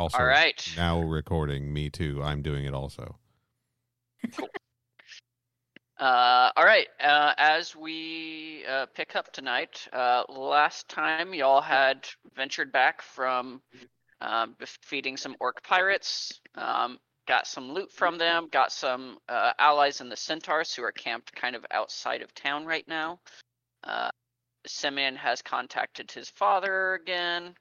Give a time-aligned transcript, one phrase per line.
[0.00, 0.66] Also, All right.
[0.78, 1.70] now recording.
[1.74, 2.22] Me too.
[2.22, 3.16] I'm doing it also.
[5.98, 6.86] Uh, all right.
[6.98, 13.60] Uh, as we uh, pick up tonight, uh, last time y'all had ventured back from
[14.22, 16.98] um, defeating some orc pirates, um,
[17.28, 21.36] got some loot from them, got some uh, allies in the centaurs who are camped
[21.36, 23.20] kind of outside of town right now.
[23.84, 24.08] Uh,
[24.66, 27.54] Simeon has contacted his father again.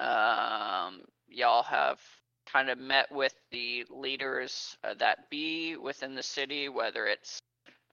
[0.00, 1.02] Um,
[1.36, 2.00] y'all have
[2.50, 7.40] kind of met with the leaders uh, that be within the city, whether it's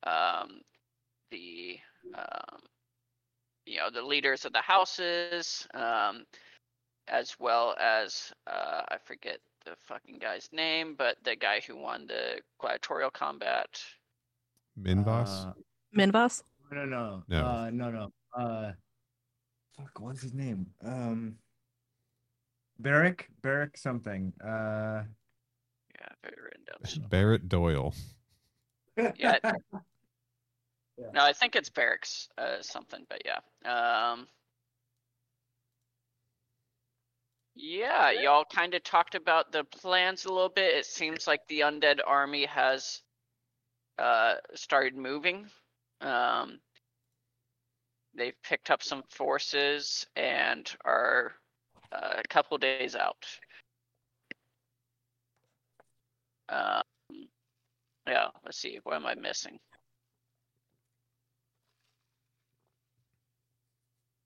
[0.07, 0.61] um,
[1.31, 1.77] the
[2.15, 2.59] um,
[3.65, 6.25] you know the leaders of the houses, um,
[7.07, 12.07] as well as uh, I forget the fucking guy's name, but the guy who won
[12.07, 13.67] the gladiatorial combat.
[14.79, 15.47] Minvas.
[15.47, 15.53] Uh,
[15.97, 16.43] Minvas?
[16.71, 17.45] no, no, No.
[17.45, 18.09] Uh, no, no.
[18.37, 18.71] Uh,
[19.77, 20.65] fuck, what's his name?
[20.83, 21.35] Um,
[22.83, 24.33] Barrick, Barrick something.
[24.43, 25.03] Uh,
[25.99, 26.85] Yeah, very written down.
[26.85, 27.09] somewhere.
[27.09, 27.93] Barrett Doyle.
[29.17, 29.39] Yeah.
[30.95, 31.09] Yeah.
[31.11, 33.39] No, I think it's barracks, uh, something, but yeah.
[33.65, 34.27] Um,
[37.55, 40.75] yeah, y'all kind of talked about the plans a little bit.
[40.77, 43.01] It seems like the undead army has
[43.97, 45.47] uh, started moving.
[46.01, 46.59] Um,
[48.15, 51.31] they've picked up some forces and are
[51.93, 53.25] uh, a couple days out.
[56.49, 56.83] Um,
[58.07, 58.79] yeah, let's see.
[58.83, 59.59] What am I missing?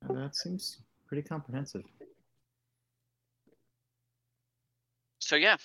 [0.09, 1.83] Uh, That seems pretty comprehensive.
[5.19, 5.57] So yeah.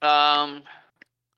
[0.00, 0.62] Um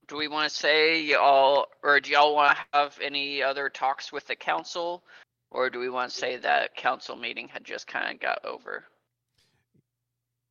[0.07, 4.13] do we want to say y'all or do y'all want to have any other talks
[4.13, 5.03] with the council
[5.51, 8.85] or do we want to say that council meeting had just kind of got over?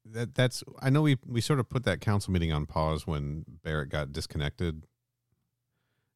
[0.05, 0.63] That that's.
[0.81, 4.11] I know we we sort of put that council meeting on pause when Barrett got
[4.11, 4.85] disconnected,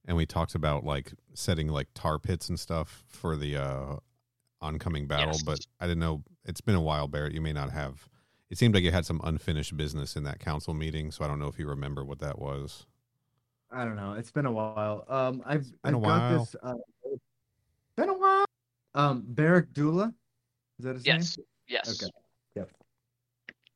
[0.05, 3.95] and we talked about like setting like tar pits and stuff for the uh
[4.61, 5.27] oncoming battle.
[5.33, 5.43] Yes.
[5.43, 6.23] But I didn't know.
[6.45, 7.33] It's been a while, Barrett.
[7.33, 8.09] You may not have.
[8.49, 11.39] It seemed like you had some unfinished business in that council meeting, so I don't
[11.39, 12.85] know if you remember what that was.
[13.71, 14.13] I don't know.
[14.13, 15.03] It's been a while.
[15.09, 16.39] Um, I've been a I've got while.
[16.39, 16.55] this.
[16.63, 16.73] Uh,
[17.97, 18.45] been a while.
[18.95, 20.13] Um, Barrick Dula.
[20.79, 21.15] Is that his name?
[21.17, 21.37] Yes.
[21.67, 22.01] Yes.
[22.01, 22.11] Okay.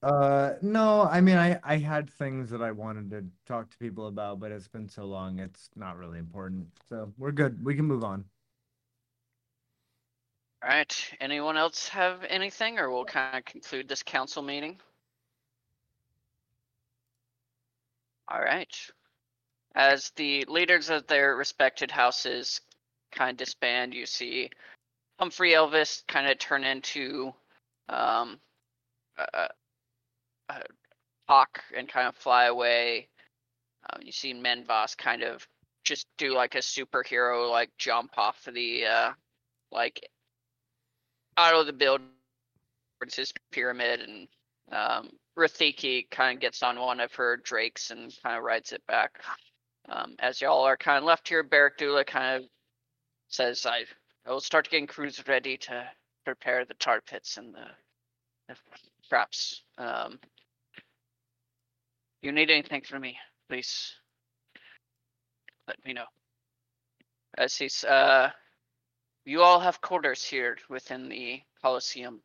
[0.03, 4.07] Uh, no, I mean, I I had things that I wanted to talk to people
[4.07, 6.67] about, but it's been so long, it's not really important.
[6.89, 7.63] So we're good.
[7.63, 8.25] We can move on.
[10.63, 11.11] All right.
[11.19, 14.79] Anyone else have anything or we'll kind of conclude this council meeting?
[18.27, 18.75] All right.
[19.75, 22.61] As the leaders of their respected houses
[23.11, 24.49] kind of disband, you see
[25.19, 27.33] Humphrey Elvis kind of turn into
[27.89, 28.39] um,
[30.57, 33.07] a hawk and kind of fly away.
[33.91, 35.47] Um, you see Menvas kind of
[35.83, 39.11] just do like a superhero like jump off of the uh,
[39.71, 40.07] like
[41.37, 42.01] out of the build
[42.99, 44.27] towards his pyramid and
[44.71, 48.85] um Rathiki kind of gets on one of her drakes and kind of rides it
[48.87, 49.23] back.
[49.89, 52.49] Um, as y'all are kind of left here, Barrack Dula kind of
[53.29, 53.85] says, I,
[54.25, 55.89] I will start getting crews ready to
[56.25, 57.65] prepare the tar pits and the,
[58.49, 58.55] the
[59.07, 59.63] traps.
[59.77, 60.19] Um,
[62.21, 63.17] you need anything from me,
[63.49, 63.93] please
[65.67, 66.05] let me know.
[67.37, 68.29] As he's, uh,
[69.25, 72.21] you all have quarters here within the Coliseum.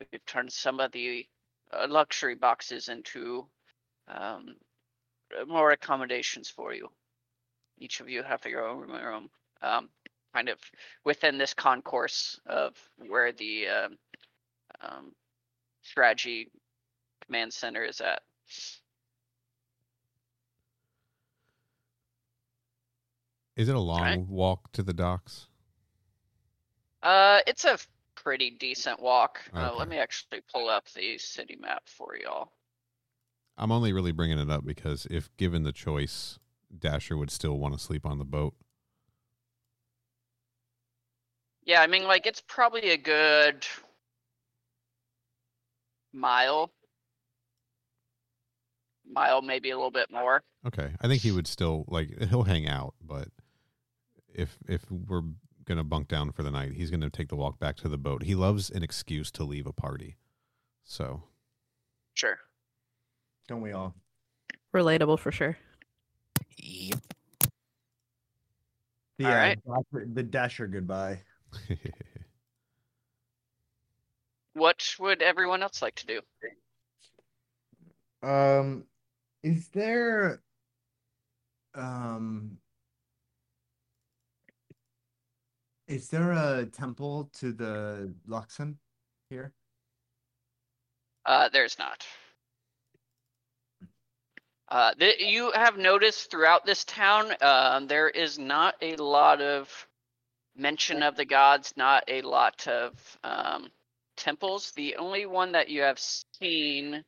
[0.00, 1.26] We've turned some of the
[1.72, 3.46] uh, luxury boxes into
[4.08, 4.56] um,
[5.38, 6.88] uh, more accommodations for you.
[7.78, 9.30] Each of you have your own room,
[9.62, 9.88] um,
[10.34, 10.58] kind of
[11.04, 13.98] within this concourse of where the um,
[14.80, 15.12] um,
[15.82, 16.50] strategy
[17.24, 18.22] command center is at.
[23.56, 25.48] Is it a long walk to the docks?
[27.02, 27.78] Uh, it's a
[28.14, 29.40] pretty decent walk.
[29.54, 32.52] Uh, let me actually pull up the city map for y'all.
[33.56, 36.38] I'm only really bringing it up because if given the choice,
[36.76, 38.54] Dasher would still want to sleep on the boat.
[41.64, 43.66] Yeah, I mean, like it's probably a good
[46.12, 46.70] mile,
[49.10, 50.42] mile maybe a little bit more.
[50.66, 53.28] Okay, I think he would still like he'll hang out, but
[54.32, 55.22] if if we're
[55.64, 58.22] gonna bunk down for the night, he's gonna take the walk back to the boat.
[58.24, 60.16] He loves an excuse to leave a party,
[60.84, 61.22] so
[62.14, 62.38] Sure.
[63.46, 63.94] Don't we all?
[64.74, 65.56] Relatable for sure.
[66.56, 67.00] Yep.
[69.18, 69.58] The, All uh, right.
[69.64, 71.20] Dasher- the Dasher goodbye.
[74.58, 76.20] What would everyone else like to do?
[78.28, 78.84] Um,
[79.48, 80.42] is there
[81.74, 82.58] um
[85.86, 88.74] is there a temple to the Luxon
[89.30, 89.54] here?
[91.24, 92.04] Uh, there's not.
[94.68, 99.70] Uh, th- you have noticed throughout this town, um, there is not a lot of
[100.54, 102.92] mention of the gods, not a lot of
[103.24, 103.70] um,
[104.18, 104.72] temples.
[104.72, 107.02] The only one that you have seen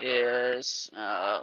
[0.00, 1.42] is uh,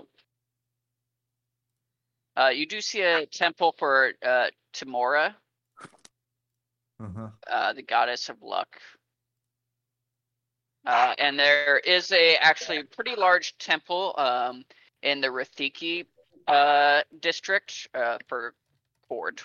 [2.38, 5.36] uh, you do see a temple for uh, Tymora,
[7.00, 7.30] Uh-huh.
[7.50, 8.80] uh, the goddess of luck.
[10.86, 14.66] Uh, and there is a actually pretty large temple um,
[15.04, 16.06] in the Rathiki
[16.48, 18.56] uh, district uh, for
[19.08, 19.42] Ford.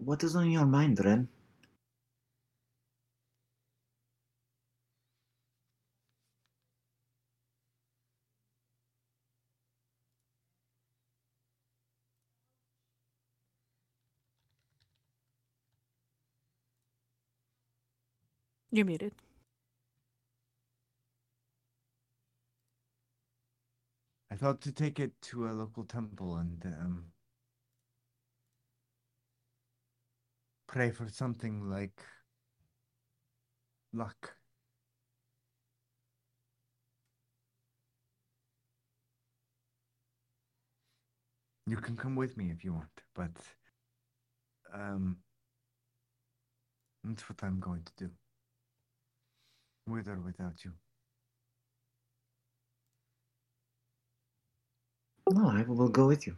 [0.00, 1.28] What is on your mind, Ren?
[18.70, 19.14] You're muted.
[24.30, 27.06] I thought to take it to a local temple and um
[30.74, 32.02] pray for something like
[33.92, 34.34] luck.
[41.68, 43.30] You can come with me if you want, but
[44.74, 45.18] um
[47.04, 48.10] that's what I'm going to do.
[49.86, 50.72] With or without you.
[55.30, 56.36] No, I will go with you.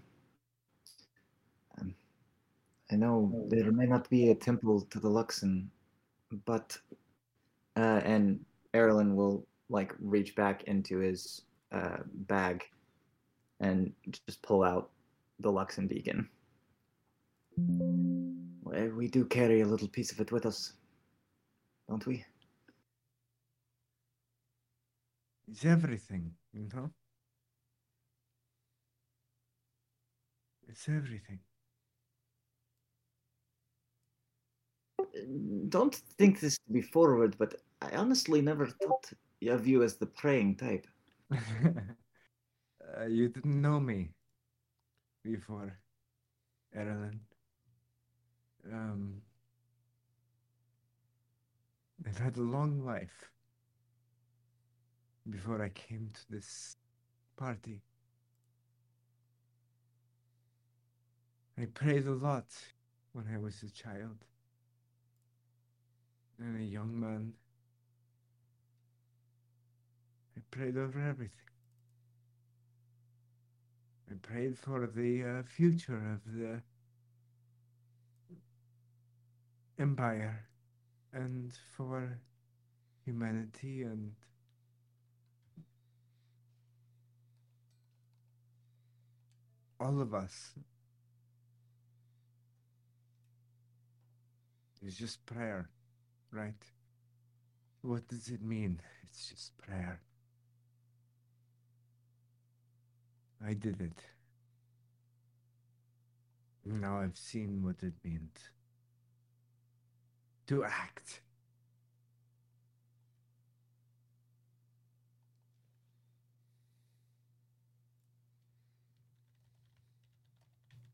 [2.90, 5.66] I know there may not be a temple to the Luxon,
[6.44, 6.78] but
[7.76, 8.44] uh, and
[8.74, 11.42] Erlen will like reach back into his
[11.72, 11.98] uh,
[12.28, 12.62] bag
[13.60, 13.92] and
[14.26, 14.90] just pull out
[15.40, 16.28] the Luxon beacon.
[18.62, 20.74] Well, we do carry a little piece of it with us,
[21.88, 22.24] don't we?
[25.48, 26.90] It's everything, you know?
[30.68, 31.38] It's everything.
[35.68, 39.12] Don't think this to be forward, but I honestly never thought
[39.48, 40.86] of you as the praying type.
[41.32, 44.10] uh, you didn't know me
[45.24, 45.78] before,
[46.76, 47.18] Erlen.
[48.72, 49.22] Um,
[52.06, 53.30] I've had a long life
[55.28, 56.76] before I came to this
[57.36, 57.82] party.
[61.58, 62.46] I prayed a lot
[63.12, 64.18] when I was a child
[66.38, 67.32] and a young man.
[70.36, 71.30] I prayed over everything.
[74.10, 76.60] I prayed for the uh, future of the
[79.78, 80.46] empire
[81.12, 82.18] and for
[83.04, 84.12] humanity and
[89.80, 90.52] all of us.
[94.82, 95.68] It's just prayer,
[96.36, 96.64] right?
[97.80, 98.80] What does it mean?
[99.04, 100.02] It's just prayer.
[103.44, 103.98] I did it.
[106.64, 108.38] Now I've seen what it meant
[110.48, 111.20] to act.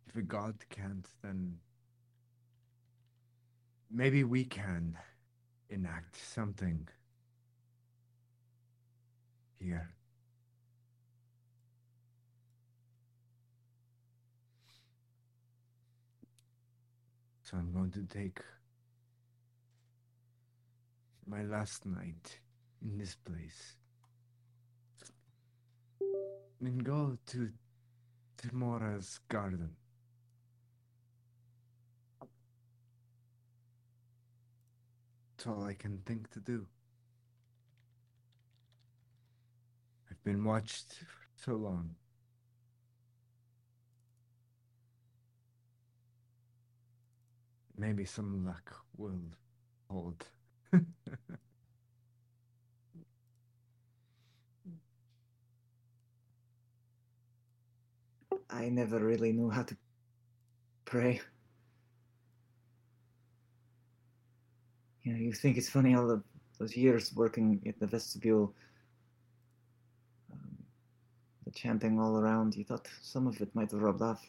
[0.08, 1.56] If a god can't, then
[3.90, 4.98] maybe we can
[5.72, 6.86] enact something
[9.58, 9.88] here.
[17.42, 18.40] So I'm going to take
[21.26, 22.38] my last night
[22.82, 23.76] in this place
[26.60, 27.50] and go to
[28.38, 29.70] Tymora's garden.
[35.42, 36.66] That's all I can think to do.
[40.08, 41.96] I've been watched for so long.
[47.76, 49.18] Maybe some luck will
[49.90, 50.24] hold.
[58.48, 59.76] I never really knew how to
[60.84, 61.20] pray.
[65.02, 66.22] You know, you think it's funny all the,
[66.58, 68.54] those years working at the vestibule,
[70.32, 70.56] um,
[71.44, 74.24] the chanting all around, you thought some of it might have rubbed off.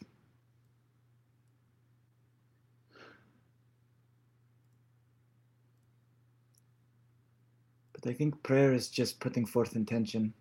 [7.92, 10.34] But I think prayer is just putting forth intention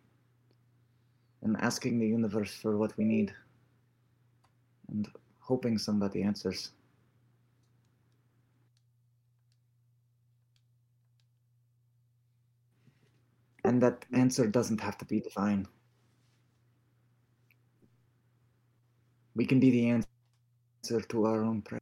[1.43, 3.33] and asking the universe for what we need
[4.89, 5.07] and
[5.39, 6.71] hoping somebody answers.
[13.83, 15.67] That answer doesn't have to be divine.
[19.35, 21.81] We can be the answer to our own prayer.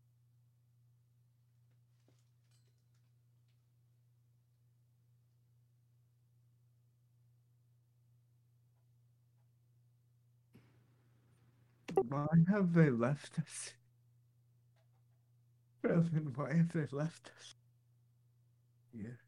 [11.94, 13.74] Why have they left us?
[15.84, 17.54] Why have they left us?
[18.92, 19.21] Here.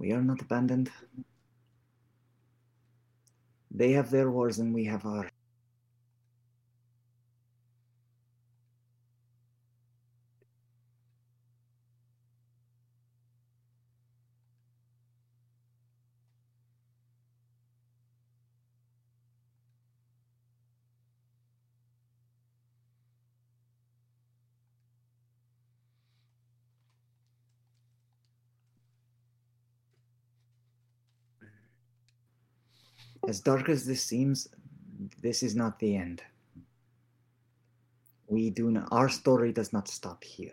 [0.00, 0.90] We are not abandoned.
[3.70, 5.30] They have their wars and we have ours.
[33.28, 34.48] As dark as this seems,
[35.20, 36.22] this is not the end.
[38.26, 40.52] We do not, our story does not stop here.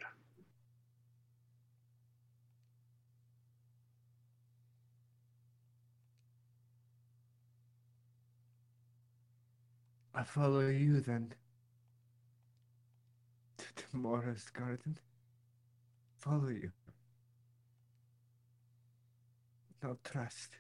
[10.17, 11.33] I follow you then.
[13.59, 14.97] To tomorrow's garden.
[16.17, 16.71] Follow you.
[19.83, 20.57] No trust.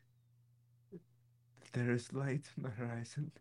[1.73, 3.31] There is light on the horizon.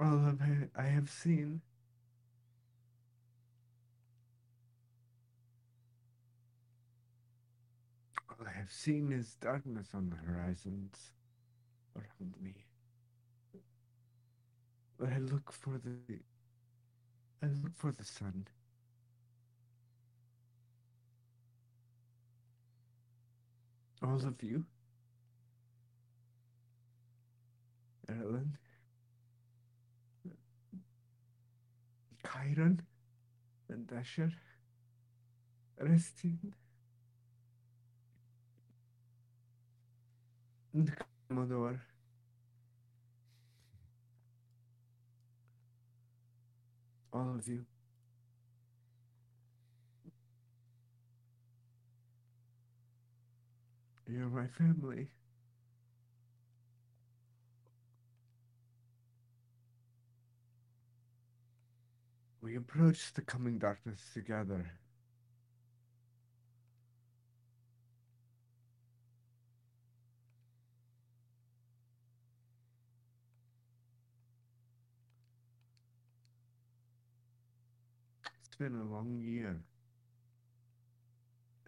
[0.00, 1.60] All of it I have seen.
[8.30, 11.12] All I have seen is darkness on the horizons
[11.96, 12.54] around me.
[14.98, 16.18] But I look for the
[17.42, 18.46] I look for the sun.
[24.02, 24.64] Oh, All of you.
[28.08, 28.56] Ellen.
[32.24, 32.78] Kyron.
[33.68, 34.32] And Dasher.
[35.82, 36.38] Restin.
[40.74, 40.92] And
[41.28, 41.80] Commodore.
[47.12, 47.64] All of you.
[54.08, 55.08] You're my family.
[62.40, 64.70] We approach the coming darkness together.
[78.46, 79.60] It's been a long year.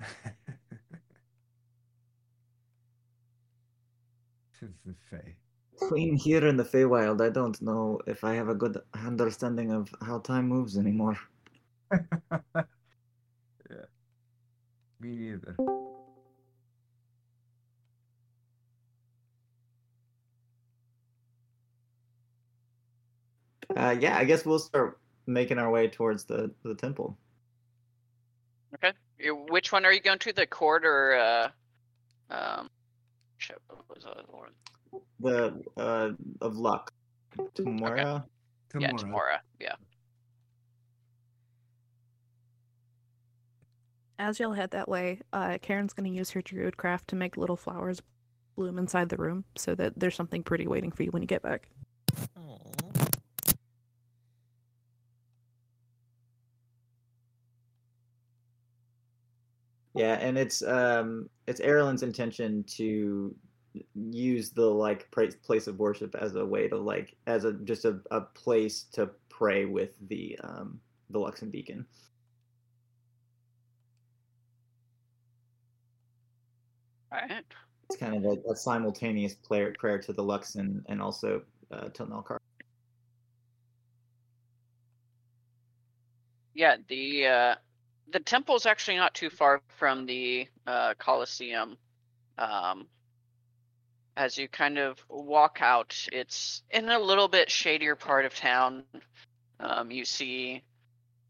[4.60, 5.34] Since the Fae.
[5.94, 9.88] Being here in the Feywild, I don't know if I have a good understanding of
[10.02, 11.18] how time moves anymore.
[11.90, 12.62] yeah.
[15.00, 15.56] Me neither.
[23.74, 27.16] Uh, yeah, I guess we'll start making our way towards the, the temple.
[28.74, 28.92] Okay.
[29.48, 30.34] Which one are you going to?
[30.34, 31.48] The court or uh,
[32.30, 32.68] um,
[33.40, 34.50] shit, what was the other one?
[35.20, 36.92] The uh, of luck.
[37.54, 37.96] Tomorrow.
[37.96, 38.20] Yeah,
[38.70, 38.96] Tomorrow.
[38.96, 39.36] tomorrow.
[39.60, 39.74] Yeah.
[44.18, 47.36] As y'all head that way, uh, Karen's going to use her druid craft to make
[47.36, 48.02] little flowers
[48.56, 51.42] bloom inside the room so that there's something pretty waiting for you when you get
[51.42, 51.68] back.
[60.00, 63.34] Yeah, and it's um it's Erlen's intention to
[63.94, 68.00] use the like place of worship as a way to like as a just a,
[68.10, 70.80] a place to pray with the um
[71.10, 71.84] the Luxon beacon.
[77.12, 77.44] All right.
[77.90, 82.06] It's kind of a, a simultaneous prayer prayer to the Luxon and also uh, to
[82.06, 82.38] Melkar.
[86.54, 87.54] Yeah, the uh,
[88.12, 91.76] the temple's actually not too far from the uh, Colosseum.
[92.38, 92.86] Um,
[94.16, 98.84] as you kind of walk out, it's in a little bit shadier part of town.
[99.60, 100.62] Um, you see,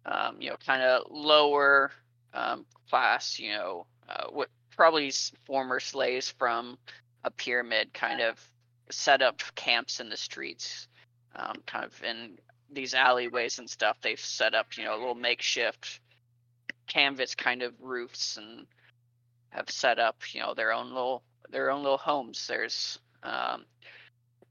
[0.07, 1.91] um, you know, kind of lower
[2.33, 5.13] um, class, you know, uh, what probably
[5.47, 6.79] former slaves from
[7.25, 8.41] a pyramid kind of
[8.91, 10.89] set up camps in the streets,
[11.37, 12.39] um, kind of in
[12.73, 13.99] these alleyways and stuff.
[14.01, 16.01] They've set up, you know, a little makeshift
[16.91, 18.67] canvas kind of roofs and
[19.51, 22.47] have set up, you know, their own little their own little homes.
[22.47, 23.65] There's um,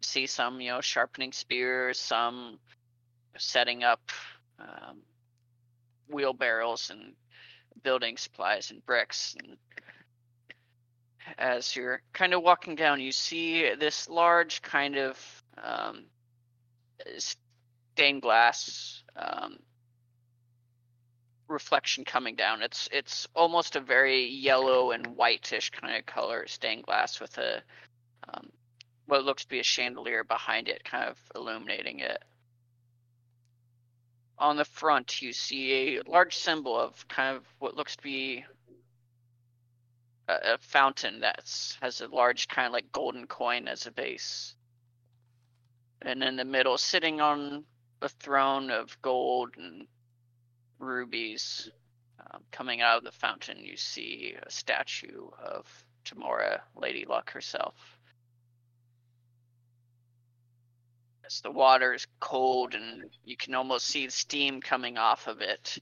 [0.02, 2.58] see some, you know, sharpening spears, some
[3.38, 4.02] setting up
[4.60, 5.02] um,
[6.10, 7.14] wheelbarrows and
[7.84, 9.36] building supplies and bricks.
[9.40, 9.58] And
[11.38, 16.06] as you're kind of walking down, you see this large kind of um,
[17.18, 19.58] stained glass um,
[21.50, 22.62] reflection coming down.
[22.62, 27.62] It's it's almost a very yellow and whitish kind of color stained glass with a
[28.32, 28.50] um,
[29.08, 32.24] what looks to be a chandelier behind it, kind of illuminating it.
[34.38, 38.46] On the front, you see a large symbol of kind of what looks to be
[40.28, 44.56] a, a fountain that has a large kind of like golden coin as a base.
[46.02, 47.66] And in the middle, sitting on
[48.02, 49.88] a throne of gold and
[50.80, 51.70] rubies,
[52.32, 55.66] um, coming out of the fountain, you see a statue of
[56.06, 57.76] Tamora, Lady Luck herself.
[61.26, 65.78] As the water is cold and you can almost see steam coming off of it,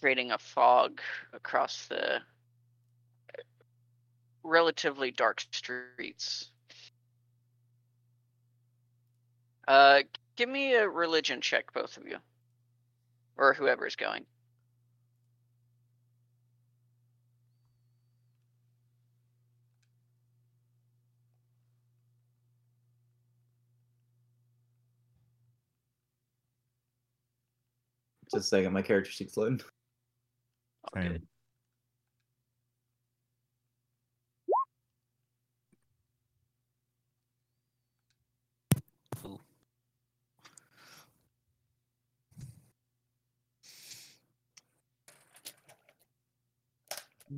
[0.00, 1.00] creating a fog
[1.32, 2.20] across the
[4.42, 6.50] relatively dark streets.
[9.66, 10.02] Uh,
[10.36, 12.18] give me a religion check, both of you,
[13.36, 14.24] or whoever is going.
[28.32, 29.60] Just a second, my character sheet's loading.
[30.94, 31.02] All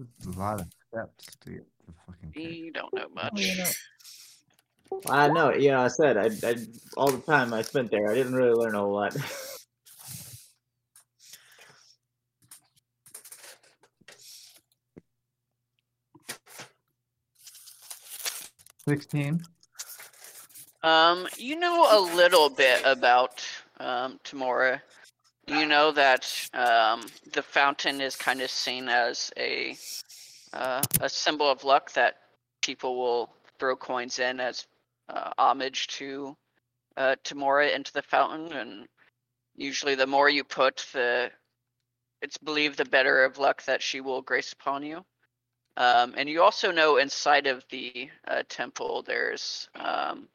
[0.03, 2.33] a lot of steps to get the fucking.
[2.33, 2.55] character.
[2.55, 3.41] You don't know much.
[3.41, 3.71] you know.
[5.09, 6.57] I know, you know, I said I, I
[6.97, 9.17] all the time I spent there, I didn't really learn a whole lot.
[18.89, 19.43] Sixteen.
[20.85, 23.45] Um, you know a little bit about
[23.81, 24.81] um, Tamora.
[25.49, 29.77] You know that um, the fountain is kind of seen as a
[30.53, 32.17] uh, a symbol of luck that
[32.63, 34.67] people will throw coins in as
[35.09, 36.37] uh, homage to
[36.97, 38.89] uh, Tamora into the fountain, and
[39.55, 41.31] usually the more you put, the
[42.23, 45.05] it's believed the better of luck that she will grace upon you.
[45.77, 50.29] Um, and you also know inside of the uh, temple there's um,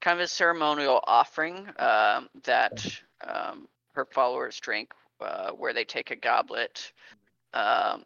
[0.00, 2.86] kind of a ceremonial offering um, that
[3.26, 6.92] um, her followers drink, uh, where they take a goblet
[7.54, 8.04] um,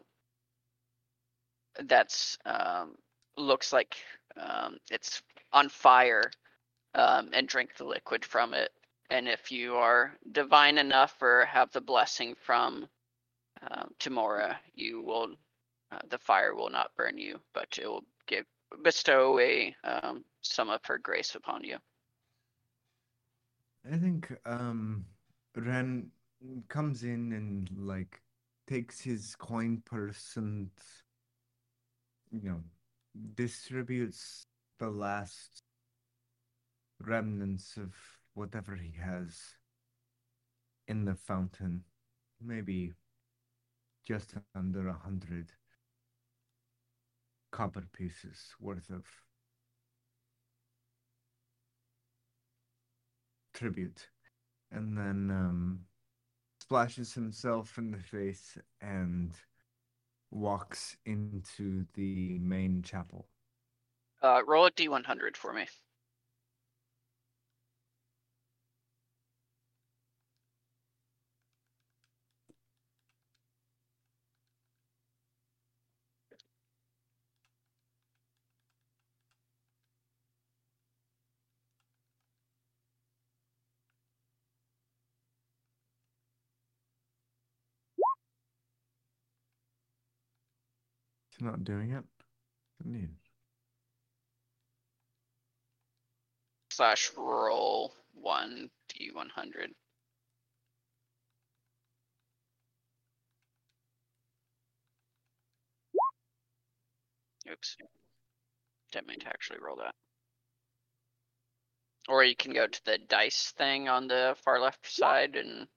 [1.85, 2.95] that's um,
[3.37, 3.97] looks like
[4.37, 5.21] um, it's
[5.53, 6.31] on fire
[6.95, 8.71] um, and drink the liquid from it.
[9.09, 12.87] And if you are divine enough or have the blessing from
[13.69, 15.35] um, Tamora, you will
[15.91, 18.45] uh, the fire will not burn you, but it will give
[18.83, 21.77] bestow a um, some of her grace upon you.
[23.91, 25.05] I think um
[25.55, 26.11] Ren
[26.69, 28.21] comes in and like
[28.67, 30.69] takes his coin purse and
[32.31, 32.61] you know
[33.35, 34.45] distributes
[34.79, 35.63] the last
[37.05, 37.93] remnants of
[38.33, 39.37] whatever he has
[40.87, 41.83] in the fountain.
[42.43, 42.93] Maybe
[44.07, 45.51] just under a hundred
[47.51, 49.03] copper pieces worth of
[53.53, 54.07] tribute
[54.71, 55.79] and then um,
[56.59, 59.31] splashes himself in the face and
[60.31, 63.27] walks into the main chapel.
[64.21, 65.67] Uh, roll a d100 for me.
[91.41, 92.03] It's not doing it.
[92.85, 93.09] Indeed.
[96.69, 99.69] Slash roll one d100.
[107.51, 107.77] Oops.
[108.91, 109.95] Didn't mean to actually roll that.
[112.07, 115.67] Or you can go to the dice thing on the far left side and,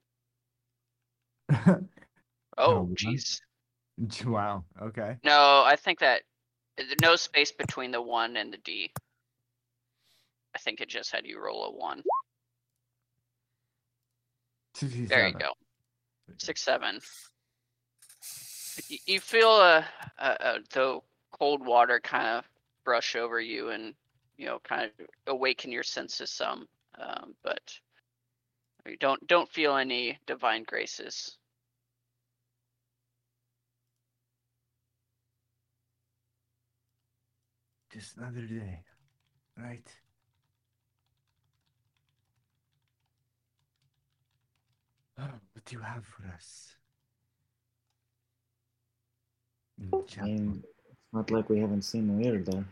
[2.59, 3.41] oh, jeez.
[4.25, 4.65] wow.
[4.81, 5.17] Okay.
[5.25, 6.23] No, I think that,
[7.03, 8.93] no space between the one and the D.
[10.55, 12.03] I think it just had you roll a one.
[14.81, 15.51] There you go.
[16.39, 16.99] Six, seven.
[19.07, 19.85] You feel uh,
[20.19, 20.99] uh, uh, the
[21.31, 22.45] cold water kind of
[22.85, 23.95] brush over you and,
[24.37, 26.67] you know, kind of awaken your senses some.
[26.99, 27.79] Um, but
[28.87, 31.39] you don't don't feel any divine graces.
[37.95, 38.81] Just another day.
[39.57, 39.89] Right.
[45.17, 46.75] Oh, what do you have for us?
[49.81, 52.65] I mean, it's not like we haven't seen Weird there.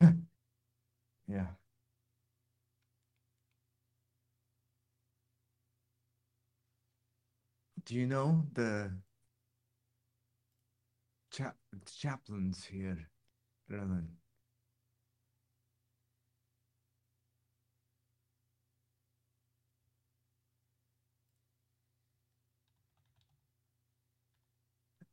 [1.28, 1.46] Yeah.
[7.84, 8.90] Do you know the
[11.30, 11.54] cha-
[11.86, 13.08] chaplains here,
[13.70, 14.08] Roland?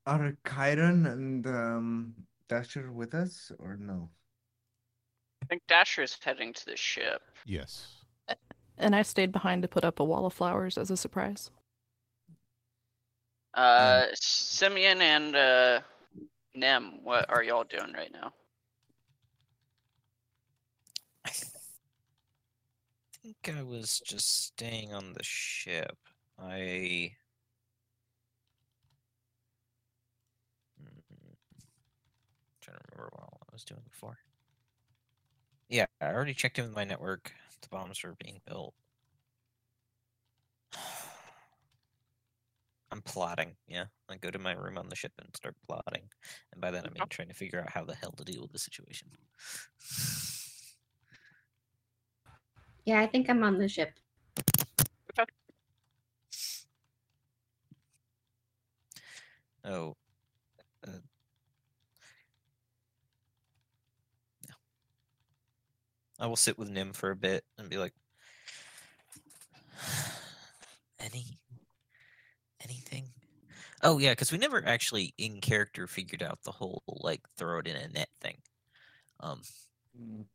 [0.06, 2.14] Are Chiron and um,
[2.48, 4.10] Dasher with us or no?
[5.44, 7.22] I think Dasher is heading to the ship.
[7.46, 7.88] Yes.
[8.78, 11.52] And I stayed behind to put up a wall of flowers as a surprise.
[13.54, 15.80] Uh, Simeon and uh,
[16.56, 18.32] Nem, what are y'all doing right now?
[23.28, 25.98] Think I was just staying on the ship.
[26.40, 27.12] I.
[30.82, 31.02] Mm,
[32.62, 34.18] trying to remember what I was doing before.
[35.70, 37.34] Yeah, I already checked in with my network.
[37.62, 38.74] The bombs were being built.
[42.90, 43.86] I'm plotting, yeah.
[44.08, 46.04] I go to my room on the ship and start plotting.
[46.54, 48.54] And by that I mean trying to figure out how the hell to deal with
[48.54, 49.10] the situation.
[52.88, 54.00] Yeah, I think I'm on the ship.
[59.66, 59.98] Oh.
[60.88, 60.92] Uh,
[64.48, 64.54] yeah.
[66.18, 67.94] I will sit with Nim for a bit and be like,
[71.02, 71.40] any,
[72.64, 73.10] anything?
[73.84, 77.68] Oh yeah, because we never actually in character figured out the whole like throw it
[77.68, 78.38] in a net thing.
[79.20, 79.42] Um,
[80.00, 80.26] Mm,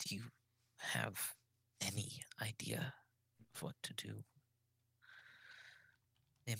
[0.00, 0.22] do you
[0.86, 1.34] have
[1.86, 2.94] any idea
[3.54, 4.24] of what to do?
[6.46, 6.58] Nim,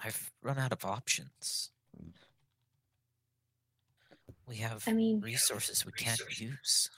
[0.00, 1.70] I've run out of options.
[4.46, 6.90] We have I mean, resources we can't use.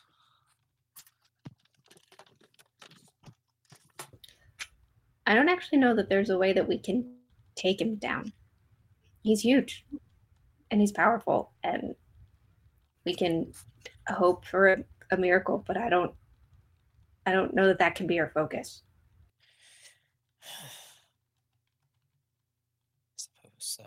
[5.26, 7.16] I don't actually know that there's a way that we can
[7.56, 8.32] take him down.
[9.22, 9.84] He's huge
[10.70, 11.94] and he's powerful and
[13.04, 13.52] we can
[14.12, 14.76] hope for a,
[15.10, 16.12] a miracle, but I don't
[17.26, 18.82] I don't know that that can be our focus.
[20.44, 20.48] I
[23.16, 23.84] suppose so.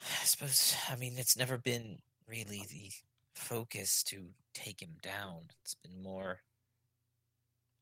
[0.02, 2.90] I suppose, I mean, it's never been really the
[3.34, 5.48] focus to take him down.
[5.62, 6.40] It's been more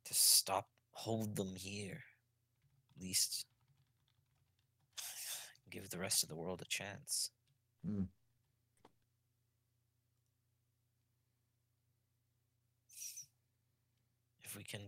[0.05, 2.05] to stop, hold them here.
[2.96, 3.46] At least
[5.70, 7.31] give the rest of the world a chance.
[7.88, 8.07] mm.
[14.52, 14.82] If we can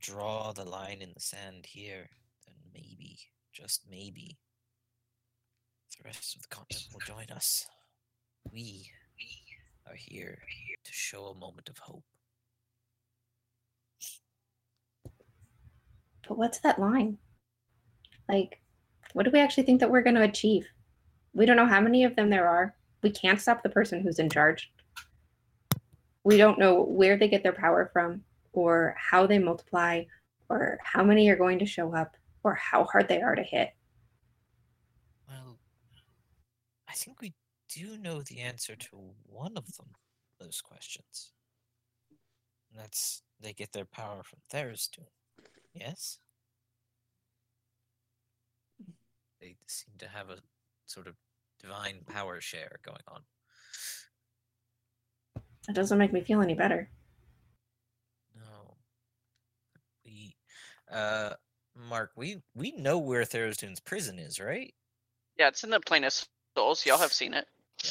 [0.00, 2.08] draw the line in the sand here,
[2.46, 3.18] then maybe,
[3.52, 4.38] just maybe,
[5.96, 7.66] the rest of the continent will join us.
[8.52, 8.88] We
[9.88, 10.38] are here
[10.84, 12.04] to show a moment of hope.
[16.28, 17.18] But what's that line?
[18.28, 18.60] Like,
[19.14, 20.64] what do we actually think that we're going to achieve?
[21.34, 22.76] We don't know how many of them there are.
[23.02, 24.70] We can't stop the person who's in charge.
[26.22, 28.22] We don't know where they get their power from,
[28.58, 30.04] or how they multiply,
[30.48, 33.70] or how many are going to show up, or how hard they are to hit.
[35.28, 35.58] Well,
[36.88, 37.34] I think we
[37.68, 39.88] do know the answer to one of them,
[40.40, 41.32] those questions.
[42.70, 45.06] And that's they get their power from Tharizdun.
[45.74, 46.18] Yes?
[49.40, 50.38] They seem to have a
[50.86, 51.14] sort of
[51.60, 53.20] divine power share going on.
[55.66, 56.90] That doesn't make me feel any better.
[58.34, 58.76] No.
[60.04, 60.34] We
[60.92, 61.34] uh
[61.88, 64.74] Mark, we we know where Tharizdun's prison is, right?
[65.38, 66.12] Yeah, it's in the Plane of
[66.56, 66.84] Souls.
[66.84, 67.46] Y'all have seen it.
[67.84, 67.90] Yeah.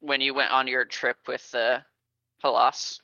[0.00, 1.80] When you went on your trip with the uh,
[2.44, 3.00] Halas.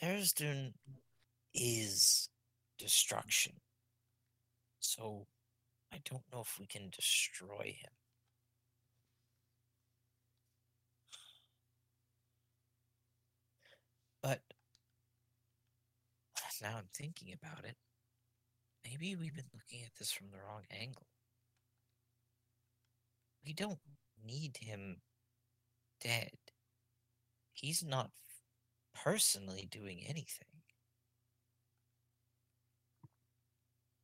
[0.00, 0.72] Tharizdun
[1.54, 2.28] is
[2.78, 3.52] destruction.
[4.80, 5.26] So
[5.92, 7.90] I don't know if we can destroy him.
[14.22, 14.40] But
[16.60, 17.76] now I'm thinking about it.
[18.84, 21.06] Maybe we've been looking at this from the wrong angle.
[23.44, 23.78] We don't
[24.24, 24.96] need him
[26.02, 26.32] dead.
[27.52, 28.10] He's not
[28.94, 30.48] personally doing anything.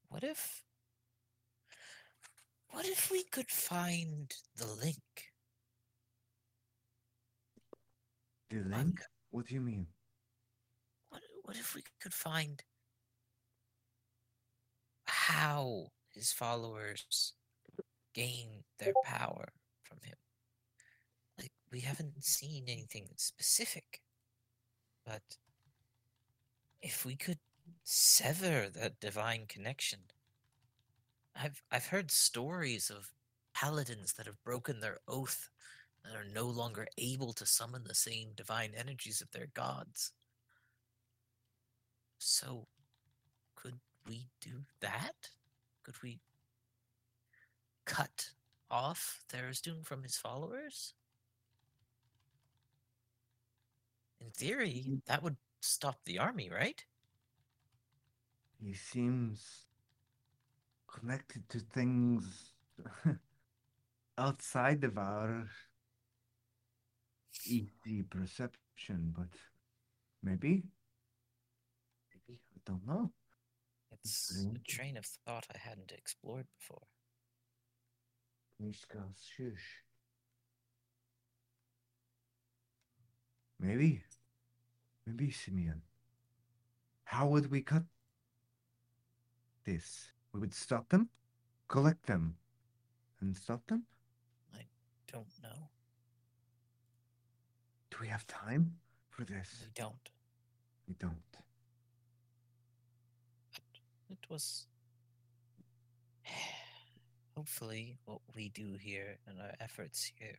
[0.09, 0.63] What if
[2.69, 4.97] what if we could find the link?
[8.51, 9.01] The link?
[9.31, 9.87] What do you mean?
[11.45, 12.65] What if we could find
[15.07, 17.33] how his followers
[18.15, 19.53] gain their power
[19.83, 20.17] from him?
[21.39, 24.03] Like we haven't seen anything specific.
[25.05, 25.39] But
[26.81, 27.41] if we could
[27.83, 30.13] sever that divine connection,
[31.37, 33.13] I've I've heard stories of
[33.53, 35.49] paladins that have broken their oath
[36.05, 40.13] and are no longer able to summon the same divine energies of their gods.
[42.19, 42.67] So,
[43.55, 45.31] could we do that?
[45.83, 46.21] Could we
[47.85, 48.31] cut
[48.71, 50.95] off Tharizdun from his followers?
[54.21, 55.05] In theory, mm.
[55.07, 56.83] that would stop the army, right?
[58.63, 59.67] He seems
[60.89, 62.53] connected to things
[64.19, 65.47] outside of our
[67.47, 69.29] easy perception, but
[70.23, 70.63] maybe.
[72.67, 73.11] Don't know.
[73.93, 76.83] It's a train of thought I hadn't explored before.
[78.61, 78.99] Mishka,
[79.37, 79.83] shush.
[83.61, 84.03] Maybe.
[85.07, 85.83] Maybe, Simeon.
[87.05, 87.85] How would we cut
[89.65, 90.13] this?
[90.33, 91.09] We would stop them,
[91.69, 92.37] collect them,
[93.21, 93.85] and stop them?
[94.55, 94.63] I
[95.13, 95.69] don't know.
[97.91, 98.75] Do we have time
[99.11, 99.49] for this?
[99.63, 100.11] We don't.
[100.89, 101.44] We don't.
[104.11, 104.67] It was.
[107.37, 110.39] Hopefully, what we do here and our efforts here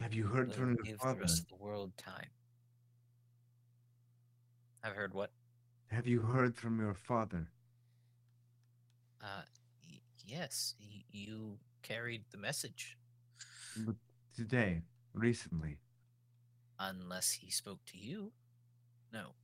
[0.00, 2.28] Have you heard from your give the rest of the world time.
[4.84, 5.30] I've heard what?
[5.90, 7.48] Have you heard from your father?
[9.22, 9.42] Uh,
[9.88, 12.96] y- yes, y- you carried the message,
[13.78, 13.96] But
[14.36, 14.82] today,
[15.14, 15.78] recently.
[16.78, 18.32] unless he spoke to you.
[19.12, 19.34] No.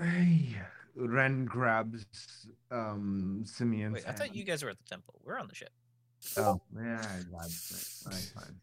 [0.00, 0.54] Hey,
[0.94, 2.06] Ren grabs
[2.70, 5.14] um Simeon's Wait, I thought you guys were at the temple.
[5.24, 5.70] We're on the ship.
[6.36, 7.50] Oh, yeah, I got.
[8.06, 8.60] Right, fine.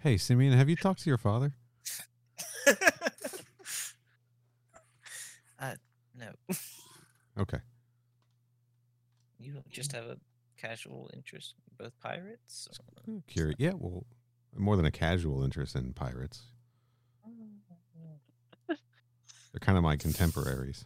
[0.00, 1.54] Hey, Simeon, have you talked to your father?
[5.58, 5.74] uh,
[6.16, 6.28] no.
[7.38, 7.58] Okay.
[9.38, 10.16] You don't just have a
[10.56, 12.68] casual interest in both pirates?
[13.08, 13.56] or- Curious.
[13.58, 14.04] Yeah, well,
[14.56, 16.42] more than a casual interest in pirates.
[19.56, 20.84] They're kind of my contemporaries.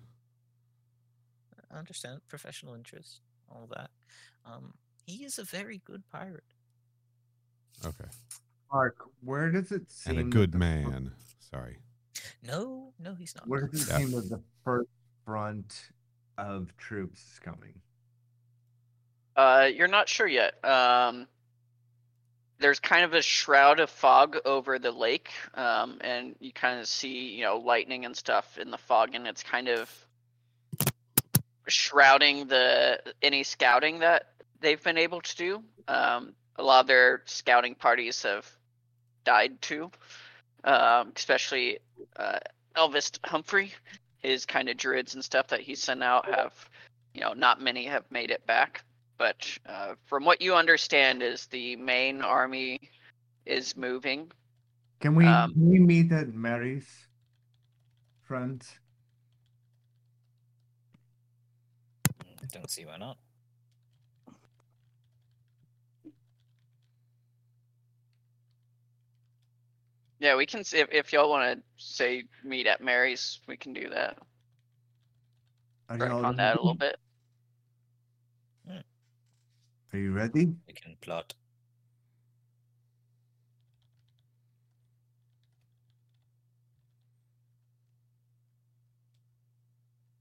[1.72, 3.18] I understand professional interest,
[3.50, 3.90] all that.
[4.46, 4.74] Um,
[5.06, 6.44] he is a very good pirate.
[7.84, 8.04] Okay.
[8.72, 11.10] Mark, where does it seem And a good the fir- man.
[11.50, 11.78] Sorry.
[12.46, 13.48] No, no, he's not.
[13.48, 13.98] Where does it Yeah.
[13.98, 14.88] seem that the first
[15.24, 15.88] front
[16.38, 17.74] of troops is coming?
[19.34, 20.64] Uh, you're not sure yet.
[20.64, 21.26] Um,
[22.60, 26.86] there's kind of a shroud of fog over the lake, um, and you kind of
[26.86, 29.90] see, you know, lightning and stuff in the fog, and it's kind of
[31.66, 34.26] shrouding the any scouting that
[34.60, 35.62] they've been able to do.
[35.88, 38.48] Um, a lot of their scouting parties have
[39.24, 39.90] died too.
[40.62, 41.78] Um, especially
[42.16, 42.38] uh,
[42.76, 43.72] Elvis Humphrey,
[44.18, 46.52] his kind of druids and stuff that he sent out have,
[47.14, 48.84] you know, not many have made it back.
[49.20, 52.80] But uh, from what you understand, is the main army
[53.44, 54.32] is moving.
[55.00, 56.88] Can we, Um, can we meet at Mary's
[58.22, 58.64] front?
[62.50, 63.18] Don't see why not.
[70.18, 70.60] Yeah, we can.
[70.60, 74.16] s- If if y'all want to say meet at Mary's, we can do that.
[75.90, 76.96] Are Work y'all on that a little bit.
[79.92, 80.46] Are you ready?
[80.66, 81.34] We can plot.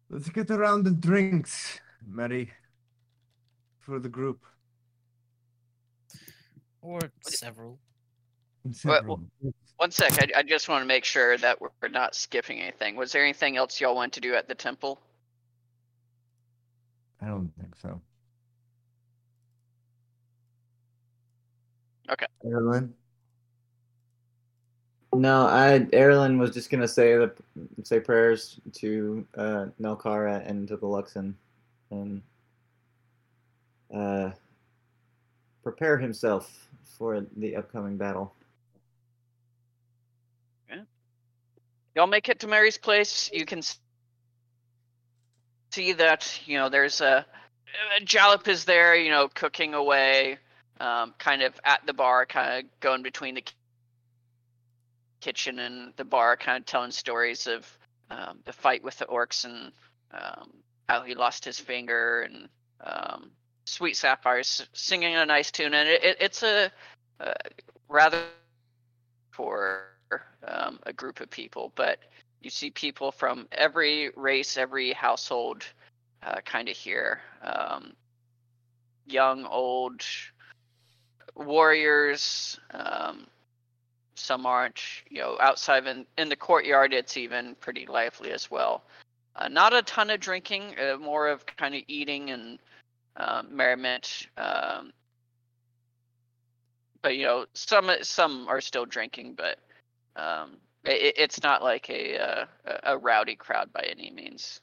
[0.09, 2.51] Let's get around the drinks, Mary,
[3.79, 4.43] for the group.
[6.81, 7.79] Or several.
[8.63, 9.21] And Well- several.
[9.77, 10.11] One sec.
[10.21, 12.97] I, I just want to make sure that we're we're not skipping anything.
[12.97, 14.99] Was there anything else y'all went to do at the temple?
[17.21, 18.01] I don't think so.
[22.11, 22.25] Okay.
[22.45, 22.93] Evelyn?
[25.13, 27.31] No, I Erlen was just gonna say the
[27.83, 31.33] say prayers to uh, Nelkara and to the Luxon,
[31.89, 32.21] and
[33.93, 34.31] uh,
[35.63, 38.33] prepare himself for the upcoming battle.
[41.95, 43.29] Y'all make it to Mary's place.
[43.33, 43.61] You can
[45.71, 47.25] see that you know there's a,
[47.97, 50.37] a Jalop is there, you know, cooking away,
[50.79, 53.43] um, kind of at the bar, kind of going between the
[55.21, 57.77] kitchen and the bar, kind of telling stories of
[58.09, 59.71] um, the fight with the orcs and
[60.11, 60.51] um,
[60.87, 62.49] how he lost his finger and
[62.83, 63.31] um,
[63.65, 66.71] Sweet Sapphires singing a nice tune, and it, it, it's a
[67.19, 67.33] uh,
[67.87, 68.23] rather
[69.31, 69.83] for
[70.47, 71.99] um, a group of people, but
[72.41, 75.63] you see people from every race, every household,
[76.23, 77.21] uh, kind of here.
[77.43, 77.93] Um,
[79.05, 80.01] young, old,
[81.39, 82.59] warriors.
[82.71, 83.27] Um,
[84.15, 84.81] some aren't.
[85.09, 88.83] You know, outside in in the courtyard, it's even pretty lively as well.
[89.35, 92.59] Uh, not a ton of drinking, uh, more of kind of eating and
[93.17, 94.27] um, merriment.
[94.37, 94.91] Um,
[97.01, 99.59] but you know, some some are still drinking, but
[100.15, 104.61] um, it, it's not like a, uh, a a rowdy crowd by any means.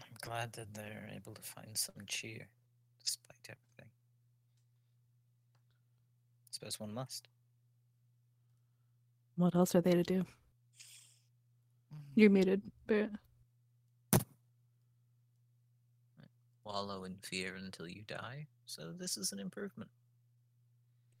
[0.00, 2.48] I'm glad that they're able to find some cheer
[2.98, 3.90] despite everything.
[6.42, 7.28] I Suppose one must.
[9.36, 10.20] What else are they to do?
[10.20, 11.98] Mm-hmm.
[12.14, 13.10] You're muted, but
[16.64, 18.46] Wallow in fear until you die.
[18.64, 19.90] So this is an improvement.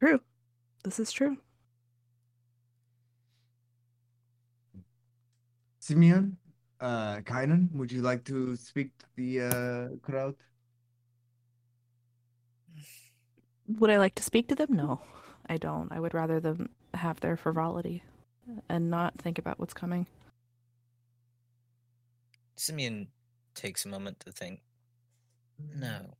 [0.00, 0.20] true.
[0.82, 1.36] This is true.
[5.80, 6.38] Simeon?
[6.84, 10.34] Uh, Kynan, would you like to speak to the uh, crowd?
[13.78, 14.68] Would I like to speak to them?
[14.74, 15.00] No,
[15.48, 15.90] I don't.
[15.90, 18.02] I would rather them have their frivolity
[18.68, 20.06] and not think about what's coming.
[22.56, 23.08] Simeon
[23.54, 24.60] takes a moment to think.
[25.74, 26.12] No.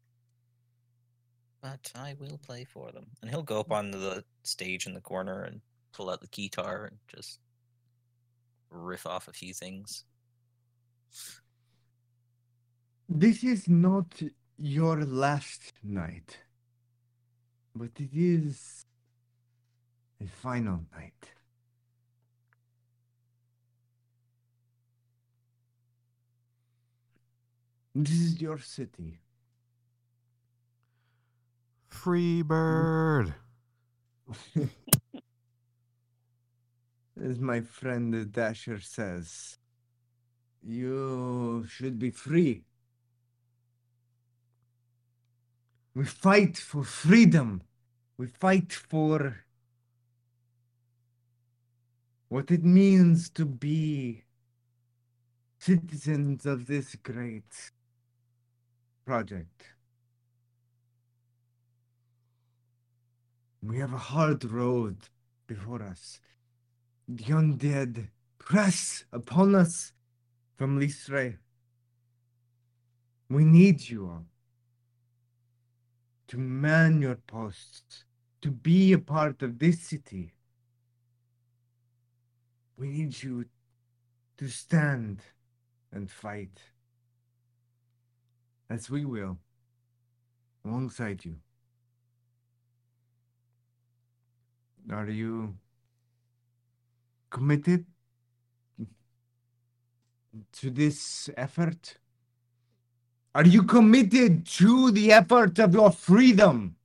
[1.61, 3.09] But I will play for them.
[3.21, 5.61] And he'll go up onto the stage in the corner and
[5.93, 7.39] pull out the guitar and just
[8.71, 10.05] riff off a few things.
[13.09, 14.23] This is not
[14.57, 16.39] your last night,
[17.75, 18.87] but it is
[20.21, 21.35] a final night.
[27.95, 29.21] This is your city.
[31.87, 33.35] Free bird.
[37.23, 39.59] As my friend Dasher says,
[40.67, 42.65] you should be free.
[45.95, 47.63] We fight for freedom.
[48.17, 49.45] We fight for
[52.29, 54.25] what it means to be
[55.59, 57.71] citizens of this great
[59.05, 59.63] project.
[63.63, 64.97] We have a hard road
[65.47, 66.21] before us.
[67.09, 68.09] The undead
[68.39, 69.94] press upon us
[70.57, 71.37] from Lisray.
[73.29, 74.25] We need you all
[76.29, 78.05] to man your posts,
[78.41, 80.33] to be a part of this city.
[82.77, 83.45] We need you
[84.39, 85.21] to stand
[85.93, 86.59] and fight
[88.69, 89.39] as we will
[90.65, 91.37] alongside you.
[94.91, 95.55] Are you
[97.31, 97.87] committed
[100.53, 101.97] to this effort?
[103.35, 106.77] Are you committed to the effort of your freedom?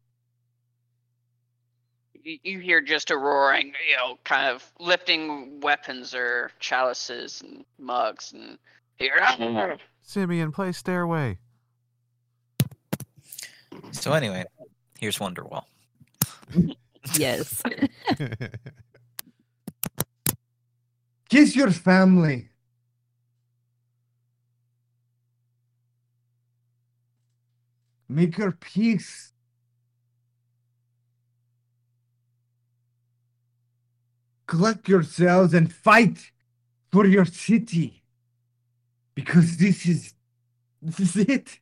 [2.24, 7.64] You, you hear just a roaring, you know, kind of lifting weapons or chalices and
[7.78, 8.58] mugs, and
[8.98, 9.14] here.
[9.22, 9.78] Ah!
[10.02, 11.38] Simeon, play Stairway.
[13.92, 14.46] So anyway,
[15.00, 15.64] here's Wonderwall.
[17.18, 17.62] Yes.
[21.30, 22.50] Kiss your family.
[28.10, 29.32] Make your peace.
[34.48, 36.32] Collect yourselves and fight
[36.92, 38.04] for your city.
[39.14, 40.14] Because this is
[40.82, 41.60] this is it.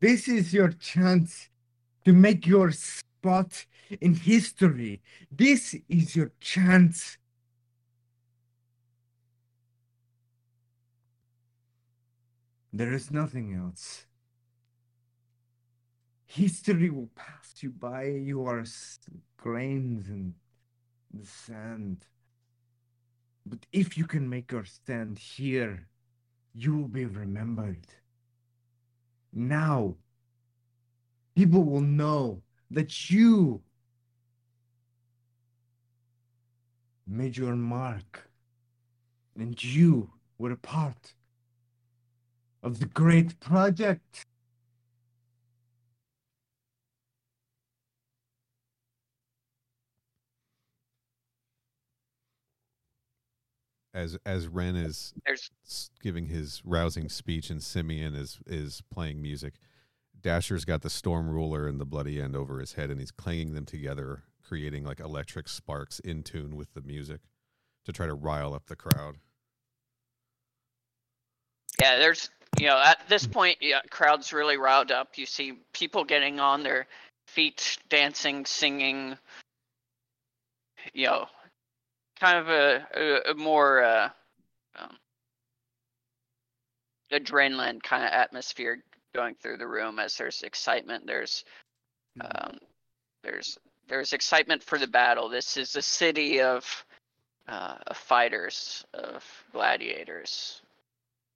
[0.00, 1.48] This is your chance
[2.04, 3.66] to make your spot
[4.00, 5.02] in history.
[5.30, 7.18] This is your chance.
[12.72, 14.06] There is nothing else.
[16.32, 18.04] History will pass you by.
[18.04, 18.62] You are
[19.36, 20.34] grains in
[21.12, 22.06] the sand.
[23.44, 25.88] But if you can make your stand here,
[26.54, 27.84] you will be remembered.
[29.32, 29.96] Now,
[31.34, 33.62] people will know that you
[37.08, 38.30] made your mark
[39.36, 41.14] and you were a part
[42.62, 44.26] of the great project.
[53.94, 55.50] As as Ren is There's
[56.02, 59.54] giving his rousing speech and Simeon is is playing music.
[60.20, 63.54] Dasher's got the storm ruler and the bloody end over his head, and he's clanging
[63.54, 67.20] them together, creating like electric sparks in tune with the music
[67.86, 69.16] to try to rile up the crowd.
[71.80, 75.16] Yeah, there's you know at this point, yeah, crowd's really riled up.
[75.16, 76.86] You see people getting on their
[77.26, 79.16] feet, dancing, singing.
[80.92, 81.26] You know,
[82.20, 84.08] kind of a a, a more uh,
[84.78, 84.96] um,
[87.12, 88.82] adrenaline kind of atmosphere
[89.14, 91.06] going through the room as there's excitement.
[91.06, 91.44] There's
[92.20, 92.58] um,
[93.24, 93.58] there's
[93.88, 95.28] there's excitement for the battle.
[95.28, 96.84] This is a city of
[97.48, 100.62] uh, of fighters, of gladiators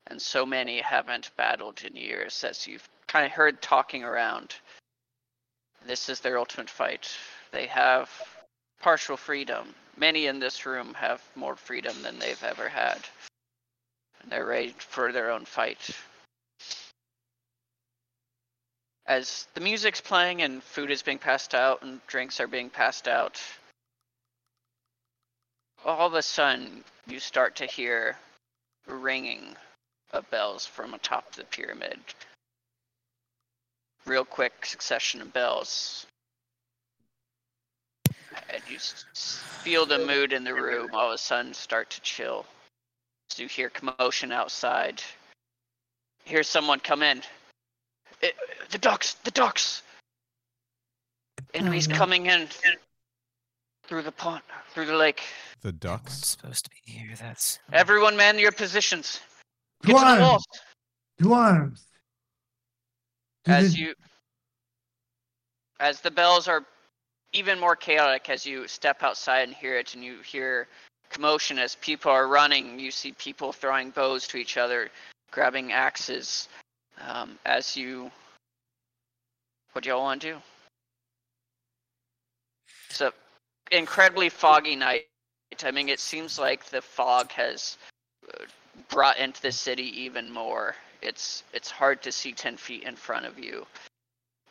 [0.09, 4.55] and so many haven't battled in years as you've kind of heard talking around.
[5.87, 7.11] This is their ultimate fight.
[7.53, 8.11] They have
[8.80, 9.74] partial freedom.
[9.97, 12.99] Many in this room have more freedom than they've ever had.
[14.20, 15.90] And they're ready for their own fight.
[19.07, 23.07] As the music's playing and food is being passed out and drinks are being passed
[23.07, 23.40] out,
[25.84, 28.16] all of a sudden you start to hear
[28.86, 29.57] ringing
[30.12, 31.99] of bells from atop the pyramid.
[34.07, 36.07] Real quick succession of bells.
[38.64, 41.90] And you s- s- feel the mood in the room all of a sudden start
[41.90, 42.46] to chill.
[43.30, 45.02] So you hear commotion outside.
[46.24, 47.22] Hear someone come in.
[48.22, 48.34] It,
[48.70, 49.14] the ducks!
[49.24, 49.82] The ducks!
[51.52, 51.96] Enemies oh, no.
[51.98, 52.48] coming in
[53.86, 54.42] through the pond,
[54.72, 55.22] through the lake.
[55.60, 56.14] The No one's ducks.
[56.26, 57.14] supposed to be here.
[57.20, 59.20] That's Everyone man your positions.
[59.82, 60.20] To Get to the arms!
[60.22, 60.44] walls.
[61.20, 61.86] To arms!
[63.44, 63.94] To as the- you
[65.80, 66.64] as the bells are
[67.35, 70.68] even more chaotic as you step outside and hear it and you hear
[71.11, 72.78] commotion as people are running.
[72.78, 74.89] You see people throwing bows to each other
[75.30, 76.49] grabbing axes
[77.09, 78.11] um, as you
[79.72, 80.39] what do y'all want to do?
[82.89, 83.12] It's a
[83.72, 85.07] incredibly foggy night.
[85.64, 87.76] I mean it seems like the fog has
[88.32, 88.45] uh,
[88.89, 90.76] brought into the city even more.
[91.03, 93.66] It's it's hard to see 10 feet in front of you.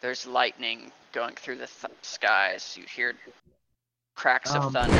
[0.02, 3.14] There's lightning going through the th- skies you hear
[4.16, 4.98] cracks of Um, thunder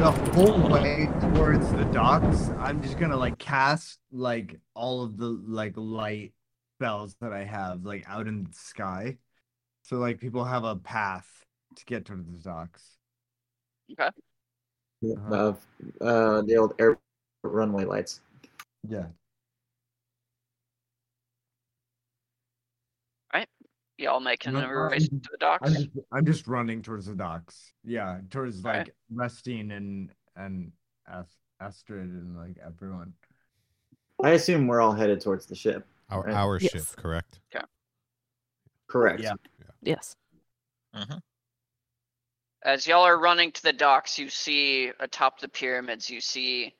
[0.00, 5.28] the whole way towards the docks, I'm just gonna like cast like all of the
[5.28, 6.32] like light
[6.78, 9.18] spells that I have like out in the sky,
[9.82, 11.44] so like people have a path
[11.76, 12.96] to get to the docks.
[13.98, 14.10] Uh,
[15.02, 15.54] Uh-huh.
[16.00, 16.98] uh, the old air
[17.42, 18.20] runway lights.
[18.88, 19.06] Yeah.
[24.00, 27.06] Y'all making No, a race I'm- to the docks I'm just, I'm just running towards
[27.06, 27.72] the docks.
[27.84, 28.86] Yeah, towards Alright.
[28.88, 30.72] like Restine and and
[31.60, 33.12] Astrid and like everyone.
[34.22, 35.86] I assume we're all headed towards the ship.
[36.10, 36.34] Our Right.
[36.34, 36.72] our Yes.
[36.72, 37.40] ship, correct?
[38.88, 39.20] Correct.
[39.20, 39.34] Yeah.
[39.82, 40.16] Yes.
[40.96, 41.18] Mm-hmm.
[42.64, 46.74] As y'all are running to the docks, you see atop the pyramids, you see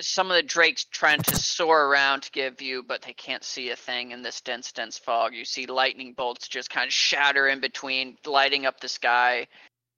[0.00, 3.70] some of the drakes trying to soar around to give view, but they can't see
[3.70, 5.34] a thing in this dense, dense fog.
[5.34, 9.48] You see lightning bolts just kind of shatter in between, lighting up the sky.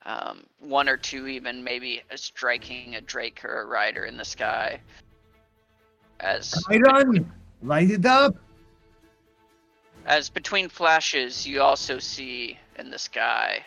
[0.05, 4.81] Um, one or two even maybe striking a drake or a rider in the sky.
[6.19, 7.31] As Iron,
[7.63, 8.35] light it up.
[10.05, 13.65] As between flashes, you also see in the sky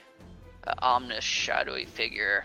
[0.68, 2.44] an ominous, shadowy figure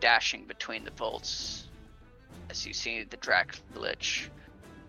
[0.00, 1.68] dashing between the bolts.
[2.54, 4.28] As you see the Dracolich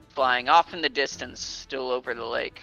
[0.10, 2.62] flying off in the distance, still over the lake,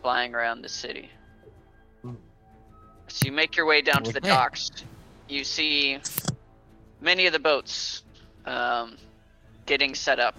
[0.00, 1.10] flying around the city.
[2.02, 4.70] So you make your way down to the docks,
[5.28, 5.98] you see
[7.02, 8.04] many of the boats
[8.46, 8.96] um,
[9.66, 10.34] getting set up.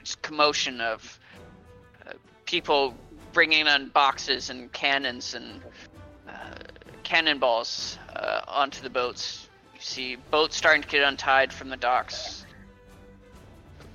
[0.00, 1.20] It's commotion of
[2.46, 2.94] people
[3.34, 5.60] bringing on boxes and cannons and
[6.26, 6.32] uh,
[7.02, 9.45] cannonballs uh, onto the boats.
[9.76, 12.46] You see boats starting to get untied from the docks.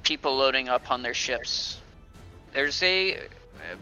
[0.03, 1.81] People loading up on their ships.
[2.53, 3.17] There's a,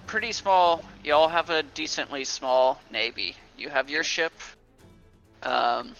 [0.07, 0.81] pretty small.
[1.03, 3.35] You all have a decently small navy.
[3.57, 4.31] You have your ship.
[5.43, 5.93] Um,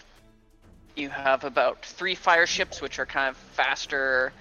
[0.95, 4.31] you have about three fire ships, which are kind of faster,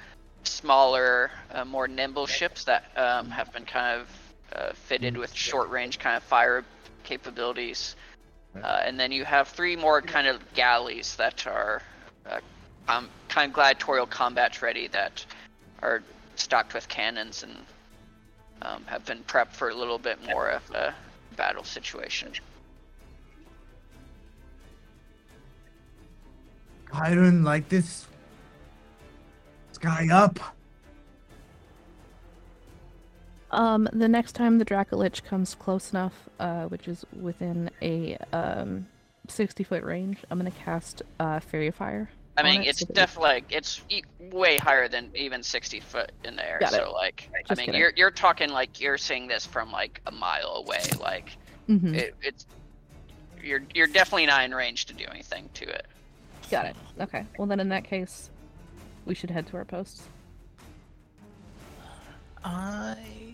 [0.44, 4.08] smaller, uh, more nimble ships that um, have been kind of
[4.52, 6.64] uh, fitted with short range kind of fire
[7.02, 7.96] capabilities.
[8.56, 11.82] Uh, and then you have three more kind of galleys that are
[12.26, 12.40] uh,
[12.88, 15.24] um, kind of gladiatorial combat ready that
[15.82, 16.02] are
[16.34, 17.54] stocked with cannons and
[18.62, 20.94] um, have been prepped for a little bit more of a
[21.36, 22.32] battle situation.
[26.92, 28.06] Iron, like this
[29.72, 30.40] sky up.
[33.50, 38.86] Um, the next time the Dracolich comes close enough, uh, which is within a um,
[39.28, 42.10] sixty foot range, I'm gonna cast uh, Faerie Fire.
[42.36, 46.12] I mean, it it's so definitely like it's e- way higher than even 60 foot
[46.24, 46.58] in the air.
[46.60, 46.76] Got it.
[46.76, 47.80] So like, I mean, kidding.
[47.80, 50.82] you're you're talking like you're seeing this from like a mile away.
[51.00, 51.30] Like
[51.68, 51.96] Mhm.
[51.96, 52.46] it, it's
[53.42, 55.86] you're you're definitely not in range to do anything to it.
[56.48, 56.76] Got it.
[57.00, 57.24] Okay.
[57.38, 58.30] Well, then in that case,
[59.04, 60.02] we should head to our posts.
[62.44, 63.27] I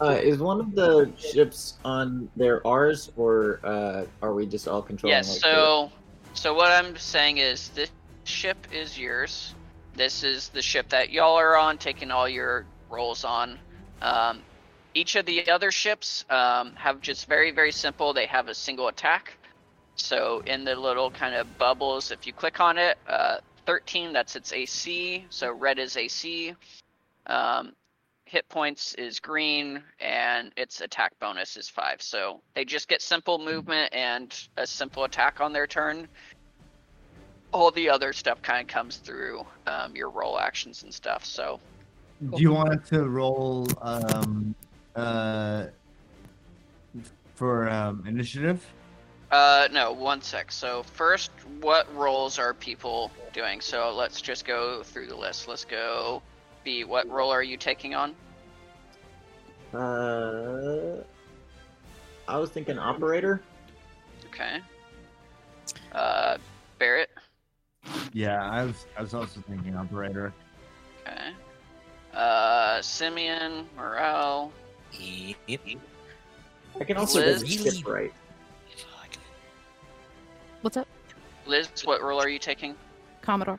[0.00, 4.82] Uh, is one of the ships on there ours, or uh, are we just all
[4.82, 5.16] controlling?
[5.16, 5.28] Yes.
[5.28, 5.90] like, So
[6.34, 7.90] so what I'm saying is this
[8.24, 9.54] ship is yours.
[9.94, 13.58] This is the ship that y'all are on, taking all your roles on.
[14.00, 14.40] Um,
[14.94, 18.12] each of the other ships um, have just very very simple.
[18.12, 19.36] They have a single attack.
[19.96, 24.36] So in the little kind of bubbles, if you click on it, uh, 13 that's
[24.36, 25.26] its AC.
[25.28, 26.54] So red is AC.
[27.26, 27.72] Um,
[28.28, 32.02] hit points is green, and its attack bonus is five.
[32.02, 36.06] So they just get simple movement and a simple attack on their turn.
[37.52, 41.24] All the other stuff kind of comes through um, your role actions and stuff.
[41.24, 41.58] So
[42.20, 44.54] Do you want to roll um
[44.94, 45.66] uh
[47.34, 48.62] for um initiative?
[49.30, 50.50] Uh, no, one sec.
[50.50, 53.60] So first, what roles are people doing?
[53.60, 55.48] So let's just go through the list.
[55.48, 56.22] Let's go.
[56.68, 58.14] B, what role are you taking on?
[59.72, 61.02] Uh,
[62.28, 63.40] I was thinking operator.
[64.26, 64.58] Okay.
[65.92, 66.36] Uh,
[66.78, 67.08] Barrett.
[68.12, 70.34] Yeah, I was I was also thinking operator.
[71.06, 71.30] Okay.
[72.12, 74.52] Uh, Simeon, Morale.
[75.46, 75.60] yep.
[76.78, 77.44] I can also Liz?
[77.44, 78.12] just skip right.
[80.60, 80.88] What's up,
[81.46, 82.74] Liz, what role are you taking?
[83.22, 83.58] Commodore?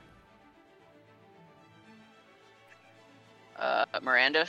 [3.60, 4.48] Uh, Miranda.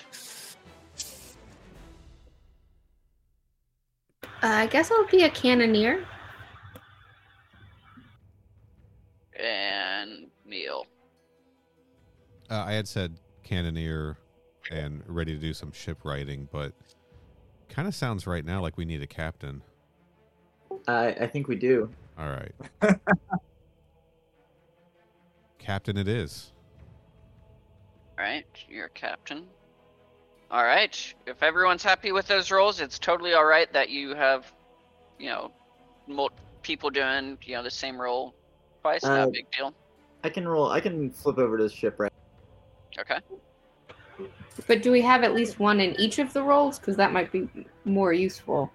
[4.24, 6.06] Uh, I guess I'll be a cannoneer.
[9.38, 10.86] And Neil.
[12.50, 14.16] Uh, I had said cannoneer
[14.70, 16.72] and ready to do some ship writing, but
[17.68, 19.62] kind of sounds right now like we need a captain.
[20.86, 21.90] I I think we do.
[22.18, 22.52] All right.
[25.58, 26.52] captain it is.
[28.20, 29.46] Alright, you're captain.
[30.52, 34.52] Alright, if everyone's happy with those roles, it's totally alright that you have,
[35.18, 35.50] you know,
[36.06, 38.34] mul- people doing, you know, the same role
[38.82, 39.04] twice.
[39.04, 39.72] Not Uh, a big deal.
[40.22, 40.68] I can roll.
[40.70, 42.12] I can flip over to the ship right.
[42.98, 43.20] Okay.
[44.66, 46.78] But do we have at least one in each of the roles?
[46.78, 47.48] Because that might be
[47.86, 48.70] more useful.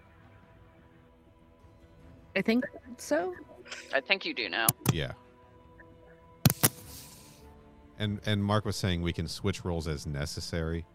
[2.35, 2.65] I think
[2.97, 3.35] so.
[3.93, 4.65] I think you do now.
[4.91, 5.11] Yeah.
[7.99, 10.85] And and Mark was saying we can switch roles as necessary.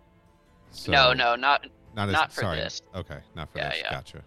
[0.71, 2.57] So no, no, not not as not for sorry.
[2.59, 2.83] this.
[2.95, 3.79] Okay, not for Yeah, this.
[3.83, 3.91] yeah.
[3.91, 4.23] Gotcha.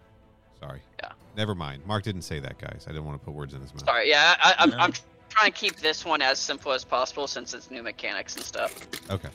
[0.60, 0.82] Sorry.
[1.02, 1.10] Yeah.
[1.36, 1.86] Never mind.
[1.86, 2.86] Mark didn't say that, guys.
[2.88, 3.86] I didn't want to put words in his mouth.
[3.86, 4.94] Sorry, yeah, I, I'm, I'm
[5.30, 8.76] trying to keep this one as simple as possible since it's new mechanics and stuff.
[9.10, 9.30] Okay.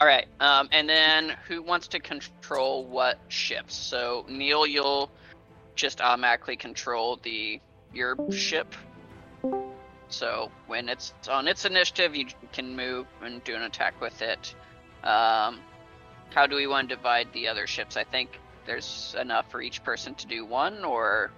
[0.00, 3.74] All right, um, and then who wants to control what ships?
[3.74, 5.10] So Neil, you'll
[5.74, 7.60] just automatically control the
[7.92, 8.74] your ship.
[10.14, 14.54] So when it's on its initiative, you can move and do an attack with it.
[15.02, 15.58] Um,
[16.32, 17.96] how do we want to divide the other ships?
[17.96, 21.32] I think there's enough for each person to do one, or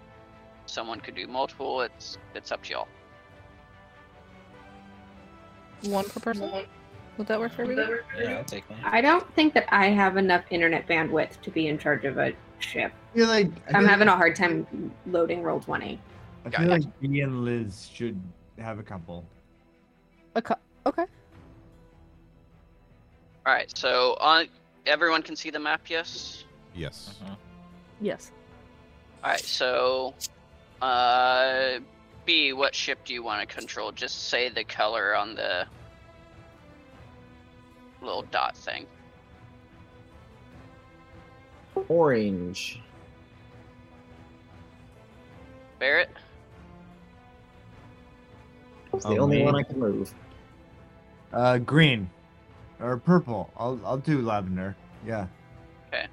[0.67, 1.81] someone could do multiple.
[1.81, 2.89] It's it's up to y'all.
[5.85, 6.51] One per person.
[7.17, 7.95] Would that work for everybody?
[8.19, 8.79] Yeah, I'll take one.
[8.85, 12.35] I don't think that I have enough internet bandwidth to be in charge of a
[12.59, 12.93] ship.
[13.15, 15.99] I feel like I I'm having like, a hard time loading Roll20.
[16.45, 18.21] I feel like me and Liz should
[18.59, 19.25] have a couple.
[20.37, 20.55] Okay.
[20.87, 21.05] Okay.
[23.45, 24.49] All right, so on
[24.87, 25.83] everyone can see the map.
[25.89, 26.45] Yes.
[26.75, 27.15] Yes.
[27.23, 27.35] Uh-huh.
[28.01, 28.33] Yes.
[29.23, 30.15] All right, so
[30.83, 31.79] uh,
[32.25, 33.93] B, what ship do you want to control?
[33.93, 35.67] Just say the color on the
[38.01, 38.87] little dot thing.
[41.89, 42.81] Orange.
[45.79, 46.11] Barrett.
[48.97, 49.55] It's the Oh, only one.
[49.55, 50.13] I can move.
[51.33, 52.11] Uh, green
[52.81, 53.51] or purple.
[53.57, 54.75] I'll I'll do lavender.
[55.07, 55.27] Yeah.
[55.89, 56.07] Okay.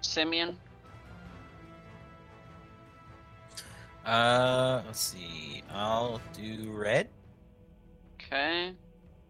[0.00, 0.58] Simeon.
[4.04, 5.62] Uh, let's see.
[5.70, 7.08] I'll do red.
[8.14, 8.74] Okay.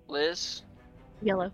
[0.08, 0.62] Liz.
[1.22, 1.50] Yellow.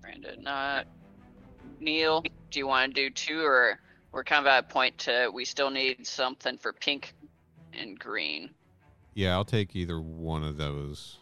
[0.00, 0.42] Brandon.
[0.42, 0.86] Not.
[1.78, 2.24] Neil.
[2.50, 3.78] Do you want to do two, or
[4.12, 7.14] we're kind of at a point to we still need something for pink
[7.72, 8.50] and green.
[9.14, 11.18] Yeah, I'll take either one of those,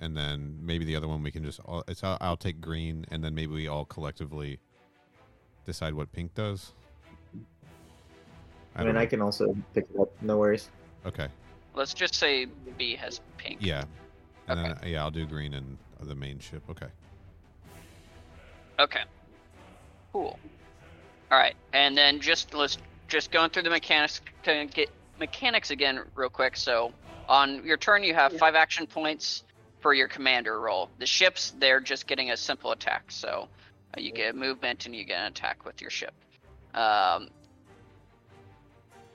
[0.00, 1.60] and then maybe the other one we can just.
[1.88, 4.58] It's I'll, I'll take green, and then maybe we all collectively
[5.64, 6.72] decide what pink does.
[8.74, 10.10] I, don't mean, I can also pick it up.
[10.22, 10.70] No worries.
[11.06, 11.28] Okay.
[11.74, 12.46] Let's just say
[12.78, 13.58] B has pink.
[13.60, 13.84] Yeah.
[14.48, 14.74] And Okay.
[14.80, 16.62] then yeah, I'll do green and the main ship.
[16.70, 16.86] Okay.
[18.78, 19.02] Okay.
[20.12, 20.38] Cool.
[21.32, 22.76] All right, and then just let's
[23.08, 26.58] just going through the mechanics to get mechanics again real quick.
[26.58, 26.92] So
[27.26, 29.42] on your turn, you have five action points
[29.80, 30.90] for your commander role.
[30.98, 33.04] The ships, they're just getting a simple attack.
[33.10, 33.48] So
[33.96, 36.12] uh, you get a movement and you get an attack with your ship.
[36.74, 37.30] Um,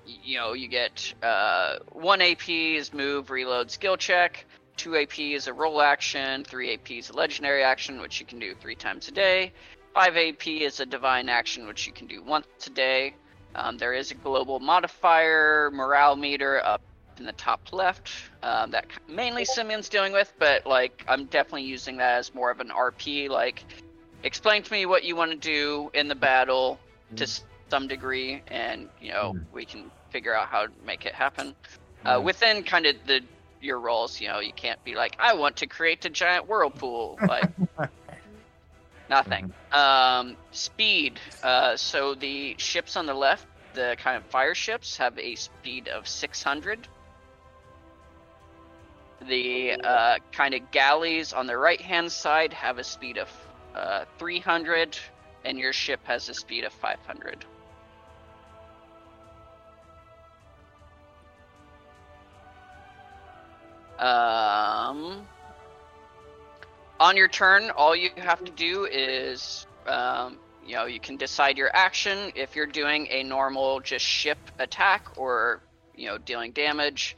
[0.08, 4.44] you know, you get uh, one AP is move, reload, skill check.
[4.76, 6.44] Two AP is a role action.
[6.44, 9.54] Three AP is a legendary action, which you can do three times a day.
[9.94, 13.14] 5 AP is a divine action, which you can do once a day.
[13.56, 16.82] Um, there is a global modifier morale meter up
[17.18, 18.12] in the top left
[18.44, 22.60] um, that mainly Simeon's dealing with, but like I'm definitely using that as more of
[22.60, 23.30] an RP.
[23.30, 23.64] Like,
[24.24, 26.80] explain to me what you want to do in the battle
[27.16, 27.28] to
[27.70, 29.46] some degree, and you know Mm.
[29.52, 31.56] we can figure out how to make it happen.
[32.06, 32.18] Yeah.
[32.18, 33.22] Uh, within kind of the
[33.62, 37.18] your roles, you know, you can't be like, I want to create a giant whirlpool.
[37.28, 37.50] Like,
[39.10, 39.54] Nothing.
[39.72, 41.20] Um, speed.
[41.42, 45.88] Uh, so the ships on the left, the kind of fire ships, have a speed
[45.88, 46.88] of 600.
[49.28, 53.30] The uh, kind of galleys on the right hand side have a speed of
[53.76, 54.98] uh, 300,
[55.46, 57.46] and your ship has a speed of 500.
[64.00, 65.28] Um,
[67.00, 71.58] on your turn, all you have to do is, um, you know, you can decide
[71.58, 72.32] your action.
[72.36, 75.62] If you're doing a normal just ship attack or,
[75.96, 77.16] you know, dealing damage,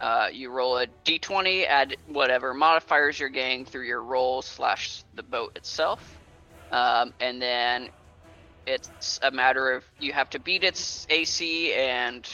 [0.00, 5.22] uh, you roll a d20, add whatever modifiers you're getting through your role slash the
[5.22, 6.18] boat itself,
[6.70, 7.88] um, and then
[8.66, 12.28] it's a matter of you have to beat its AC and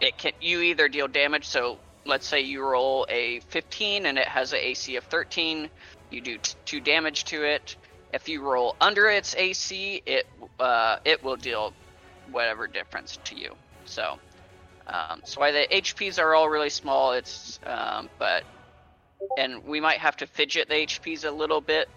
[0.00, 1.46] it can you either deal damage.
[1.46, 5.70] So let's say you roll a 15 and it has an AC of 13
[6.10, 7.76] you do t- two damage to it.
[8.12, 10.26] If you roll under its AC, it
[10.58, 11.74] uh, it will deal
[12.26, 13.54] whatever difference to you.
[13.84, 14.16] So,
[14.86, 17.12] um, so why the HPs are all really small.
[17.12, 18.44] It's um, but
[19.38, 21.88] and we might have to fidget the HPs a little bit.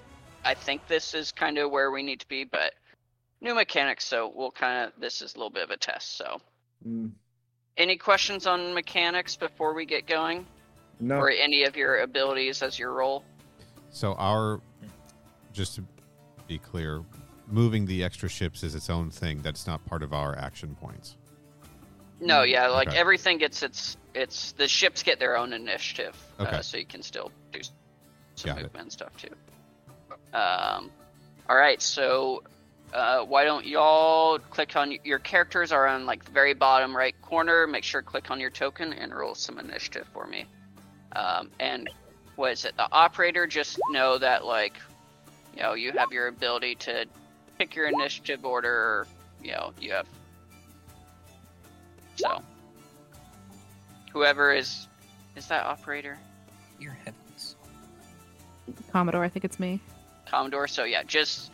[0.43, 2.74] I think this is kind of where we need to be, but
[3.41, 4.05] new mechanics.
[4.05, 6.18] So we'll kind of this is a little bit of a test.
[6.18, 6.41] So,
[6.88, 7.12] Mm,
[7.78, 10.47] any questions on mechanics before we get going,
[10.99, 11.18] no.
[11.18, 13.24] or any of your abilities as your role?
[13.92, 14.62] So our,
[15.54, 15.84] just to
[16.48, 17.04] be clear,
[17.48, 19.42] moving the extra ships is its own thing.
[19.42, 21.16] That's not part of our action points.
[22.22, 22.98] No, yeah, like Okay.
[22.98, 26.58] everything gets its its the ships get their own initiative, Okay.
[26.58, 27.62] uh, so you can still do
[28.36, 28.64] some Got it.
[28.64, 29.34] movement and stuff too.
[30.34, 30.92] Um,
[31.48, 32.44] all right, so
[32.94, 37.20] uh, why don't y'all click on your characters are on like the very bottom right
[37.22, 37.66] corner.
[37.68, 40.46] Make sure click on your token and roll some initiative for me.
[41.16, 41.90] Um, and
[42.40, 42.76] what is it?
[42.78, 44.78] The operator just know that like
[45.54, 47.06] you know you have your ability to
[47.58, 48.72] pick your initiative order.
[48.72, 49.08] Or,
[49.44, 50.08] you know you have
[52.16, 52.42] so
[54.12, 54.88] whoever is
[55.36, 56.18] is that operator
[56.80, 57.56] Your heavens.
[58.92, 59.82] Commodore, I think it's me.
[60.26, 60.68] Commodore.
[60.68, 61.52] So yeah, just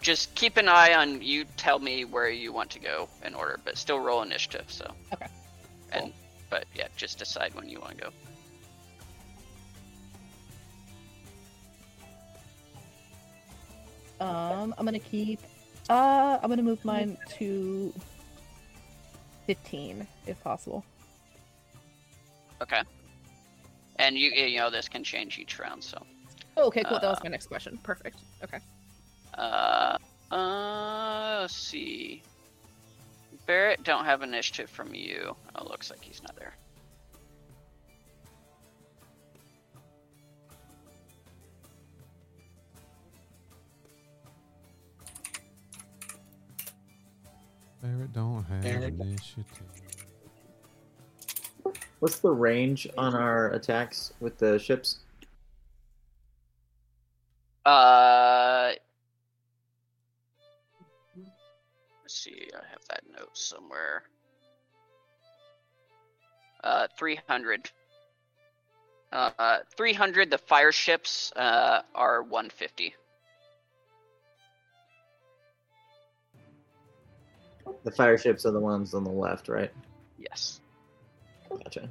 [0.00, 1.44] just keep an eye on you.
[1.56, 4.66] Tell me where you want to go in order, but still roll initiative.
[4.68, 5.28] So Okay.
[5.92, 6.12] And
[6.50, 8.10] but yeah, just decide when you want to go.
[14.20, 15.40] Um, I'm gonna keep.
[15.88, 17.92] Uh, I'm gonna move mine to
[19.46, 20.84] 15 if possible.
[22.62, 22.80] Okay.
[23.96, 25.82] And you you know this can change each round.
[25.84, 25.98] So
[26.56, 26.98] Oh, okay, cool.
[26.98, 27.78] that was Uh, my next question.
[27.82, 28.18] Perfect.
[28.42, 28.58] Okay.
[29.34, 29.96] uh
[30.30, 32.22] uh let's see.
[33.46, 35.36] Barrett don't have initiative from you.
[35.54, 36.54] Oh, looks like he's not there.
[47.86, 48.94] Barrett don't have Barrett.
[48.94, 49.46] initiative.
[52.00, 54.98] What's the range on our attacks with the ships?
[57.64, 58.72] Uh,
[61.16, 62.48] let's see.
[62.54, 64.02] I have that note somewhere.
[66.64, 67.70] Uh, 300.
[69.12, 70.30] Uh, uh, 300.
[70.30, 72.94] The fire ships uh, are 150.
[77.84, 79.70] The fire ships are the ones on the left, right?
[80.18, 80.60] Yes.
[81.50, 81.88] Gotcha.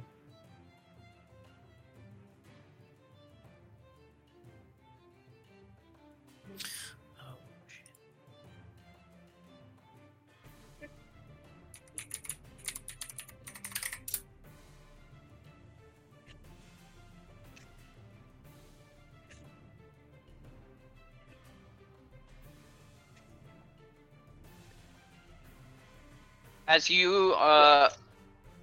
[26.68, 27.90] As you uh,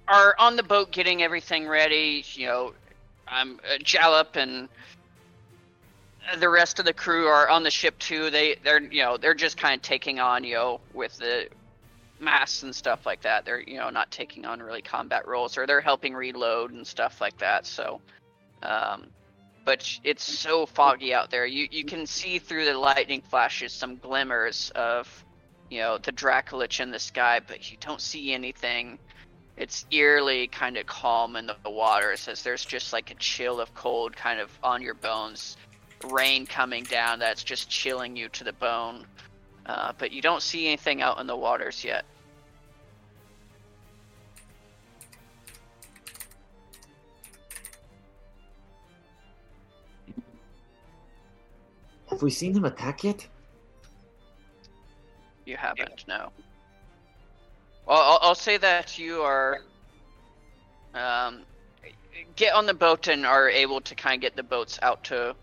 [0.08, 2.72] are on the boat getting everything ready, you know,
[3.26, 4.68] I'm uh, Jalop and
[6.38, 8.30] the rest of the crew are on the ship too.
[8.30, 11.48] They they're you know they're just kind of taking on you know with the
[12.20, 13.44] masks and stuff like that.
[13.44, 17.20] They're you know not taking on really combat roles or they're helping reload and stuff
[17.20, 17.66] like that.
[17.66, 18.00] So,
[18.62, 19.06] um,
[19.64, 21.46] but it's so foggy out there.
[21.46, 25.23] You you can see through the lightning flashes some glimmers of
[25.70, 28.98] you know the Dracolich in the sky, but you don't see anything.
[29.56, 33.72] It's eerily kind of calm in the, waters as there's just like a chill of
[33.74, 35.56] cold kind of on your bones
[36.10, 39.06] rain coming down that's just chilling you to the bone.
[39.66, 42.04] Uh, but you don't see anything out in the waters yet.
[52.10, 53.26] Have we seen him attack yet?
[55.46, 56.30] You haven't, no.
[57.86, 59.60] Well, I'll, I'll say that you are.
[60.94, 61.42] Um,
[62.36, 65.34] get on the boat and are able to kind of get the boats out to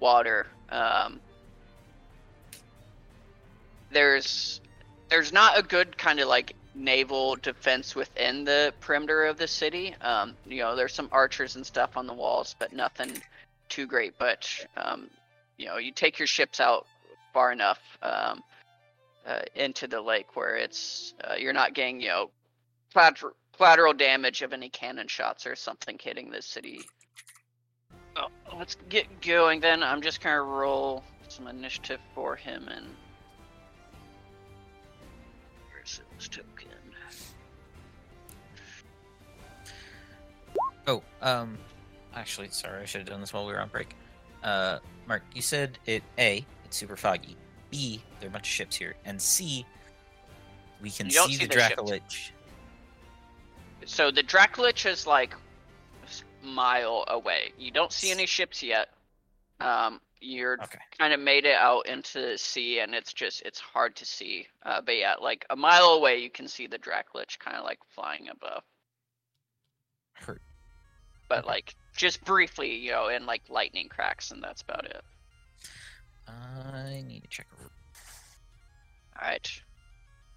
[0.00, 0.46] water.
[0.70, 1.20] Um,
[3.90, 4.60] there's
[5.08, 9.94] there's not a good kind of like naval defense within the perimeter of the city.
[10.00, 13.12] Um, you know, there's some archers and stuff on the walls, but nothing
[13.68, 14.14] too great.
[14.18, 15.08] But um,
[15.56, 16.86] you know, you take your ships out
[17.32, 18.42] far enough um,
[19.28, 22.30] uh, into the lake where it's uh, you're not getting you know
[22.92, 26.80] collateral, collateral damage of any cannon shots or something hitting the city.
[28.16, 29.82] Oh, let's get going then.
[29.82, 32.86] I'm just gonna roll some initiative for him and.
[35.70, 36.68] Where's his token?
[40.88, 41.58] Oh, um,
[42.14, 43.94] actually, sorry, I should have done this while we were on break.
[44.42, 47.36] Uh, Mark, you said it A, it's super foggy.
[47.70, 49.64] B, there are a bunch of ships here, and C,
[50.80, 51.54] we can see, see the the.
[51.56, 52.30] Dracolich.
[53.86, 57.52] So the Dracolich is like a mile away.
[57.58, 58.88] You don't see any ships yet.
[59.60, 60.78] Um, you're Okay.
[60.98, 64.46] kind of made it out into the sea, and it's just it's hard to see.
[64.64, 67.78] Uh, but yeah, like a mile away, you can see the Dracolich kind of like
[67.94, 68.62] flying above.
[70.14, 70.42] Hurt.
[71.28, 71.48] But Okay.
[71.48, 75.02] like just briefly, you know, and like lightning cracks, and that's about it.
[76.28, 77.46] I need to check.
[77.60, 79.60] All right.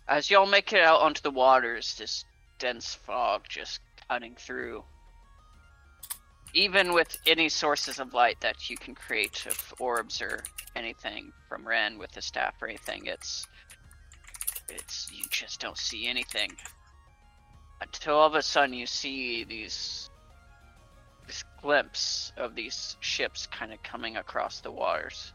[0.08, 2.26] As y'all make it out onto the waters, this
[2.60, 4.84] dense fog just cutting through.
[6.54, 10.44] Even with any sources of light that you can create of orbs or
[10.76, 13.48] anything from Ren with the staff or anything, it's
[14.68, 16.52] it's you just don't see anything
[17.82, 20.10] until all of a sudden you see these
[21.28, 25.34] this glimpse of these ships kind of coming across the waters.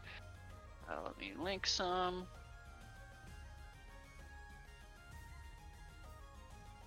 [0.89, 2.25] Uh, let me link some.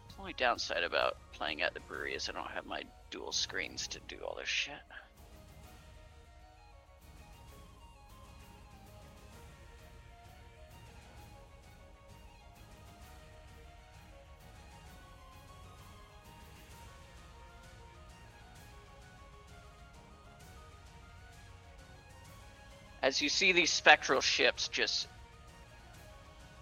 [0.08, 3.88] The only downside about playing at the brewery is I don't have my dual screens
[3.88, 4.74] to do all this shit.
[23.10, 25.08] As you see these spectral ships just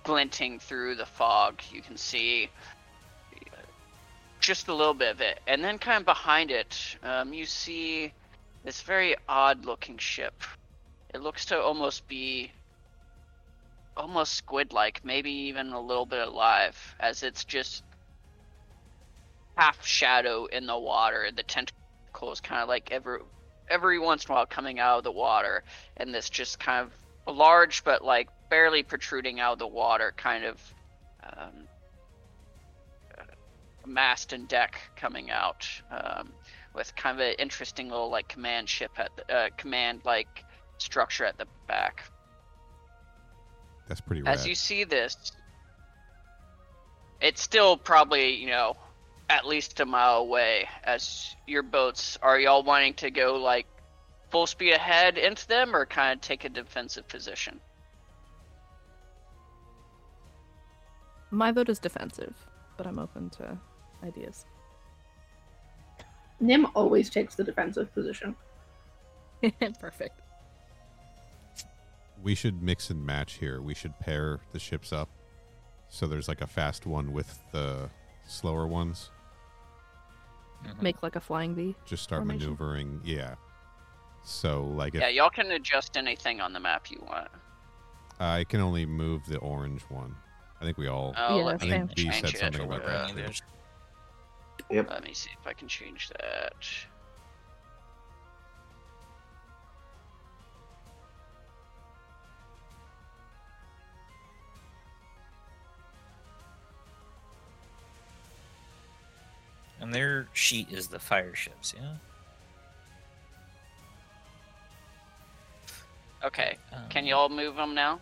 [0.02, 2.48] glinting through the fog, you can see
[4.40, 5.40] just a little bit of it.
[5.46, 8.14] And then, kind of behind it, um, you see
[8.64, 10.42] this very odd looking ship.
[11.12, 12.50] It looks to almost be
[13.94, 17.82] almost squid like, maybe even a little bit alive, as it's just
[19.58, 21.28] half shadow in the water.
[21.30, 23.18] The tentacles kind of like every
[23.70, 25.62] every once in a while coming out of the water,
[25.96, 26.92] and this just kind of
[27.34, 30.74] large but like barely protruding out of the water kind of
[31.22, 31.68] um,
[33.88, 36.30] mast and deck coming out um,
[36.74, 40.44] with kind of an interesting little like command ship at the uh, command like
[40.78, 42.04] structure at the back.
[43.88, 44.34] That's pretty rad.
[44.34, 45.32] As you see this,
[47.20, 48.76] it's still probably you know
[49.30, 50.68] at least a mile away.
[50.84, 53.66] As your boats, are y'all wanting to go like
[54.30, 57.60] full speed ahead into them, or kind of take a defensive position?
[61.30, 62.34] My vote is defensive,
[62.76, 63.58] but I'm open to
[64.02, 64.46] ideas.
[66.40, 68.34] Nim always takes the defensive position.
[69.80, 70.20] Perfect.
[72.22, 73.60] we should mix and match here.
[73.60, 75.08] We should pair the ships up.
[75.88, 77.88] So there's like a fast one with the
[78.26, 79.10] slower ones.
[80.64, 80.82] Mhm.
[80.82, 81.74] Make like a flying V.
[81.84, 82.46] Just start Formation.
[82.46, 83.00] maneuvering.
[83.04, 83.36] Yeah.
[84.22, 87.28] So like if Yeah, y'all can adjust anything on the map you want.
[88.20, 90.16] I can only move the orange one.
[90.60, 91.86] I think we all Oh, Yeah, let I me same.
[91.86, 92.38] B change said it.
[92.38, 93.40] something about that.
[94.70, 94.90] Yep.
[94.90, 96.54] Let me see if I can change that.
[109.88, 111.94] And their sheet is the fire ships, yeah?
[116.22, 116.58] Okay,
[116.90, 117.98] can Um, y'all move them now?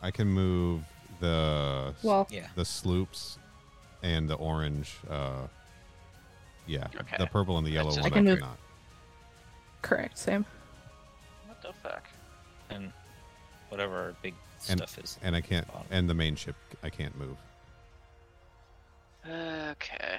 [0.00, 0.84] I can move
[1.20, 2.48] the Well, Yeah.
[2.54, 3.38] the sloops
[4.02, 5.48] and the orange uh
[6.66, 6.86] yeah.
[6.98, 7.16] Okay.
[7.18, 8.58] The purple and the yellow That's one just- I, I can move- cannot.
[9.82, 10.16] correct.
[10.16, 10.46] Sam.
[11.44, 12.08] What the fuck?
[12.70, 12.90] And
[13.68, 14.34] whatever our big
[14.70, 15.18] And- stuff is.
[15.20, 15.88] And I can't Bottom.
[15.90, 17.36] and the main ship I can't move.
[19.28, 20.18] Okay.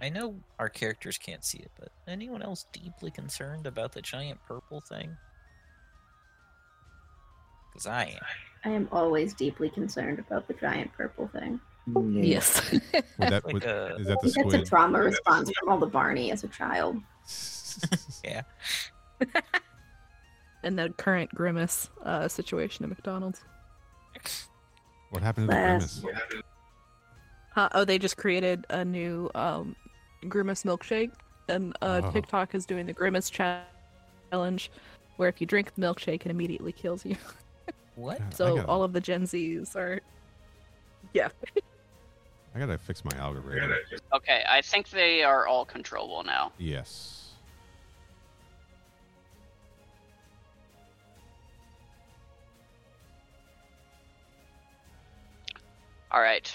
[0.00, 4.38] I know our characters can't see it, but anyone else deeply concerned about the giant
[4.46, 5.16] purple thing?
[7.72, 8.20] Because I am.
[8.64, 11.60] I am always deeply concerned about the giant purple thing.
[11.86, 12.22] Yeah.
[12.22, 12.70] Yes.
[12.72, 12.82] Would
[13.18, 16.30] that Like a- is that the think that's a trauma response from all the Barney
[16.32, 17.00] as a child.
[18.24, 18.42] Yeah.
[20.62, 23.40] and the current grimace uh, situation at McDonald's.
[25.10, 26.22] what happened to the Last- grimace?
[27.56, 29.74] Uh, oh, they just created a new um,
[30.28, 31.10] grimace milkshake,
[31.48, 32.10] and uh, Oh.
[32.12, 33.62] TikTok is doing the grimace cha-
[34.30, 34.70] challenge,
[35.16, 37.16] where if you drink the milkshake, it immediately kills you.
[37.96, 38.18] What?
[38.20, 39.98] God, I So gotta- all of the Gen Zs are,
[41.14, 41.30] yeah.
[42.54, 43.72] I gotta fix my algorithm.
[44.14, 46.52] Okay, I think they are all controllable now.
[46.58, 47.27] Yes.
[56.10, 56.52] All right.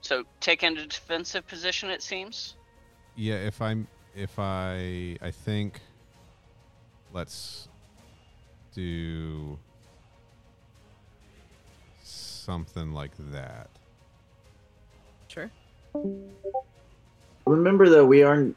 [0.00, 1.90] So take into defensive position.
[1.90, 2.54] It seems.
[3.16, 5.80] Yeah, if I'm if I I think
[7.12, 7.68] let's
[8.74, 9.58] do
[12.02, 13.70] something like that.
[15.28, 15.50] Sure.
[17.46, 18.56] Remember though, we aren't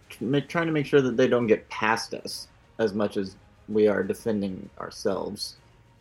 [0.49, 2.47] trying to make sure that they don't get past us
[2.79, 3.35] as much as
[3.69, 5.55] we are defending ourselves.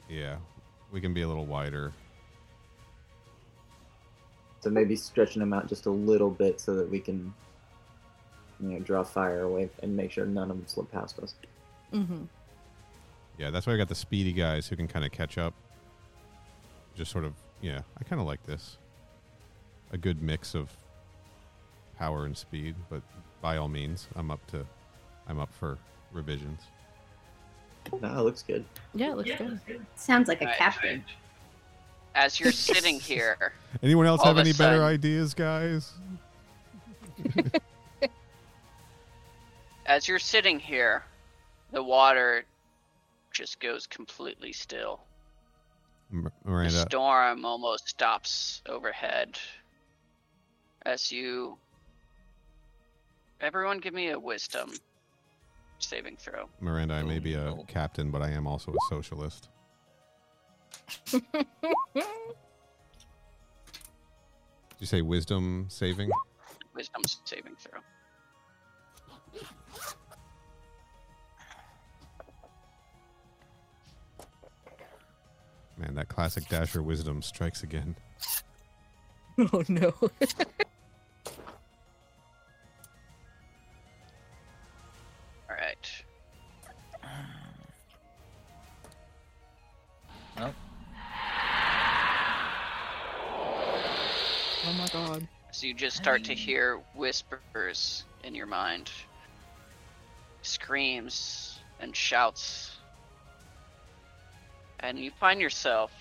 [0.08, 0.36] Yeah.
[0.92, 1.92] We can be a little wider.
[4.66, 7.32] So maybe stretching them out just a little bit so that we can,
[8.58, 11.36] you know, draw fire away and make sure none of them slip past us.
[11.92, 12.24] Mm-hmm.
[13.38, 15.54] Yeah, that's why I got the speedy guys who can kind of catch up.
[16.96, 18.76] Just sort of, yeah, I kind of like this.
[19.92, 20.68] A good mix of
[21.96, 23.02] power and speed, but
[23.40, 24.66] by all means, I'm up to,
[25.28, 25.78] I'm up for
[26.12, 26.62] revisions.
[28.02, 28.64] Nah, looks good.
[28.96, 29.30] Yeah, it looks
[29.64, 29.86] good.
[29.94, 30.56] Sounds like a Right.
[30.56, 31.04] captain.
[32.16, 33.52] As you're sitting here,
[33.82, 35.92] Anyone else All have of a any better ideas, guys?
[39.86, 41.04] as you're sitting here,
[41.72, 42.44] the water
[43.32, 45.00] just goes completely still.
[46.12, 49.38] M- The storm almost stops overhead.
[50.86, 51.58] As you.
[53.40, 54.72] Everyone give me a wisdom
[55.78, 56.48] saving throw.
[56.60, 59.48] Miranda, I may be a captain, but I am also a socialist.
[61.12, 61.22] Did
[64.78, 66.10] you say wisdom saving?
[66.74, 67.80] Wisdom saving throw.
[75.78, 77.96] Man, that classic Dasher wisdom strikes again.
[79.52, 79.94] oh no.
[95.56, 98.90] So you just start to hear whispers in your mind,
[100.42, 102.76] screams and shouts,
[104.80, 105.92] and you find yourself.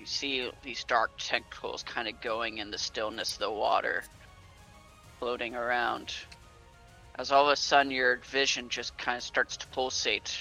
[0.00, 4.02] You see these dark tentacles kind of going in the stillness of the water,
[5.18, 6.14] floating around.
[7.16, 10.34] As all of a sudden your vision just kind of starts to pulsate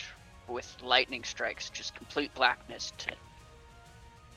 [0.48, 3.12] with lightning strikes, just complete blackness to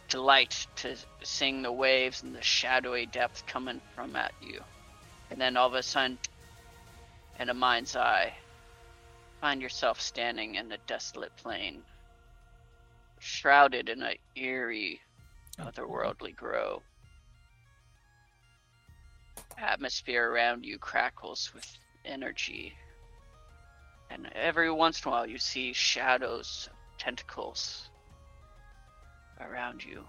[0.08, 4.60] delight to seeing the waves and the shadowy depth coming from at you.
[5.30, 6.18] And then all of a sudden,
[7.38, 8.32] in a mind's eye,
[9.40, 11.82] find yourself standing in a desolate plain,
[13.18, 15.00] shrouded in a eerie,
[15.58, 16.82] otherworldly glow.
[19.58, 22.74] Atmosphere around you crackles with energy.
[24.10, 27.90] And every once in a while, you see shadows, tentacles
[29.40, 30.04] around you.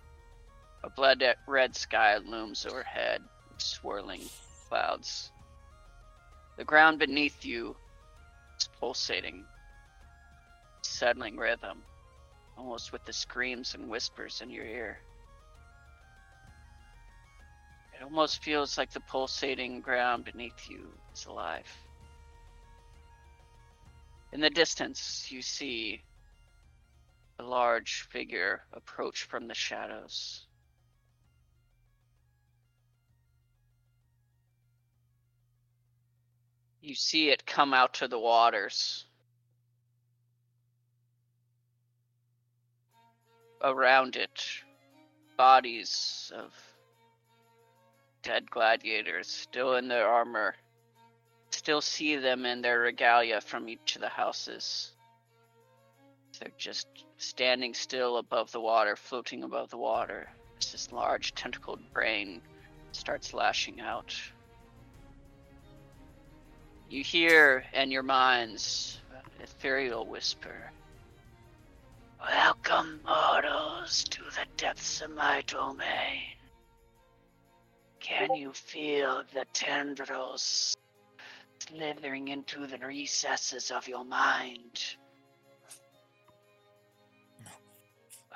[0.84, 3.22] A blood red sky looms overhead,
[3.58, 4.30] swirling
[4.70, 5.32] clouds.
[6.58, 7.76] The ground beneath you
[8.60, 9.44] is pulsating,
[10.82, 11.84] settling rhythm,
[12.58, 14.98] almost with the screams and whispers in your ear.
[17.94, 21.68] It almost feels like the pulsating ground beneath you is alive.
[24.34, 26.02] In the distance, you see
[27.40, 30.46] a large figure approach from the shadows.
[36.82, 39.06] You see it come out to the waters.
[43.62, 44.44] Around it,
[45.36, 46.54] bodies of
[48.24, 50.56] dead gladiators still in their armor.
[51.50, 54.94] Still see them in their regalia from each of the houses.
[56.40, 56.88] They're just
[57.18, 60.30] standing still above the water, floating above the water.
[60.60, 62.42] As this large tentacled brain
[62.92, 64.16] starts lashing out.
[66.90, 70.72] You hear in your minds an ethereal whisper.
[72.20, 76.24] Welcome, mortals, to the depths of my domain.
[78.00, 80.76] Can you feel the tendrils
[81.60, 84.97] slithering into the recesses of your mind?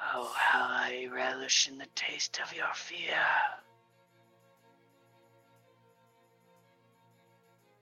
[0.02, 3.20] Oh, how I relish in the taste of your fear.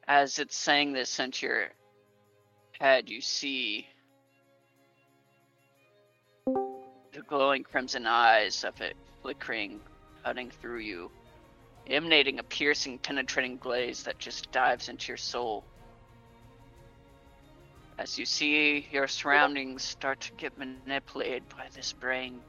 [0.07, 1.69] As it's saying this into your
[2.79, 3.87] head, you see
[6.45, 9.79] the glowing crimson eyes of it flickering,
[10.23, 11.11] cutting through you,
[11.87, 15.63] emanating a piercing, penetrating glaze that just dives into your soul.
[17.99, 22.39] As you see your surroundings start to get manipulated by this brain,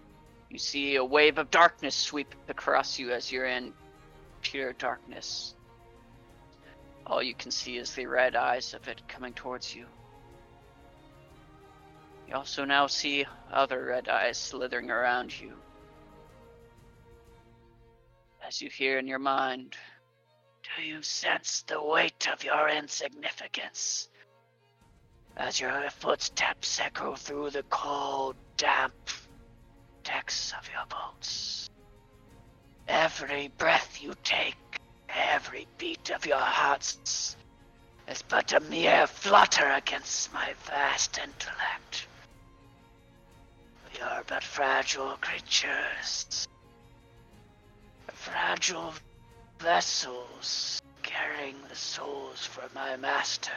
[0.48, 3.72] you see a wave of darkness sweep across you as you're in
[4.42, 5.56] pure darkness.
[7.04, 9.86] All you can see is the red eyes of it coming towards you.
[12.28, 15.54] You also now see other red eyes slithering around you.
[18.46, 19.74] As you hear in your mind,
[20.76, 24.09] do you sense the weight of your insignificance?
[25.40, 28.92] As your footsteps echo through the cold, damp
[30.04, 31.70] decks of your boats.
[32.86, 34.58] Every breath you take,
[35.08, 37.38] every beat of your hearts,
[38.06, 42.06] is but a mere flutter against my vast intellect.
[43.94, 46.46] We are but fragile creatures,
[48.12, 48.92] fragile
[49.58, 53.52] vessels carrying the souls for my master.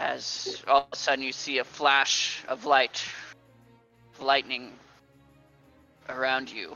[0.00, 3.04] As all of a sudden you see a flash of light,
[4.18, 4.72] lightning
[6.08, 6.74] around you.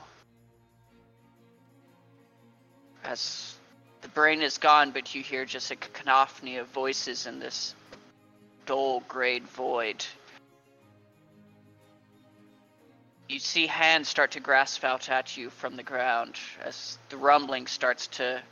[3.02, 3.56] As
[4.02, 7.74] the brain is gone, but you hear just a cacophony of voices in this
[8.66, 10.04] dull grayed void.
[13.26, 17.68] You see hands start to grasp out at you from the ground as the rumbling
[17.68, 18.42] starts to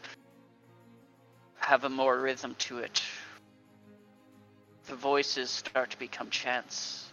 [1.57, 3.03] have a more rhythm to it.
[4.87, 7.11] The voices start to become chants.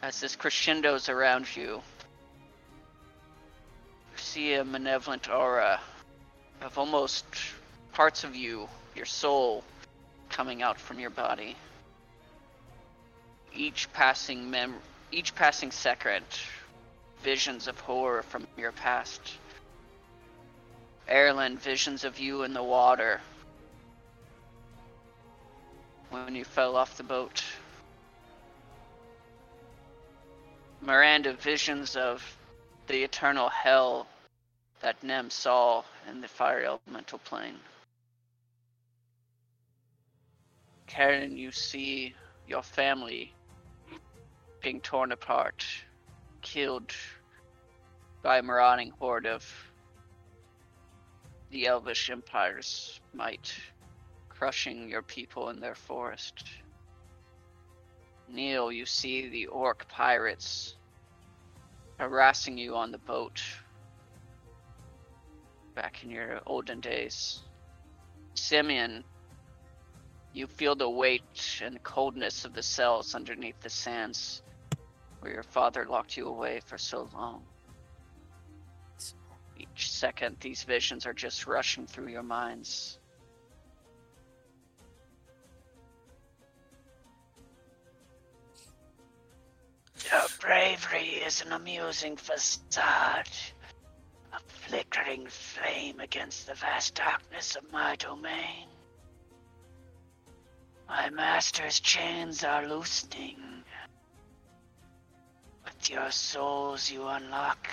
[0.00, 1.82] As this crescendos around you,
[4.12, 5.80] you see a malevolent aura
[6.62, 7.24] of almost
[7.92, 9.64] parts of you, your soul,
[10.28, 11.56] coming out from your body.
[13.54, 14.76] Each passing mem
[15.10, 16.26] each passing second,
[17.22, 19.20] visions of horror from your past.
[21.08, 23.20] Erlen, visions of you in the water
[26.10, 27.42] when you fell off the boat.
[30.80, 32.36] Miranda, visions of
[32.86, 34.06] the eternal hell
[34.80, 37.58] that Nem saw in the fire elemental plane.
[40.86, 42.14] Karen, you see
[42.46, 43.32] your family
[44.62, 45.64] being torn apart,
[46.40, 46.92] killed
[48.22, 49.44] by a marauding horde of
[51.50, 53.52] the Elvish Empire's might,
[54.38, 56.44] crushing your people in their forest.
[58.28, 60.76] Neil, you see the orc pirates
[61.98, 63.42] harassing you on the boat
[65.74, 67.40] back in your olden days.
[68.34, 69.02] Simeon,
[70.32, 74.42] you feel the weight and coldness of the cells underneath the sands
[75.18, 77.42] where your father locked you away for so long.
[79.56, 83.00] Each second, these visions are just rushing through your minds.
[90.10, 93.28] Your bravery is an amusing facade,
[94.32, 98.68] a flickering flame against the vast darkness of my domain.
[100.88, 103.36] My master's chains are loosening.
[105.64, 107.68] With your souls, you unlock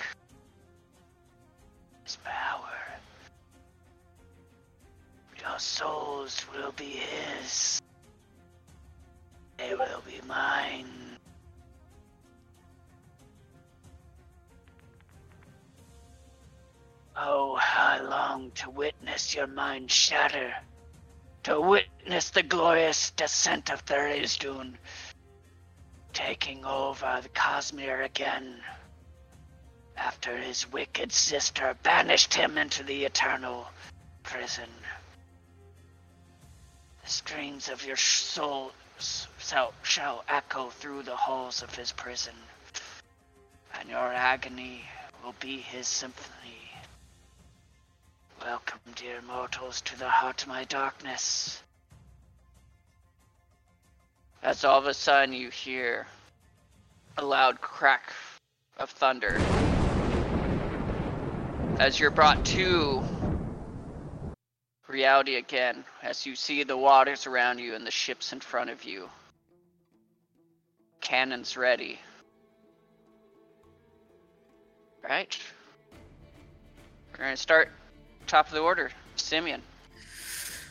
[2.04, 2.76] his power.
[5.40, 7.80] Your souls will be his.
[9.56, 11.15] They will be mine.
[17.18, 20.52] Oh, how I long to witness your mind shatter.
[21.44, 24.74] To witness the glorious descent of Tharizdun.
[26.12, 28.60] Taking over the Cosmere again.
[29.96, 33.66] After his wicked sister banished him into the eternal
[34.22, 34.68] prison.
[37.02, 38.72] The strings of your soul
[39.82, 42.34] shall echo through the halls of his prison.
[43.78, 44.82] And your agony
[45.24, 46.55] will be his symphony.
[48.42, 51.62] Welcome, dear mortals, to the heart of my darkness.
[54.42, 56.06] As all of a sudden you hear
[57.16, 58.12] a loud crack
[58.78, 59.38] of thunder.
[61.80, 63.02] As you're brought to
[64.86, 68.84] reality again, as you see the waters around you and the ships in front of
[68.84, 69.08] you.
[71.00, 71.98] Cannons ready.
[75.02, 75.36] Right?
[77.12, 77.70] We're gonna start
[78.26, 78.90] top of the order.
[79.16, 79.62] Simeon.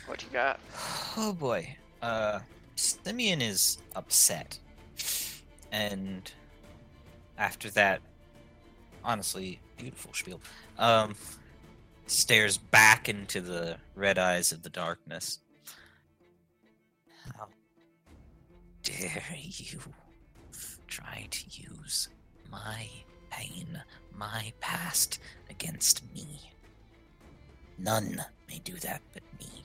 [0.07, 0.59] What you got?
[1.17, 1.77] Oh boy.
[2.01, 2.39] Uh
[2.75, 4.59] Simeon is upset.
[5.71, 6.29] And
[7.37, 8.01] after that
[9.03, 10.41] honestly beautiful spiel.
[10.77, 11.15] Um
[12.07, 15.39] stares back into the red eyes of the darkness.
[17.37, 17.47] How
[18.83, 19.79] dare you
[20.87, 22.09] try to use
[22.51, 22.87] my
[23.31, 23.81] pain,
[24.13, 25.19] my past
[25.49, 26.51] against me?
[27.77, 29.63] None may do that but me.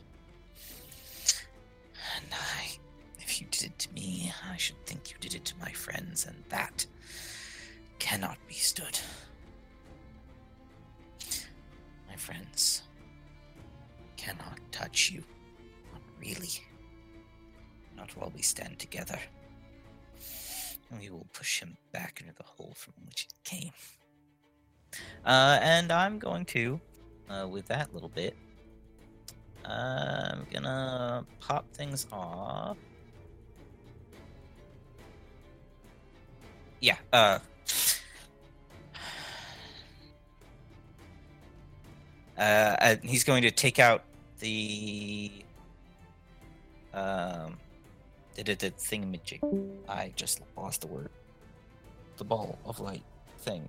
[2.17, 2.79] And I,
[3.19, 6.27] if you did it to me, I should think you did it to my friends,
[6.27, 6.87] and that
[7.99, 8.99] cannot be stood.
[12.09, 12.83] My friends
[14.17, 15.23] cannot touch you.
[15.93, 16.51] Not really.
[17.97, 19.19] Not while we stand together.
[20.99, 23.71] We will push him back into the hole from which it came.
[25.25, 26.81] Uh, and I'm going to
[27.31, 28.37] uh, with that little bit,
[29.65, 32.77] I'm gonna pop things off.
[36.81, 36.97] Yeah.
[37.13, 37.39] Uh.
[42.39, 44.03] Uh, he's going to take out
[44.39, 45.31] the
[46.95, 47.59] um
[48.35, 49.41] the the, the thingamajig.
[49.87, 51.11] I just lost the word.
[52.17, 53.03] The ball of light
[53.41, 53.69] thing.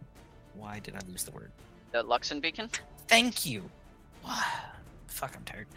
[0.53, 1.51] Why did I lose the word?
[1.91, 2.69] The Luxon beacon.
[3.11, 3.69] Thank you.
[5.07, 5.67] Fuck, I'm tired.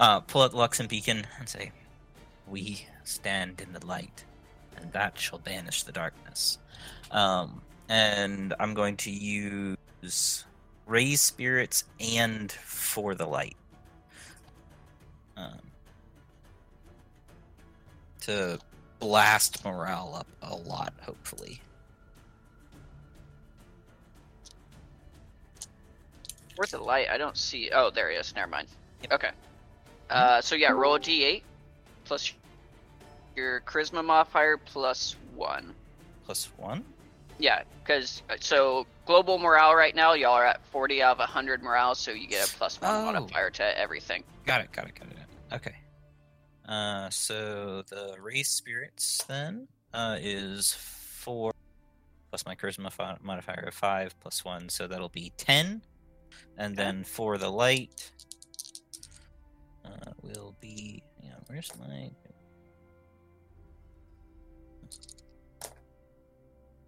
[0.00, 1.70] Uh, pull out the Luxon beacon and say,
[2.48, 4.24] "We stand in the light,
[4.76, 6.58] and that shall banish the darkness."
[7.12, 10.44] Um, and I'm going to use
[10.84, 13.56] raise spirits and for the light.
[15.36, 15.60] Um,
[18.22, 18.58] to
[18.98, 21.60] blast morale up a lot, hopefully.
[26.56, 27.08] Where's the light?
[27.10, 27.70] I don't see.
[27.72, 28.34] Oh, there he is.
[28.34, 28.68] Never mind.
[29.10, 29.30] Okay.
[30.10, 31.42] Uh, so yeah, roll a d8
[32.04, 32.32] plus
[33.36, 35.74] your charisma modifier plus one.
[36.24, 36.84] Plus one.
[37.38, 41.94] Yeah, because so global morale right now, y'all are at 40 out of 100 morale,
[41.94, 43.04] so you get a plus one Oh.
[43.12, 44.22] modifier to everything.
[44.46, 45.16] Got it, got it, got it.
[45.54, 45.74] Okay.
[46.68, 51.52] Uh, so the raise spirits then uh, is four
[52.30, 52.90] plus my charisma
[53.22, 55.82] modifier of five plus one, so that'll be ten.
[56.58, 56.82] And Okay.
[56.84, 58.10] then for the light,
[59.84, 61.32] uh, will be yeah.
[61.46, 62.12] Where's light?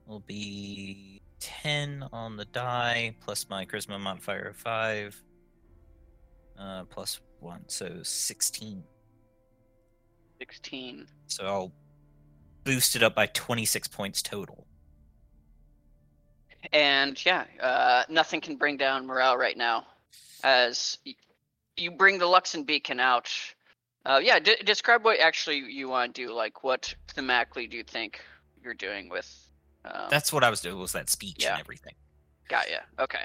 [0.07, 5.21] Will be ten on the die plus my charisma modifier of five
[6.59, 8.85] uh, plus one, so 16.
[10.39, 11.07] 16.
[11.27, 11.73] So I'll
[12.65, 14.67] boost it up by 26 points total.
[16.73, 19.87] And yeah, uh, nothing can bring down morale right now,
[20.43, 21.15] as y-
[21.77, 23.31] you bring the Luxon beacon out.
[24.07, 26.33] Uh, yeah, d- describe what actually you want to do.
[26.33, 28.21] Like, what thematically do you think
[28.63, 29.49] you're doing with?
[29.85, 31.53] Um, That's what I was doing was that speech yeah.
[31.53, 31.95] and everything.
[32.49, 32.79] Got ya.
[32.99, 33.23] Okay.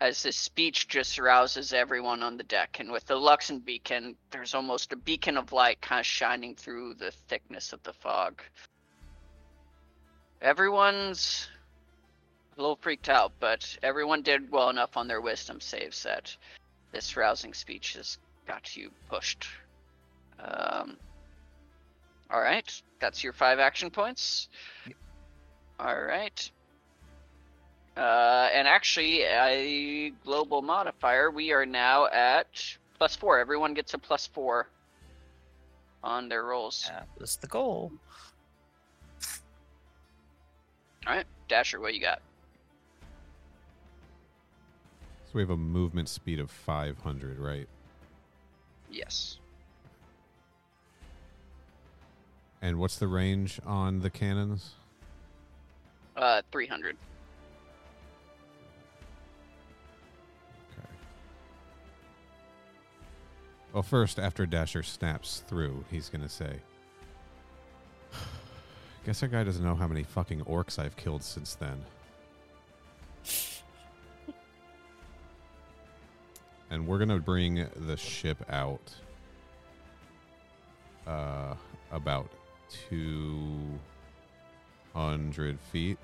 [0.00, 4.54] As this speech just rouses everyone on the deck, and with the Luxon beacon, there's
[4.54, 8.40] almost a beacon of light kind of shining through the thickness of the fog.
[10.40, 11.48] Everyone's
[12.58, 16.36] a little freaked out, but everyone did well enough on their wisdom saves that
[16.92, 19.46] this rousing speech has got you pushed.
[20.40, 20.96] Um,
[22.30, 22.70] all right,
[23.00, 24.48] that's your five action points.
[25.78, 26.50] All right.
[27.96, 32.46] Uh, and actually, a global modifier, we are now at
[32.96, 33.38] plus four.
[33.38, 34.68] Everyone gets a plus four
[36.02, 36.86] on their rolls.
[36.88, 37.92] That was the goal.
[41.06, 42.20] All right, Dasher, what you got?
[45.38, 47.68] We have a movement speed of 500, right?
[48.90, 49.38] Yes.
[52.60, 54.72] And what's the range on the cannons?
[56.16, 56.96] Uh, 300.
[60.72, 60.88] Okay.
[63.72, 66.56] Well, first, after Dasher snaps through, he's going to say,
[69.06, 71.84] Guess that guy doesn't know how many fucking orcs I've killed since then.
[76.70, 78.92] And we're going to bring the ship out
[81.06, 81.54] uh,
[81.90, 82.28] about
[82.90, 85.96] 200 feet.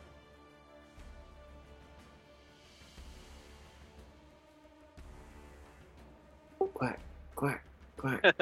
[6.59, 6.99] Quack,
[7.37, 7.63] quack,
[7.97, 8.25] quack.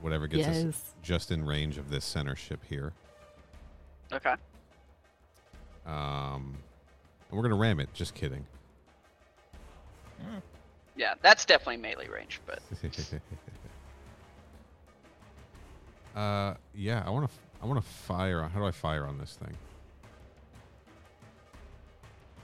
[0.00, 2.92] Whatever gets us just in range of this center ship here.
[4.12, 4.34] okay.
[5.86, 6.56] Um,
[7.28, 7.92] and we're gonna ram it.
[7.92, 8.46] Just kidding.
[10.96, 12.60] Yeah, that's definitely melee range, but
[16.18, 17.02] uh, yeah.
[17.06, 17.36] I want to.
[17.62, 18.42] I want to fire.
[18.42, 19.54] How do I fire on this thing?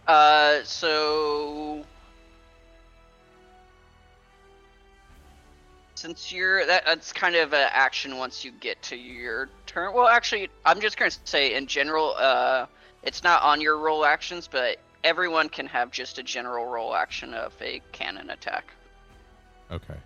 [0.06, 1.84] uh, so
[5.96, 9.92] since you're that, that's kind of an action once you get to your turn.
[9.92, 12.66] Well, actually, I'm just gonna say in general, uh,
[13.02, 17.32] it's not on your role actions, but everyone can have just a general role action
[17.32, 18.74] of a cannon attack.
[19.70, 19.96] Okay.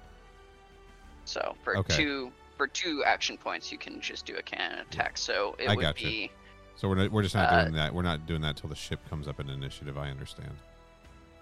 [1.24, 1.96] So for Okay.
[1.96, 5.16] two for two action points, you can just do a cannon attack.
[5.16, 6.04] So it I would gotcha.
[6.04, 6.30] be
[6.76, 7.94] So we're not, we're just not Uh, doing that.
[7.94, 9.96] We're not doing that till the ship comes up in initiative.
[9.96, 10.52] I understand.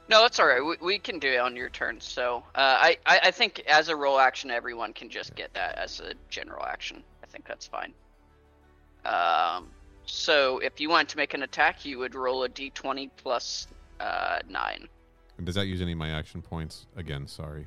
[0.09, 0.65] no, that's all right.
[0.65, 2.01] We, we can do it on your turn.
[2.01, 5.75] So uh, I, I I think as a role action, everyone can just get that
[5.77, 7.03] as a general action.
[7.25, 7.93] I think that's fine.
[9.05, 9.71] Um,
[10.09, 13.69] so if you wanted to make an attack, you would roll a d20 plus
[14.01, 14.89] uh, nine.
[15.37, 16.87] And does that use any of my action points?
[16.97, 17.67] Again, sorry.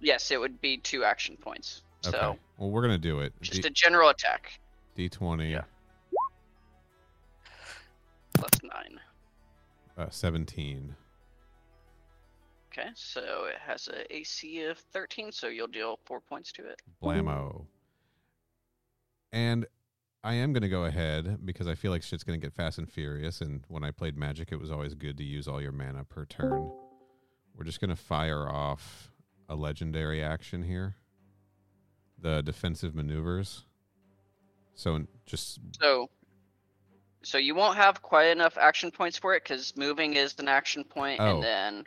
[0.00, 1.82] Yes, it would be two action points.
[2.06, 2.16] Okay.
[2.16, 3.32] So well, we're gonna do it.
[3.40, 4.58] just D- a general attack.
[4.96, 5.62] D20, Yeah.
[8.34, 9.00] Plus nine.
[9.96, 10.94] uh, 17.
[12.72, 16.82] Okay, so it has a AC of 13, so you'll deal four points to it.
[17.02, 17.64] Blammo.
[19.32, 19.66] And
[20.24, 22.78] I am going to go ahead because I feel like shit's going to get fast
[22.78, 23.40] and furious.
[23.42, 26.24] And when I played Magic, it was always good to use all your mana per
[26.24, 26.70] turn.
[27.54, 29.12] We're just going to fire off
[29.48, 30.96] a legendary action here
[32.18, 33.66] the defensive maneuvers.
[34.74, 36.08] So just, So,
[37.22, 40.84] so you won't have quite enough action points for it because moving is an action
[40.84, 41.34] point, Oh.
[41.34, 41.84] and then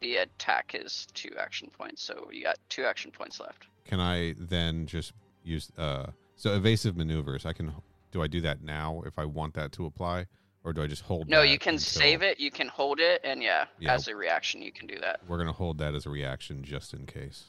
[0.00, 2.02] the attack is two action points.
[2.02, 3.68] So you got two action points left.
[3.86, 6.08] can I then just use, uh,
[6.40, 7.44] so evasive maneuvers?
[7.44, 7.72] I can,
[8.12, 10.26] do I do that now if I want that to apply?
[10.64, 12.38] Or do I just hold No, you can until- save it.
[12.38, 13.94] You can hold it, and yeah, Yeah.
[13.94, 15.20] as a reaction, you can do that.
[15.26, 17.44] We're going to hold that as a reaction just in case.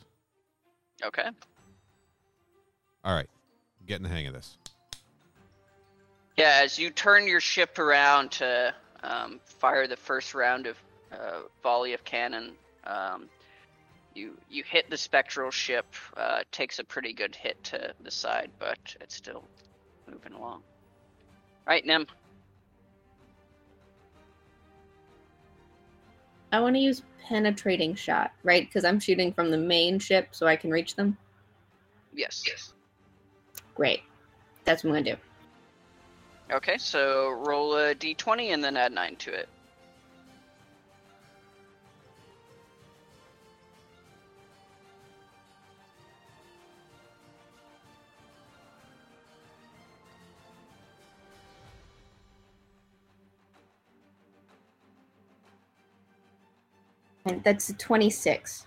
[1.03, 1.27] Okay.
[3.03, 3.29] All right.
[3.85, 4.57] Getting the hang of this.
[6.37, 8.73] Yeah, as you turn your ship around to
[9.03, 10.77] um, fire the first round of
[11.11, 12.53] uh, volley of cannon,
[12.85, 13.27] um,
[14.13, 15.85] you you hit the spectral ship.
[16.15, 19.43] Uh, takes a pretty good hit to the side, but it's still
[20.09, 20.61] moving along.
[21.67, 22.07] Right, Nim.
[26.51, 28.67] I want to use penetrating shot, right?
[28.67, 31.17] Because I'm shooting from the main ship, so I can reach them.
[32.13, 32.43] Yes.
[32.45, 32.73] Yes.
[33.73, 34.01] Great.
[34.65, 36.55] That's what I'm gonna do.
[36.55, 39.47] Okay, so roll a d20 and then add nine to it.
[57.25, 58.65] And that's a 26.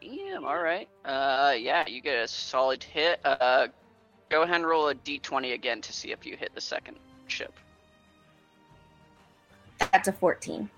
[0.00, 0.44] Damn.
[0.44, 0.88] All right.
[1.04, 3.20] Uh, yeah, you get a solid hit.
[3.24, 3.68] Uh,
[4.30, 6.96] go ahead and roll a d20 again to see if you hit the second
[7.26, 7.52] ship.
[9.92, 10.68] That's a 14.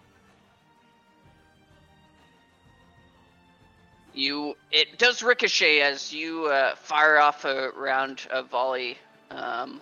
[4.13, 8.99] You it does ricochet as you uh, fire off a round of volley.
[9.31, 9.81] Um,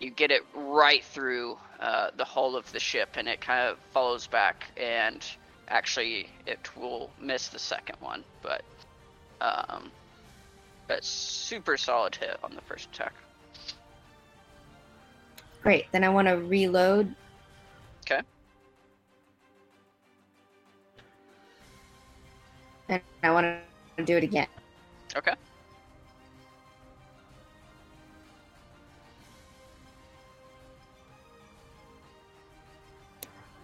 [0.00, 3.78] you get it right through uh, the hull of the ship, and it kind of
[3.92, 4.66] follows back.
[4.76, 5.24] And
[5.68, 8.62] actually, it will miss the second one, but
[9.40, 9.90] um,
[10.88, 13.14] a super solid hit on the first attack.
[15.62, 15.86] Great.
[15.92, 17.14] Then I want to reload.
[18.04, 18.20] Okay.
[22.88, 23.46] And I want
[23.96, 24.48] to do it again.
[25.16, 25.34] Okay.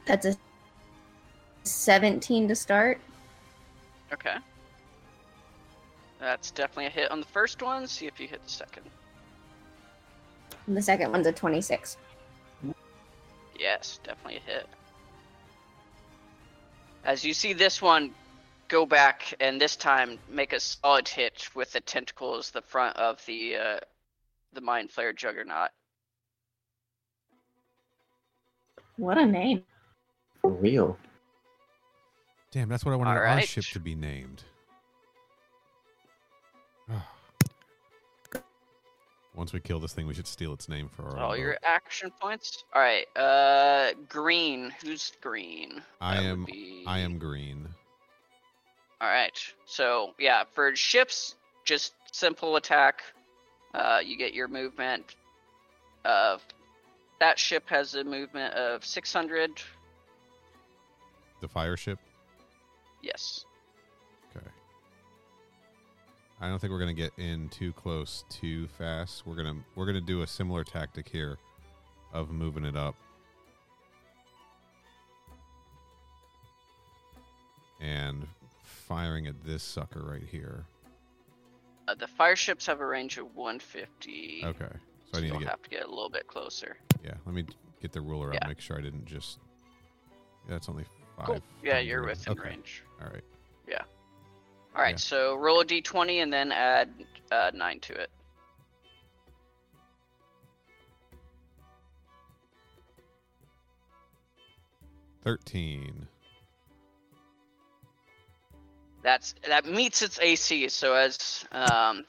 [0.07, 0.37] That's a
[1.71, 3.01] 17 to start.
[4.13, 4.37] Okay.
[6.21, 7.87] That's definitely a hit on the first one.
[7.87, 8.85] See if you hit the second.
[10.67, 11.97] And the second one's a 26.
[13.59, 14.67] Yes, definitely a hit.
[17.05, 18.13] As you see this one
[18.69, 23.25] go back and this time make a solid hit with the tentacles the front of
[23.25, 23.81] the uh,
[24.53, 25.71] the mind flayer juggernaut.
[28.97, 29.65] What a name.
[30.43, 30.99] For real.
[32.59, 33.47] Damn, that's what I wanted All our right.
[33.49, 34.43] ship to be named.
[39.37, 41.57] Once we kill this thing, we should steal its name for our All own your
[41.63, 42.65] action points.
[42.75, 43.07] All right.
[43.17, 44.75] Uh, green.
[44.83, 45.81] Who's green?
[46.01, 47.69] I That am- be- I am green.
[49.01, 49.39] All right.
[49.65, 53.03] So yeah, for ships, just simple attack.
[53.73, 55.15] Uh, you get your movement.
[56.05, 56.39] Uh,
[57.21, 59.63] that ship has a movement of 600.
[61.41, 62.01] The fire ship.
[63.03, 63.45] Yes.
[64.37, 64.47] Okay.
[66.41, 69.27] I don't think we're gonna get in too close too fast.
[69.27, 71.39] We're gonna we're gonna do a similar tactic here,
[72.13, 72.95] of moving it up.
[77.81, 78.27] And
[78.63, 80.65] firing at this sucker right here.
[81.87, 84.43] Uh, the fire ships have a range of 150.
[84.45, 84.67] Okay.
[85.13, 86.77] So So I need to get have to get a little bit closer.
[87.05, 87.15] yeah.
[87.25, 87.45] Let me
[87.81, 88.41] get the ruler Yeah.
[88.43, 88.49] up.
[88.49, 89.39] Make sure I didn't just.
[90.49, 90.85] Yeah, it's only.
[91.25, 91.43] Cool.
[91.63, 92.51] Yeah, you're within okay.
[92.51, 92.85] range.
[93.01, 93.23] All right.
[93.69, 93.83] Yeah.
[94.75, 94.93] All right.
[94.93, 94.97] Yeah.
[94.97, 96.91] So roll a d20 and then add
[97.31, 98.11] uh, nine to it.
[105.23, 106.07] Thirteen.
[109.03, 110.69] That's that meets its AC.
[110.69, 112.05] So as um,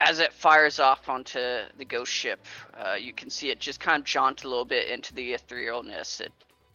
[0.00, 1.38] as it fires off onto
[1.76, 4.88] the ghost ship, uh, you can see it just kind of jaunt a little bit
[4.88, 6.20] into the etherealness.
[6.20, 6.32] It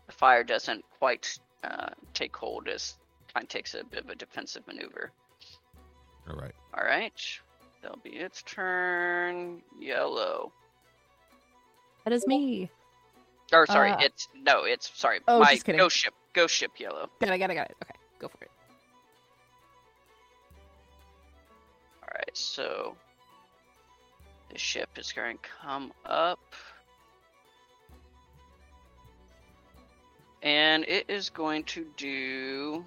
[0.07, 2.95] the fire doesn't quite uh, take hold as
[3.34, 5.11] kind of takes a bit of a defensive maneuver.
[6.30, 6.53] All right.
[6.77, 7.14] All right,
[7.82, 9.61] that'll be its turn.
[9.80, 10.52] Yellow.
[12.03, 12.69] That is me.
[13.53, 15.19] Or sorry, Uh, it's no, it's sorry.
[15.27, 15.77] oh, my just kidding.
[15.80, 17.10] ghost ship, ghost ship yellow.
[17.19, 17.77] Got it, got it, got it.
[17.84, 18.52] Okay, go for it.
[22.02, 22.95] All right, so
[24.52, 26.40] the ship is going to come up.
[30.45, 32.85] And it is going to do.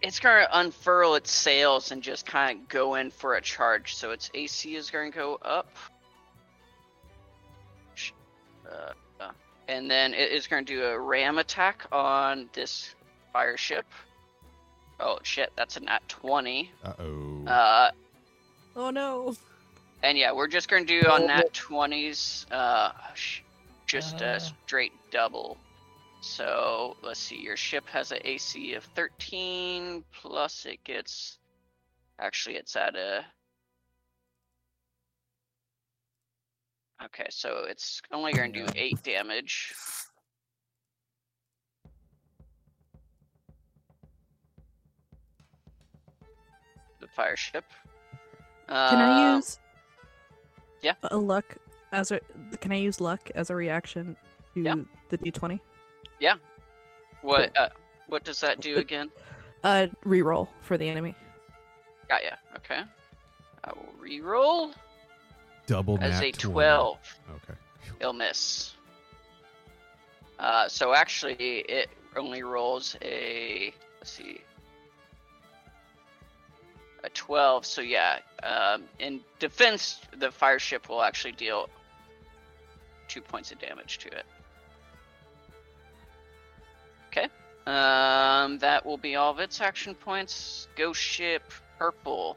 [0.00, 3.94] It's going to unfurl its sails and just kind of go in for a charge.
[3.94, 5.68] So its AC is going to go up.
[8.66, 8.92] Uh,
[9.68, 12.94] and then it is going to do a ram attack on this
[13.34, 13.84] fire ship.
[15.00, 16.70] Oh shit, that's a nat 20.
[16.84, 17.23] Uh oh.
[17.46, 17.90] Uh,
[18.76, 19.34] Oh no.
[20.02, 22.92] and yeah, we're just going to do on that 20s, uh,
[23.86, 24.26] just Uh.
[24.26, 25.56] a straight double.
[26.20, 31.38] So let's see, your ship has an AC of 13, plus it gets.
[32.18, 33.24] Actually, it's at a.
[37.04, 39.74] Okay, so it's only going to do 8 damage.
[47.14, 47.64] Fire ship.
[48.68, 49.58] Can I Uh, use
[50.82, 50.94] yeah.
[51.02, 51.56] a luck
[51.92, 52.20] as a
[52.60, 54.16] can I use luck as a reaction
[54.54, 54.74] to Yeah.
[55.10, 55.60] the D20?
[56.20, 56.34] Yeah.
[57.22, 57.68] What uh,
[58.08, 59.10] what does that do again?
[59.62, 61.14] Uh reroll for the enemy.
[62.08, 62.30] Got ya.
[62.56, 62.82] Okay.
[63.64, 64.74] I will reroll
[65.66, 66.32] Double as a 20.
[66.32, 66.98] 12.
[67.36, 67.58] Okay.
[68.00, 68.74] He'll miss.
[70.38, 74.40] Uh, so actually, it only rolls a let's see,
[77.04, 77.66] a 12.
[77.66, 81.68] So yeah, um, in defense, the fire ship will actually deal
[83.06, 84.24] two points of damage to it.
[87.08, 87.28] Okay.
[87.66, 90.66] Um, that will be all of its action points.
[90.76, 91.42] Ghost ship
[91.78, 92.36] purple.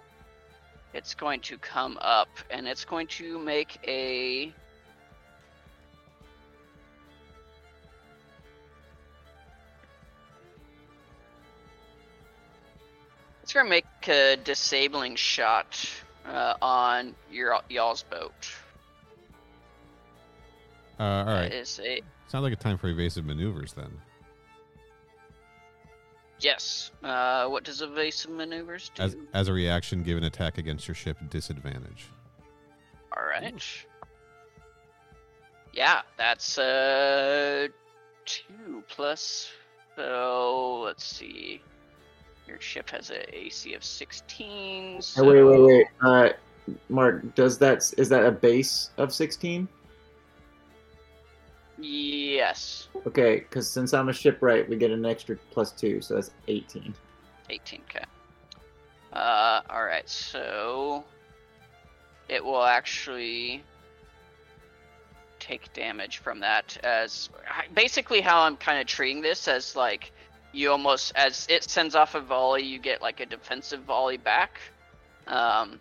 [0.94, 4.54] It's going to come up and it's going to make a
[13.48, 15.90] It's gonna make a disabling shot
[16.26, 18.50] uh, on your y'all's boat.
[21.00, 23.92] Uh, all That is a Sounds like a time for evasive maneuvers then.
[26.40, 26.92] yes.
[27.04, 29.04] Uh, what does evasive maneuvers do?
[29.04, 32.08] As as a reaction, give an attack against your ship disadvantage.
[33.16, 33.64] All right.
[35.74, 37.68] Yeah, that's uh
[38.26, 39.50] two plus.
[39.96, 41.62] So let's see.
[42.48, 45.02] Your ship has a AC of sixteen.
[45.02, 45.88] So wait, wait, wait.
[46.02, 46.30] Uh,
[46.90, 49.68] Mark, does that is that a base of sixteen?
[51.80, 56.32] Yes, Okay, because since I'm a shipwright, we get an extra plus two, so that's
[56.48, 56.94] eighteen.
[57.50, 57.82] eighteen.
[57.90, 58.04] Okay.
[59.14, 60.08] Uh, all right.
[60.10, 61.04] So
[62.30, 63.64] it will actually
[65.40, 67.30] take damage from that as
[67.76, 70.12] basically how I'm kind of treating this as like
[70.52, 74.60] you almost as it sends off a volley you get like a defensive volley back.
[75.28, 75.80] Um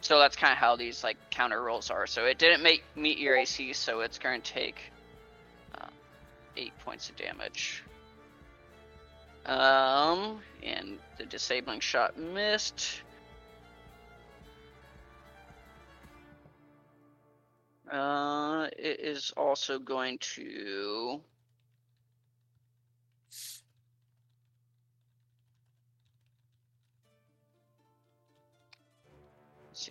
[0.00, 2.06] so that's kind of how these like counter rolls are.
[2.06, 4.80] So it didn't make meet your AC so it's going to take
[5.74, 5.88] uh,
[6.56, 7.82] eight points of damage.
[9.46, 13.02] Um and the disabling shot missed.
[17.90, 21.20] Uh, it is also going to.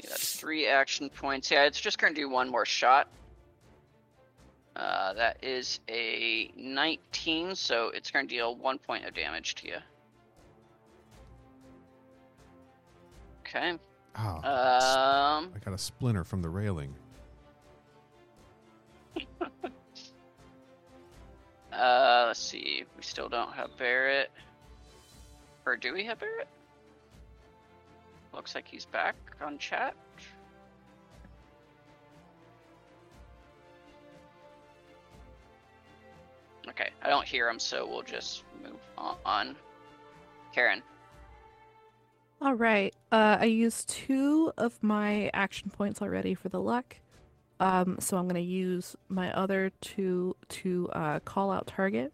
[0.02, 1.49] See, that's three action points.
[1.52, 3.07] Yeah, it's just going to do one more shot.
[4.76, 9.68] Uh, that is a 19, so it's going to deal one point of damage to
[9.68, 9.78] you.
[13.41, 13.78] Okay.
[14.19, 15.52] Oh, Um.
[15.56, 16.94] I got a splinter from the railing.
[21.74, 22.84] Uh, let's see.
[22.95, 24.32] We still don't have Barrett.
[25.65, 26.48] Or do we have Barrett?
[28.38, 29.96] Looks like he's back on chat.
[36.70, 38.78] Okay, I don't hear him, so we'll just move
[39.26, 39.56] on.
[40.54, 40.84] Karen.
[42.40, 42.94] All right.
[43.12, 46.96] Uh, I used two of my action points already for the luck.
[47.60, 52.14] Um, so I'm going to use my other two to uh, call out target.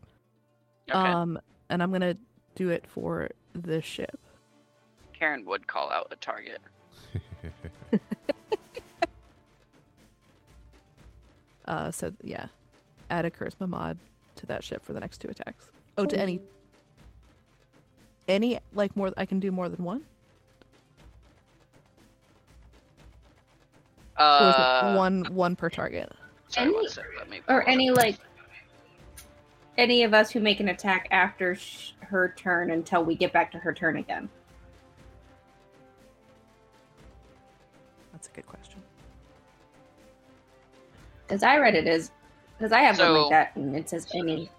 [0.90, 0.98] Okay.
[0.98, 1.38] Um,
[1.70, 2.18] and I'm going to
[2.56, 4.18] do it for this ship.
[5.24, 6.60] Karen would call out a target.
[11.66, 12.48] Uh, so yeah,
[13.10, 13.98] add a charisma mod
[14.36, 15.70] to that ship for the next two attacks.
[15.98, 16.41] Oh, to any,
[18.28, 19.14] any like more.
[19.16, 20.04] I can do more than one.
[24.20, 26.12] Or is it Uh, one one per target?
[26.50, 27.95] sorry, Any- sec, let me Or any up.
[27.95, 28.18] like
[29.78, 33.54] any of us who make an attack after sh- her turn until we get back
[33.54, 34.28] to her turn again.
[41.28, 42.12] Because I read it as
[42.58, 44.50] because I have one So- like that and it says any.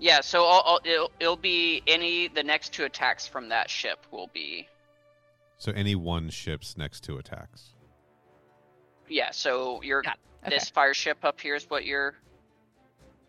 [0.00, 4.06] Yeah, so I'll, I'll, it'll, it'll be any the next two attacks from that ship
[4.12, 4.68] will be
[5.56, 7.74] so any one ship's next two attacks.
[9.08, 9.30] yeah.
[9.32, 10.12] So you're Okay.
[10.48, 12.14] this fire ship up here is what you're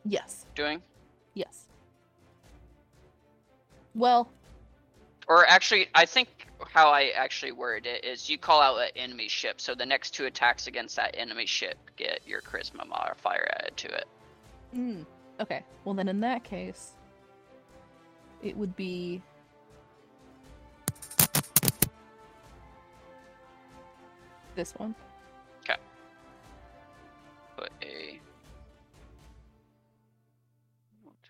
[0.05, 0.45] Yes.
[0.55, 0.81] doing,
[1.33, 1.65] Yes.
[3.95, 4.29] Well,
[5.27, 6.29] or actually, I think
[6.67, 10.11] how I actually word it is you call out an enemy ship, so the next
[10.11, 14.07] two attacks against that enemy ship get your charisma modifier added to it.
[14.75, 15.05] mm,
[15.39, 15.63] okay.
[15.85, 16.93] Well, then in that case,
[18.41, 19.21] it would be.
[24.55, 24.93] This one.
[25.63, 25.79] Okay.
[27.55, 28.19] Put a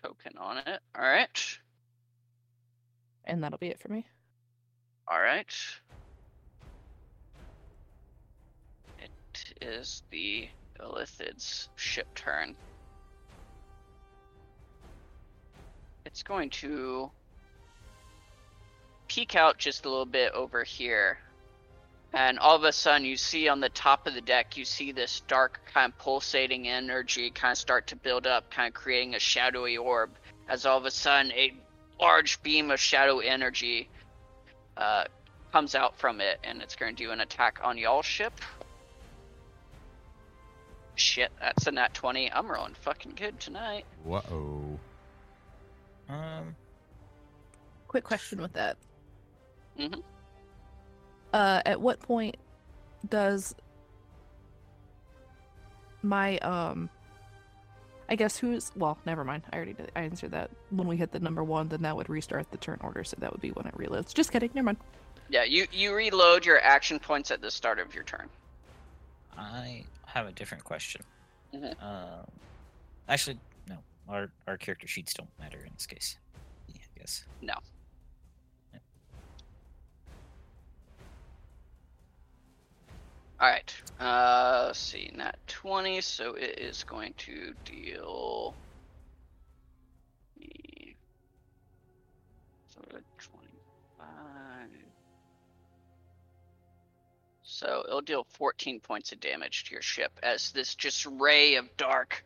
[0.02, 0.80] token on it.
[0.98, 1.58] All right.
[3.24, 4.04] And that'll be it for me.
[5.10, 5.52] All right.
[9.00, 9.10] It
[9.60, 10.48] is the
[10.80, 12.54] Illithid's ship turn.
[16.06, 17.10] It's going to
[19.08, 21.18] peek out just a little bit over here.
[22.12, 24.92] And all of a sudden, you see on the top of the deck, you see
[24.92, 29.16] this dark, kind of pulsating energy kind of start to build up, kind of creating
[29.16, 30.10] a shadowy orb.
[30.48, 31.52] As all of a sudden, a
[32.00, 33.88] large beam of shadow energy
[34.80, 35.04] uh,
[35.52, 38.32] comes out from it, and it's going to do an attack on y'all ship.
[40.96, 42.32] Shit, that's a nat 20.
[42.32, 43.84] I'm rolling fucking good tonight.
[44.04, 44.78] Whoa.
[46.08, 46.56] Um,
[47.88, 48.76] Quick question with that.
[49.78, 50.02] Mhm.
[51.32, 52.36] Uh, at what point
[53.08, 53.54] does
[56.02, 56.90] my um,
[58.10, 59.44] I guess who's well, never mind.
[59.52, 59.92] I already did.
[59.94, 60.50] I answered that.
[60.70, 63.30] When we hit the number one, then that would restart the turn order, so that
[63.30, 64.12] would be when it reloads.
[64.12, 64.50] Just kidding.
[64.52, 64.78] Never mind.
[65.28, 68.28] Yeah, you, you reload your action points at the start of your turn.
[69.38, 71.02] I have a different question.
[71.54, 71.80] Mhm.
[71.82, 72.26] Um,
[73.08, 73.38] actually,
[73.68, 73.76] no.
[74.08, 76.16] Our our character sheets don't matter in this case.
[76.66, 77.24] Yeah, I guess.
[77.42, 77.54] No.
[83.40, 83.74] Alright.
[83.98, 85.10] Uh, let's see.
[85.14, 88.54] Nat 20, so it is going to deal.
[92.66, 93.30] So 25.
[97.42, 101.74] So it'll deal 14 points of damage to your ship as this just ray of
[101.78, 102.22] dark,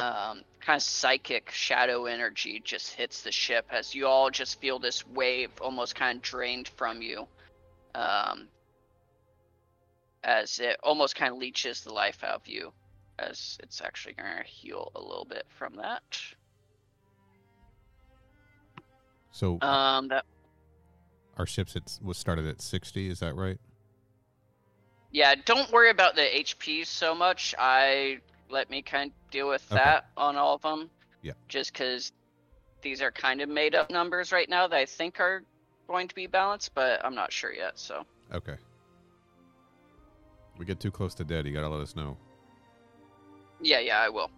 [0.00, 4.80] um, kind of psychic shadow energy just hits the ship as you all just feel
[4.80, 7.28] this wave almost kind of drained from you.
[7.94, 8.48] Um,
[10.24, 12.72] as it almost kind of leeches the life out of you,
[13.18, 16.02] as it's actually going to heal a little bit from that.
[19.32, 20.24] So Um, that
[21.36, 23.58] our ships it was started at 60, is that right?
[25.10, 27.54] yeah, don't worry about the HP so much.
[27.58, 28.18] I
[28.50, 29.76] let me kind of deal with Okay.
[29.80, 30.90] that on all of them.
[31.22, 31.32] Yeah.
[31.48, 32.12] Just because
[32.82, 35.42] these are kind of made up numbers right now that I think are
[35.86, 37.78] going to be balanced, but I'm not sure yet.
[37.78, 38.56] So Okay.
[40.58, 42.16] We get too close to dead, you gotta let us know.
[43.60, 44.30] yeah, yeah, I will.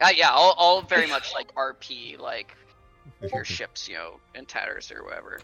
[0.00, 2.54] Uh, yeah, I'll, I'll very much like RP like
[3.32, 5.40] your ships, you know, in tatters or whatever.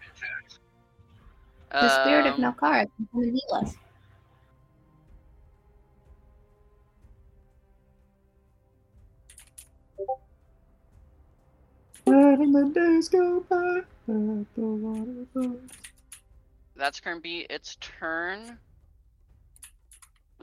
[1.80, 3.76] The spirit of Um, Nokara can come and heal us.
[12.06, 13.80] Letting the days go by.
[14.06, 15.56] the water flow.
[16.76, 18.58] that's going to be its turn.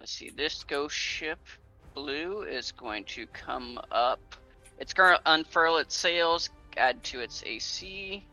[0.03, 0.31] Let's see.
[0.35, 1.39] This ghost ship,
[1.93, 4.19] blue, is going to come up.
[4.77, 8.27] It's going to unfurl its sails, add to its AC,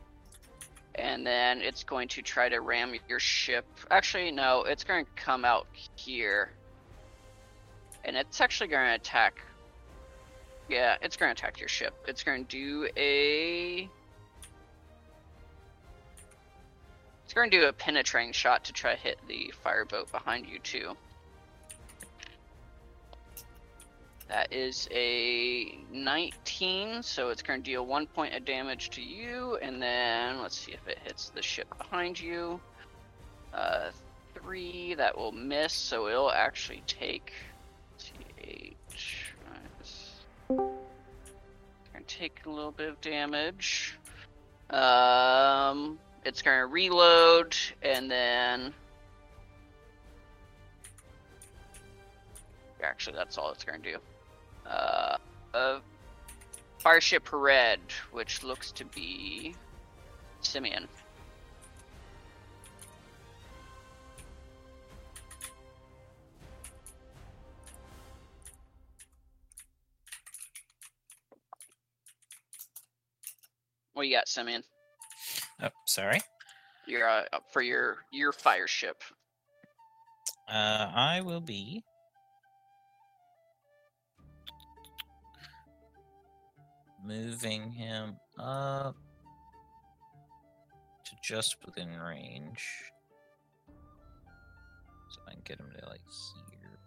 [0.97, 3.65] and then it's going to try to ram your ship.
[3.89, 6.51] Actually, no, it's going to come out here,
[8.05, 9.41] and it's actually going to attack.
[10.69, 11.95] Yeah, it's going to attack your ship.
[12.09, 13.89] It's going to do a.
[17.27, 20.59] It's going to do a penetrating shot to try to hit the fireboat behind you
[20.59, 20.97] too.
[24.31, 29.59] That is a 19, so it's going to deal one point of damage to you,
[29.61, 32.61] and then let's see if it hits the ship behind you.
[33.53, 33.91] Uh,
[34.33, 37.33] three that will miss, so it'll actually take
[38.41, 38.77] eight.
[40.49, 40.71] Gonna
[42.07, 43.99] take a little bit of damage.
[44.71, 48.73] Um, it's gonna reload and then.
[52.81, 53.99] Actually, that's all it's gonna do.
[54.71, 55.17] Uh,
[55.53, 55.81] uh
[56.79, 57.81] Fireship Red,
[58.11, 59.55] which looks to be
[60.41, 60.89] Simeon.
[73.93, 74.63] What you got, Simeon?
[75.63, 76.23] Oh, sorry.
[76.87, 79.03] You're uh, up for your your fire ship.
[80.49, 81.85] Uh, I will be.
[87.05, 88.97] Moving him up
[91.05, 92.65] to just within range.
[95.11, 96.01] So I can get him to like
[96.51, 96.79] here.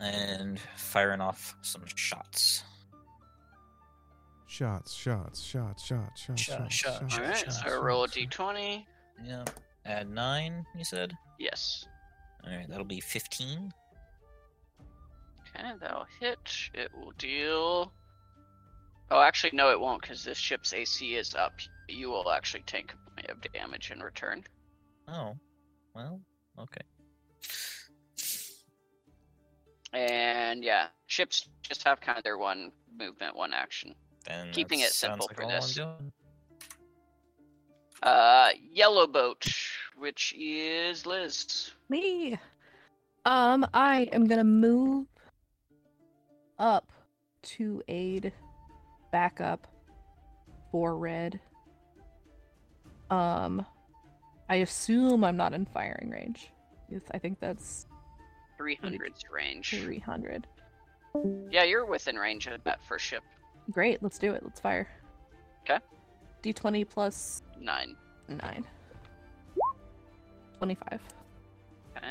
[0.00, 2.64] And firing off some shots.
[4.46, 8.08] Shots, shots, shots, shots, shots, Shot, shots, shot, shots, All right, shots, so roll a
[8.08, 8.36] shots, shots.
[8.36, 8.84] d20.
[9.24, 9.50] Yep.
[9.86, 11.12] Add nine, you said?
[11.38, 11.86] Yes.
[12.46, 13.72] Alright, that'll be 15.
[15.56, 16.38] Okay, that'll hit.
[16.74, 17.92] It will deal.
[19.10, 21.52] Oh, actually, no, it won't, because this ship's AC is up.
[21.88, 24.42] You will actually take a point of damage in return.
[25.08, 25.36] Oh,
[25.94, 26.20] well,
[26.58, 26.80] okay.
[29.92, 33.94] And yeah, ships just have kind of their one movement, one action.
[34.26, 35.78] Then Keeping it simple sounds for like all I'm this.
[38.02, 39.46] Uh, yellow boat,
[39.96, 41.70] which is Liz.
[41.88, 42.38] Me.
[43.24, 45.06] Um, I am gonna move
[46.58, 46.90] up
[47.42, 48.32] to aid
[49.12, 49.66] backup
[50.70, 51.38] for red.
[53.10, 53.64] Um,
[54.48, 56.50] I assume I'm not in firing range.
[56.90, 57.86] Yes, I think that's
[58.58, 59.70] 300's range.
[59.70, 60.46] 300.
[61.50, 63.22] Yeah, you're within range of that first ship.
[63.70, 64.42] Great, let's do it.
[64.42, 64.88] Let's fire.
[65.62, 65.78] Okay.
[66.42, 67.96] D20 plus Nine.
[68.28, 68.64] 9.
[70.58, 71.00] 25.
[71.96, 72.06] Okay.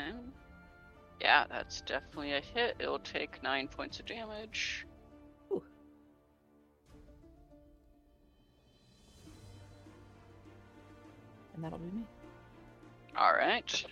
[1.24, 2.76] Yeah, that's definitely a hit.
[2.78, 4.86] It'll take nine points of damage.
[11.54, 12.04] And that'll be me.
[13.16, 13.84] All right.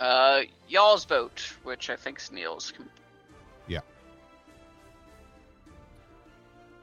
[0.00, 2.72] Uh, y'all's boat, which I think's Neil's.
[3.68, 3.80] Yeah.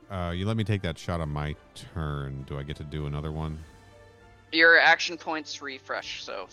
[0.10, 1.54] Uh, you let me take that shot on my
[1.94, 2.44] turn.
[2.48, 3.60] Do I get to do another one?
[4.56, 6.48] Your action points refresh, so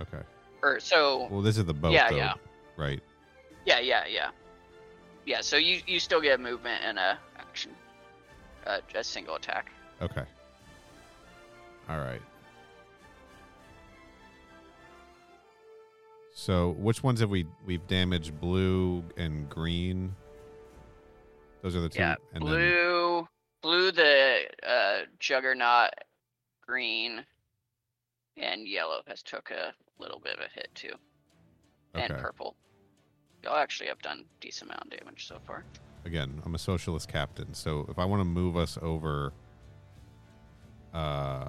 [0.00, 0.22] Okay.
[0.62, 1.26] or so.
[1.30, 2.34] Well, this is the boat, Yeah, though, yeah.
[2.76, 3.02] right?
[3.66, 4.30] Yeah, yeah, yeah.
[5.26, 7.72] Yeah, so you you still get movement and a action,
[8.66, 9.72] uh, a single attack.
[10.00, 10.24] Okay.
[11.88, 12.22] All right.
[16.34, 18.38] So, which ones have we we've damaged?
[18.40, 20.14] Blue and green.
[21.62, 22.00] Those are the two.
[22.00, 23.28] Yeah, and then blue,
[23.62, 25.90] blue the uh, juggernaut,
[26.66, 27.24] green,
[28.36, 30.94] and yellow has took a little bit of a hit too,
[31.94, 32.56] and purple.
[33.42, 35.64] Y'all actually have done decent amount of damage so far.
[36.04, 39.32] again, I'm a socialist captain, so if I want to move us over
[40.92, 41.48] uh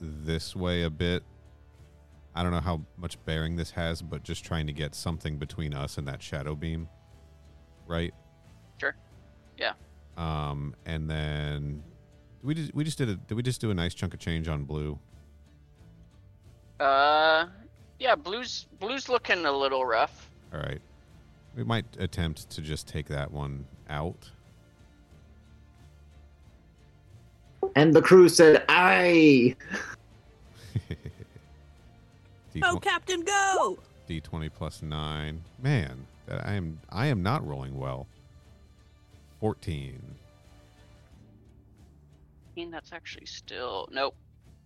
[0.00, 1.22] this way a bit,
[2.34, 5.72] I don't know how much bearing this has, but just trying to get something between
[5.72, 6.88] us and that shadow beam.
[7.86, 8.12] Right?
[8.78, 8.94] Sure.
[9.58, 9.72] Yeah.
[10.18, 11.82] Um and then
[12.42, 14.48] we did we just did a did we just do a nice chunk of change
[14.48, 14.98] on blue?
[16.78, 17.46] Uh,
[17.98, 20.30] yeah, blue's blue's looking a little rough.
[20.52, 20.80] All right,
[21.56, 24.30] we might attempt to just take that one out.
[27.74, 29.56] And the crew said, "Aye."
[32.62, 33.78] Oh, Captain, go!
[34.06, 35.42] D twenty plus nine.
[35.62, 38.06] Man, I am I am not rolling well.
[39.40, 40.00] Fourteen
[42.64, 43.88] that's actually still.
[43.92, 44.16] Nope.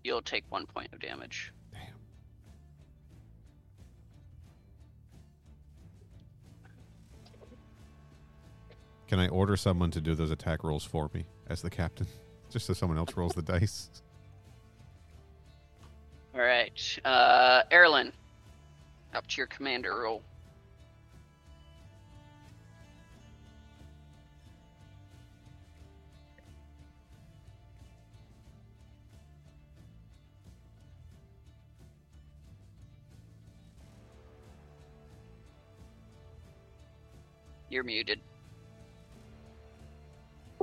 [0.05, 1.53] You'll take one point of damage.
[1.73, 1.81] Damn.
[9.09, 12.07] Can I order someone to do those attack rolls for me as the captain?
[12.51, 13.91] Just so someone else rolls the dice.
[16.35, 16.99] All right.
[17.05, 18.13] Uh, Erlin,
[19.15, 20.23] up to your commander role.
[37.71, 38.21] You're muted.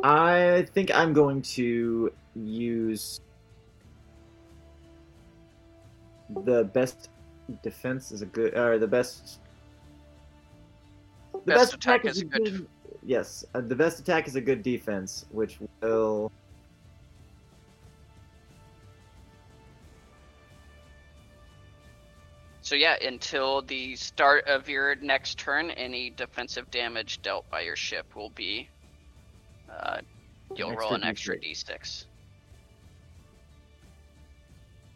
[0.04, 3.20] I think I'm going to use
[6.44, 7.10] the best
[7.64, 9.40] defense is a good or the best
[11.46, 12.68] the Best attack is a good-
[13.04, 16.30] yes uh, the best attack is a good defense which will
[22.68, 27.78] So yeah, until the start of your next turn, any defensive damage dealt by your
[27.78, 28.68] ship will be.
[29.72, 30.00] Uh,
[30.54, 31.80] you'll roll an extra extra D6.
[31.80, 32.06] d6.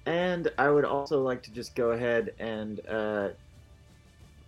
[0.06, 3.30] And I would also like to just go ahead and uh,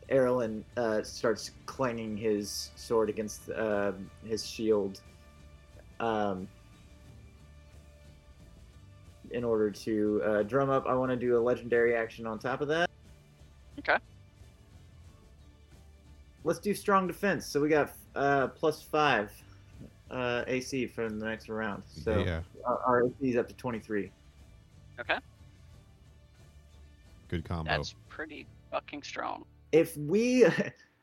[0.10, 3.94] Erlen uh, starts clanging his sword against uh,
[4.26, 5.00] his shield
[6.02, 6.46] um,
[9.32, 10.88] in order to uh, drum up.
[10.88, 12.90] I want to do a legendary action on top of that.
[13.88, 14.00] Okay.
[16.44, 17.46] Let's do strong defense.
[17.46, 19.32] So we got uh, plus five
[20.12, 21.84] uh, AC for the next round.
[21.86, 24.12] So yeah, our, our AC is up to 23.
[25.00, 25.18] Okay,
[27.28, 27.72] good combo.
[27.72, 29.44] that's pretty fucking strong.
[29.72, 30.52] if we uh,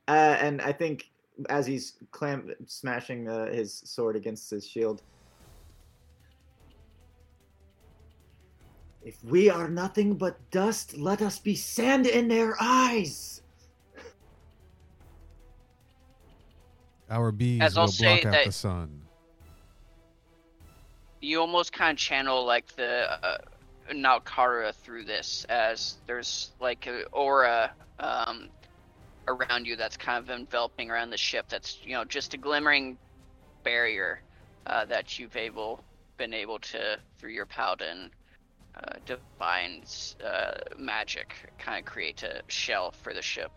[0.08, 1.10] and i think
[1.48, 5.02] as he's clam smashing uh, his sword against his shield
[9.02, 13.40] if we are nothing but dust let us be sand in their eyes
[17.10, 19.02] Our bees As I'll block out that- the sun.
[21.20, 23.38] You almost kind of channel like the uh,
[23.92, 28.48] Nalkara through this, as there's like an aura um,
[29.28, 31.46] around you that's kind of enveloping around the ship.
[31.48, 32.96] That's you know just a glimmering
[33.64, 34.22] barrier
[34.66, 35.84] uh, that you've able
[36.16, 38.10] been able to through your paladin
[38.82, 39.82] uh, divine
[40.24, 43.52] uh, magic kind of create a shell for the ship.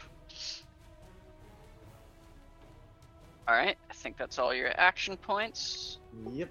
[3.47, 5.99] All right, I think that's all your action points.
[6.31, 6.49] yep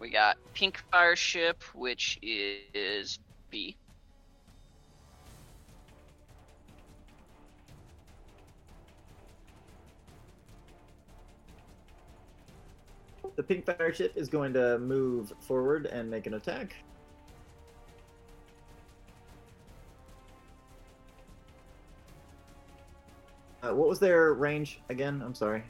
[0.00, 3.18] We got Pink Fire Ship, which is
[3.50, 3.76] B.
[13.38, 16.74] the pink fire ship is going to move forward and make an attack
[23.62, 25.62] uh, what was their range again i'm sorry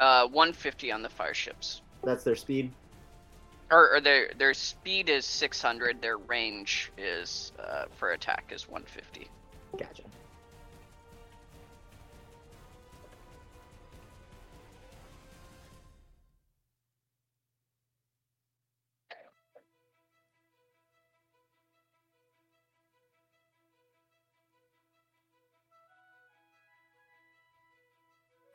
[0.00, 1.82] Uh, 150 on the fire ships.
[2.02, 2.70] that's their speed
[3.70, 6.02] Or, or their their speed is 600.
[6.02, 9.28] Their range is uh, for attack is 150.
[9.78, 10.02] gotcha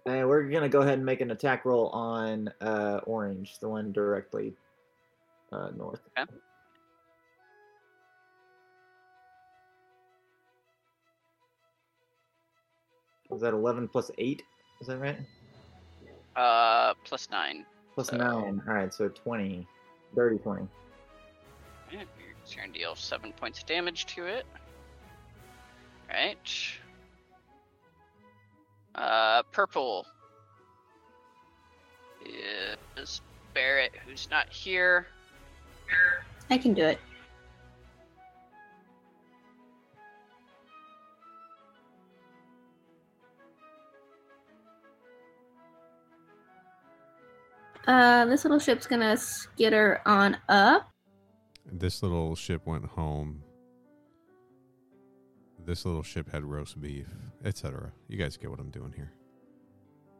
[0.07, 3.91] And we're gonna go ahead and make an attack roll on uh, orange, the one
[3.91, 4.53] directly
[5.51, 5.99] uh, north.
[6.17, 6.31] Okay.
[13.29, 14.43] Was that eleven plus eight?
[14.79, 15.19] Is that right?
[16.35, 17.65] Uh, plus nine.
[17.93, 18.61] Plus So- nine.
[18.67, 19.67] All right, so 20.
[20.15, 20.67] Dirty 20.
[21.91, 22.07] Alright,
[22.47, 24.45] You're gonna deal seven points of damage to it.
[26.09, 26.37] Right.
[28.97, 30.07] Uh, purple
[32.97, 33.21] is
[33.53, 35.07] Barrett, who's not here.
[36.49, 36.99] I can do it.
[47.87, 50.89] Uh, this little ship's gonna skitter on up.
[51.65, 53.43] This little ship went home.
[55.67, 57.07] This little ship had roast beef,
[57.43, 57.91] etc.
[58.07, 59.11] You guys get what I'm doing here.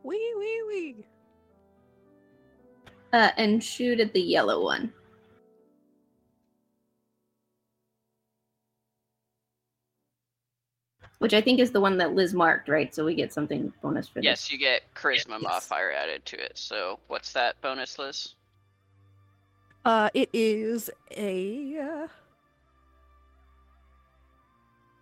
[0.03, 1.06] Wee wee wee.
[3.14, 4.91] Uh, and shoot at the yellow one.
[11.19, 12.94] Which I think is the one that Liz marked, right?
[12.94, 14.26] So we get something bonus for this.
[14.26, 15.41] Yes, you get charisma Yes.
[15.44, 16.57] modifier added to it.
[16.57, 18.36] So what's that bonus, Liz?
[19.86, 22.07] Uh, it is a.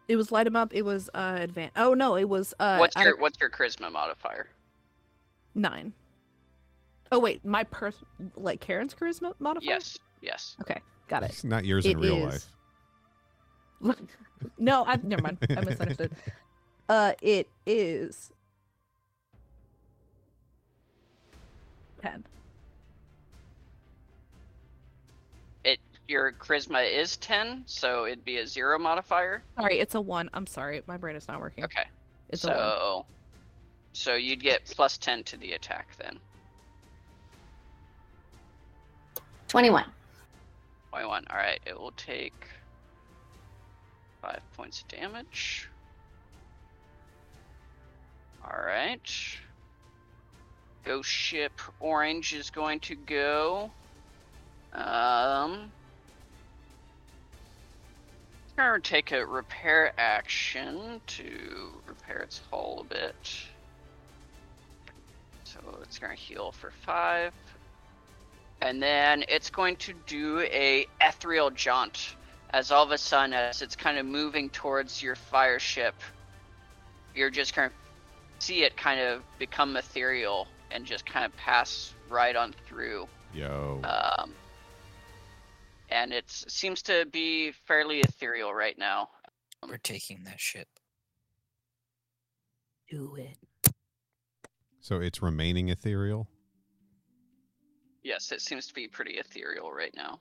[0.07, 0.73] It was light 'em up.
[0.73, 1.73] It was uh advanced.
[1.77, 4.47] Oh no, it was uh what's I- your what's your charisma modifier?
[5.55, 5.93] nine.
[7.11, 7.95] Oh wait, my pers
[8.35, 9.69] like Karen's charisma modifier.
[9.75, 10.57] Yes, yes.
[10.61, 11.29] Okay, got it.
[11.31, 12.47] It's not yours It in real is-
[13.81, 13.97] life.
[14.57, 15.37] no, I never mind.
[15.49, 16.11] I misunderstood.
[16.87, 18.31] Uh, it is
[21.99, 22.23] ten.
[26.07, 29.43] Your charisma is ten, so it'd be a zero modifier.
[29.57, 30.29] Sorry, it's a one.
[30.33, 31.63] I'm sorry, my brain is not working.
[31.63, 31.85] Okay.
[32.29, 32.57] It's a one.
[32.57, 33.05] so
[33.93, 36.19] so you'd get plus ten to the attack then.
[39.47, 39.85] 21.
[40.89, 41.27] 21.
[41.29, 42.33] All right, it will take
[44.21, 45.69] five points of damage.
[48.43, 49.09] All right.
[50.83, 53.71] Ghost ship orange is going to go.
[54.73, 55.71] Um,
[58.57, 63.15] gonna take a repair action to repair its hull a bit.
[65.43, 67.33] So it's gonna heal for five.
[68.61, 72.15] And then it's going to do a ethereal jaunt
[72.55, 75.95] as all of a sudden as it's kind of moving towards your fire ship,
[77.13, 77.71] you're just gonna
[78.39, 83.07] see it kind of become ethereal and just kind of pass right on through.
[83.33, 83.81] Yo.
[83.83, 84.33] Um,
[85.89, 89.09] and it seems to be fairly ethereal right now.
[89.67, 90.67] We're taking that ship.
[92.89, 93.73] Do it.
[94.79, 96.27] so it's remaining ethereal.
[98.03, 100.19] Yes, it seems to be pretty ethereal right now.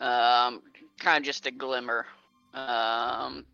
[0.00, 0.62] Um,
[0.98, 2.06] kind of just a glimmer.
[2.52, 3.46] Um,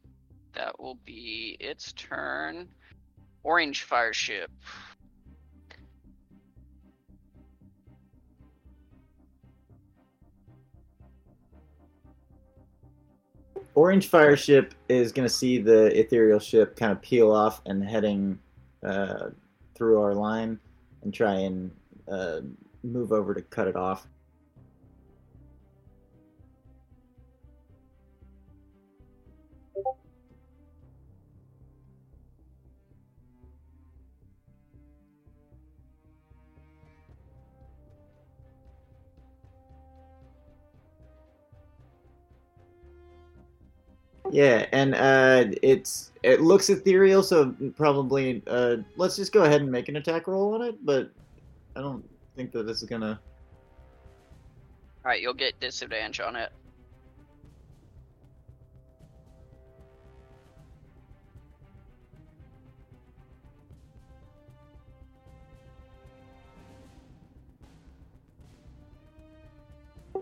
[0.54, 2.68] that will be its turn.
[3.44, 4.50] Orange fire ship.
[13.76, 17.84] Orange Fire Ship is going to see the ethereal ship kind of peel off and
[17.84, 18.38] heading
[18.82, 19.28] uh,
[19.74, 20.58] through our line
[21.02, 21.70] and try and
[22.10, 22.40] uh,
[22.82, 24.08] move over to cut it off.
[44.30, 49.70] Yeah, and uh, it's it looks ethereal, so probably uh, let's just go ahead and
[49.70, 50.84] make an attack roll on it.
[50.84, 51.10] But
[51.76, 52.04] I don't
[52.34, 53.20] think that this is gonna.
[55.04, 56.52] All right, you'll get disadvantage on it.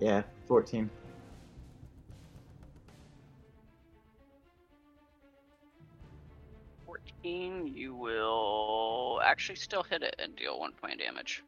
[0.00, 0.90] Yeah, fourteen.
[7.24, 11.42] 14, you will actually still hit it and deal one point damage.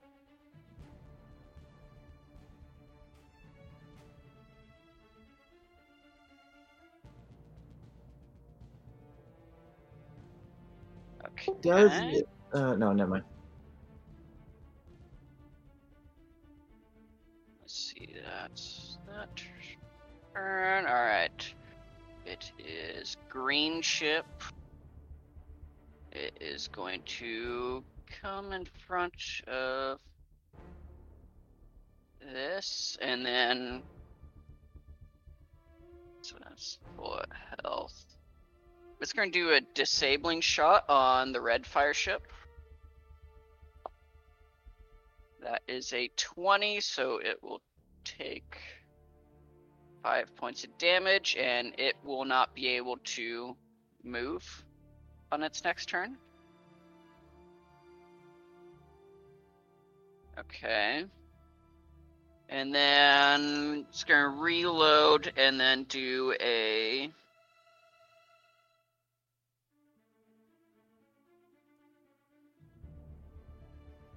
[11.26, 11.52] Okay.
[11.60, 12.22] Does
[12.52, 13.24] uh, no, never mind.
[17.60, 19.28] Let's see, that's that
[20.34, 20.86] turn.
[20.86, 21.52] Alright.
[22.24, 24.24] It is green ship.
[26.16, 27.84] It is going to
[28.22, 29.12] come in front
[29.46, 29.98] of
[32.22, 33.82] this and then
[36.22, 37.20] so that's full
[37.62, 38.16] health.
[38.98, 42.26] It's going to do a disabling shot on the red fire ship.
[45.42, 47.60] That is a 20, so it will
[48.04, 48.56] take
[50.02, 53.54] five points of damage and it will not be able to
[54.02, 54.64] move
[55.32, 56.16] on its next turn.
[60.38, 61.04] Okay.
[62.48, 67.10] And then it's going to reload and then do a.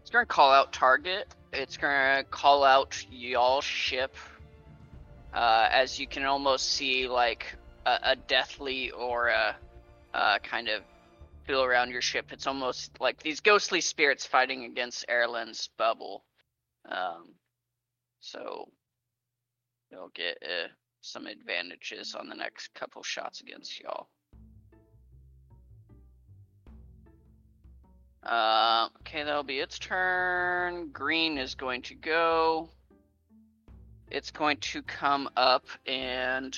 [0.01, 1.27] It's going to call out target.
[1.53, 4.15] It's going to call out y'all ship.
[5.33, 7.55] Uh, as you can almost see, like
[7.85, 9.55] a, a deathly or a,
[10.13, 10.81] a kind of
[11.57, 12.27] around your ship.
[12.31, 16.23] It's almost like these ghostly spirits fighting against Erlen's bubble.
[16.89, 17.33] Um,
[18.19, 18.69] so
[19.91, 20.67] you'll get uh,
[21.01, 24.07] some advantages on the next couple shots against y'all.
[28.23, 30.89] Uh, okay, that'll be its turn.
[30.91, 32.69] Green is going to go.
[34.11, 36.57] It's going to come up and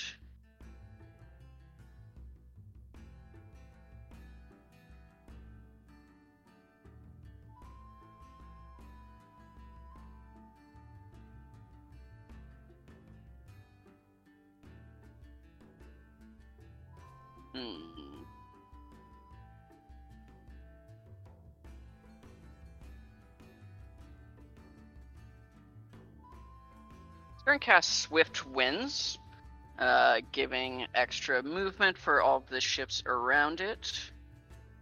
[17.62, 18.24] Hmm.
[27.46, 29.20] Turncast Swift Winds,
[29.80, 34.00] uh, giving extra movement for all of the ships around it.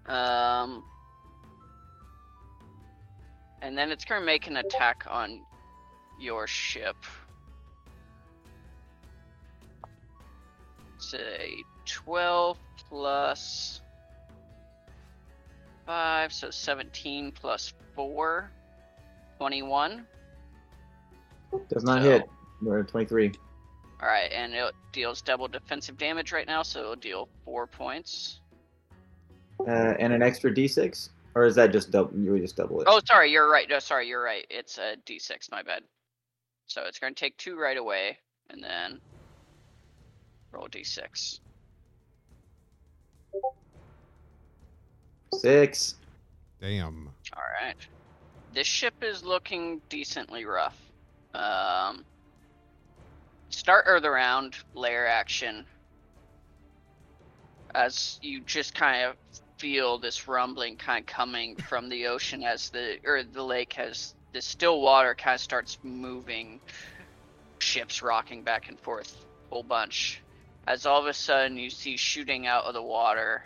[0.06, 0.84] Um,
[3.62, 5.42] and then it's going to make an attack on
[6.20, 6.98] your ship.
[10.98, 12.58] Say 12
[12.90, 13.82] plus
[15.86, 18.52] 5, so 17 plus 4,
[19.38, 20.06] 21.
[21.70, 22.30] Does not So- hit.
[22.62, 23.32] We're at 23.
[24.02, 28.40] Alright, and it deals double defensive damage right now, so it'll deal 4 points.
[29.60, 31.10] Uh, and an extra d6?
[31.36, 32.18] Or is that just double?
[32.18, 32.88] You would just double it?
[32.90, 33.68] Oh, sorry, you're right.
[33.70, 34.46] No, sorry, you're right.
[34.50, 35.84] It's a d6, my bad.
[36.66, 38.18] So it's going to take 2 right away,
[38.50, 39.00] and then
[40.52, 41.40] roll d6.
[45.34, 45.96] Six.
[46.62, 47.10] Damn.
[47.36, 47.76] All right.
[48.54, 50.78] This ship is looking decently rough.
[51.34, 52.04] Um,
[53.50, 55.66] start of the round, lair action.
[57.76, 59.16] As you just kind of
[59.58, 64.16] feel this rumbling kind of coming from the ocean as the or the lake has
[64.34, 66.60] the still water kind of starts moving,
[67.60, 70.22] ships rocking back and forth, whole bunch.
[70.66, 73.44] As all of a sudden you see shooting out of the water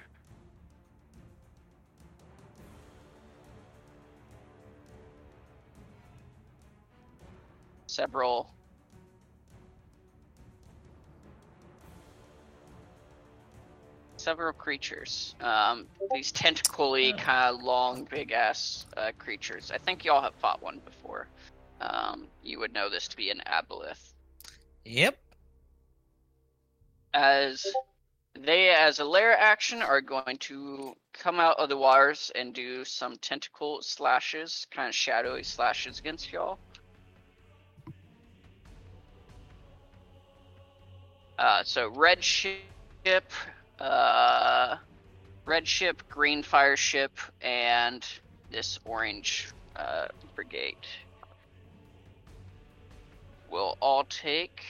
[7.93, 8.49] several
[14.17, 15.35] several creatures.
[15.41, 19.71] Um, these tentacly kind of long, big ass uh, creatures.
[19.73, 21.27] I think y'all have fought one before.
[21.81, 24.13] Um, you would know this to be an aboleth.
[24.85, 25.17] Yep.
[27.13, 27.65] As
[28.39, 32.85] they, as a lair action, are going to come out of the waters and do
[32.85, 36.57] some tentacle slashes, kind of shadowy slashes against y'all.
[41.37, 42.57] Uh, so red ship,
[43.79, 44.77] uh,
[45.45, 48.05] red ship, green fire ship, and
[48.51, 50.77] this orange uh, brigade
[53.49, 54.63] will all take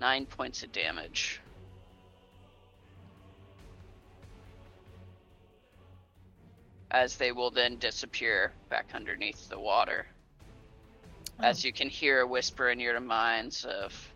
[0.00, 1.40] nine points of damage.
[6.90, 10.06] As they will then disappear back underneath the water.
[11.40, 14.13] As you can hear a whisper in your minds of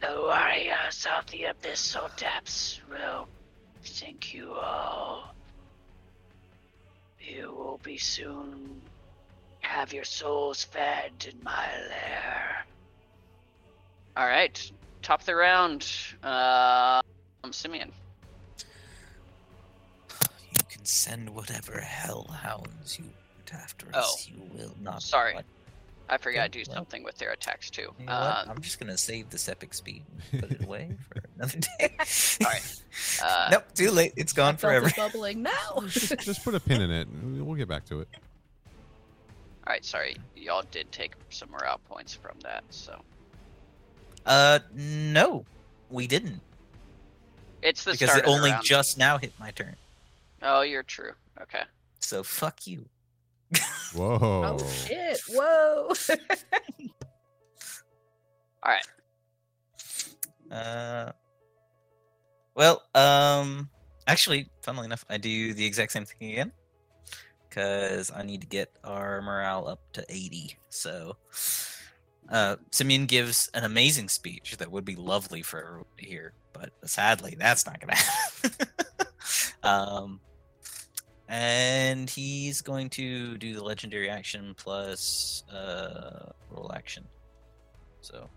[0.00, 3.28] the warriors of the abyssal depths will
[3.84, 5.34] thank you all.
[7.20, 8.82] You will be soon
[9.64, 12.64] have your souls fed in my lair.
[14.16, 14.70] All right,
[15.02, 15.90] top of the round.
[16.22, 17.00] Uh,
[17.42, 17.90] I'm Simeon.
[20.52, 24.28] You can send whatever hellhounds you want after us.
[24.30, 25.02] You will not.
[25.02, 25.36] Sorry.
[26.06, 26.14] What?
[26.14, 26.76] I forgot to do well.
[26.76, 27.92] something with their attacks too.
[27.98, 28.56] You know Uh, what?
[28.56, 31.96] I'm just gonna save this epic speed and put it away for another day.
[32.42, 32.76] Alright.
[33.22, 34.12] uh, nope, too late.
[34.16, 34.86] It's gone I felt forever.
[34.88, 35.82] it bubbling now.
[35.86, 37.08] just, just put a pin in it.
[37.22, 38.08] We'll get back to it.
[39.66, 43.00] All right, sorry, y'all did take some morale points from that, so
[44.26, 45.46] Uh, no,
[45.90, 46.40] we didn't
[47.62, 47.98] it's the start.
[47.98, 48.62] because start it only round.
[48.64, 49.74] just now hit my turn.
[50.42, 51.12] Oh, you're true.
[51.40, 51.62] Okay.
[52.00, 52.84] So fuck you.
[53.94, 54.18] Whoa.
[54.20, 55.20] oh shit!
[55.28, 55.92] Whoa!
[58.62, 58.86] All right.
[60.50, 61.12] Uh,
[62.54, 63.68] well, um,
[64.06, 66.52] actually, funnily enough, I do the exact same thing again
[67.48, 70.56] because I need to get our morale up to 80.
[70.70, 71.16] So,
[72.30, 76.70] uh, Simeon gives an amazing speech that would be lovely for everyone to hear, but
[76.84, 78.68] sadly, that's not going to happen.
[79.62, 80.20] um,
[81.28, 87.04] and he's going to do the legendary action plus uh, roll action.
[88.00, 88.28] So,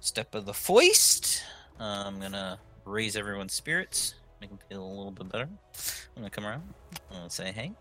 [0.00, 1.42] step of the foist.
[1.78, 5.48] Uh, I'm gonna raise everyone's spirits, make them feel a little bit better.
[5.48, 6.62] I'm gonna come around.
[7.10, 7.72] I'm gonna say, "Hey,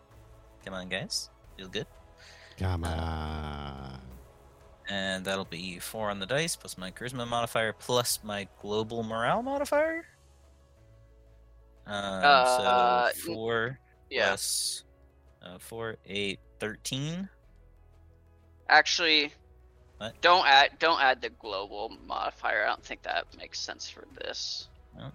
[0.66, 1.88] come on, guys, feel good."
[2.58, 4.02] Come on.
[4.90, 9.42] And that'll be four on the dice plus my charisma modifier plus my global morale
[9.44, 10.06] modifier.
[11.86, 13.80] Um, Uh, so four
[14.10, 14.28] Yeah.
[14.28, 14.84] plus
[15.44, 17.30] uh, four, eight, thirteen.
[18.70, 19.32] Actually,
[19.98, 20.20] What?
[20.22, 22.64] don't add don't add the global modifier.
[22.64, 24.68] I don't think that makes sense for this.
[25.00, 25.12] Oh.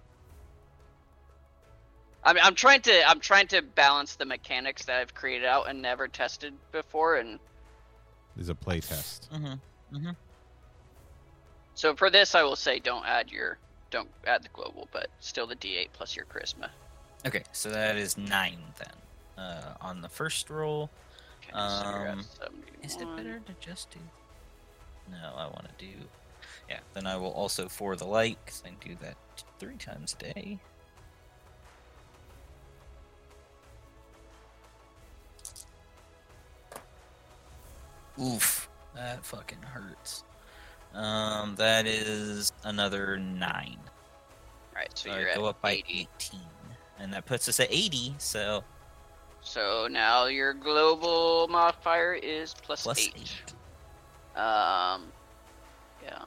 [2.23, 5.69] I mean, I'm trying to I'm trying to balance the mechanics that I've created out
[5.69, 7.39] and never tested before, and
[8.35, 9.29] This is a play test.
[9.33, 10.09] Mm-hmm.
[11.75, 13.57] so for this, I will say don't add your
[13.91, 16.69] don't add the global, but still the D8 plus your charisma.
[17.25, 19.43] Okay, so that is nine then.
[19.45, 20.89] Uh, on the first roll,
[21.41, 22.25] Okay, so Um,
[22.81, 23.99] Is it better to just do?
[25.09, 25.91] No, I want to do.
[26.69, 29.17] Yeah, then I will also for the light because I do that
[29.59, 30.59] three times a day.
[38.21, 40.23] Oof, that fucking hurts.
[40.93, 43.79] Um, that is another nine.
[44.75, 46.07] Right, so So you're I at go up by 80.
[46.19, 46.39] 18,
[46.99, 48.15] and that puts us at 80.
[48.17, 48.63] So
[49.41, 53.13] So now your global modifier is plus, plus eight.
[53.15, 54.39] eight.
[54.39, 55.11] Um,
[56.03, 56.23] yeah.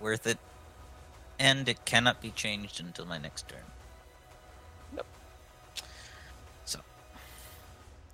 [0.00, 0.38] worth it,
[1.38, 3.60] and it cannot be changed until my next turn.
[4.96, 5.06] Yep.
[6.64, 6.80] So,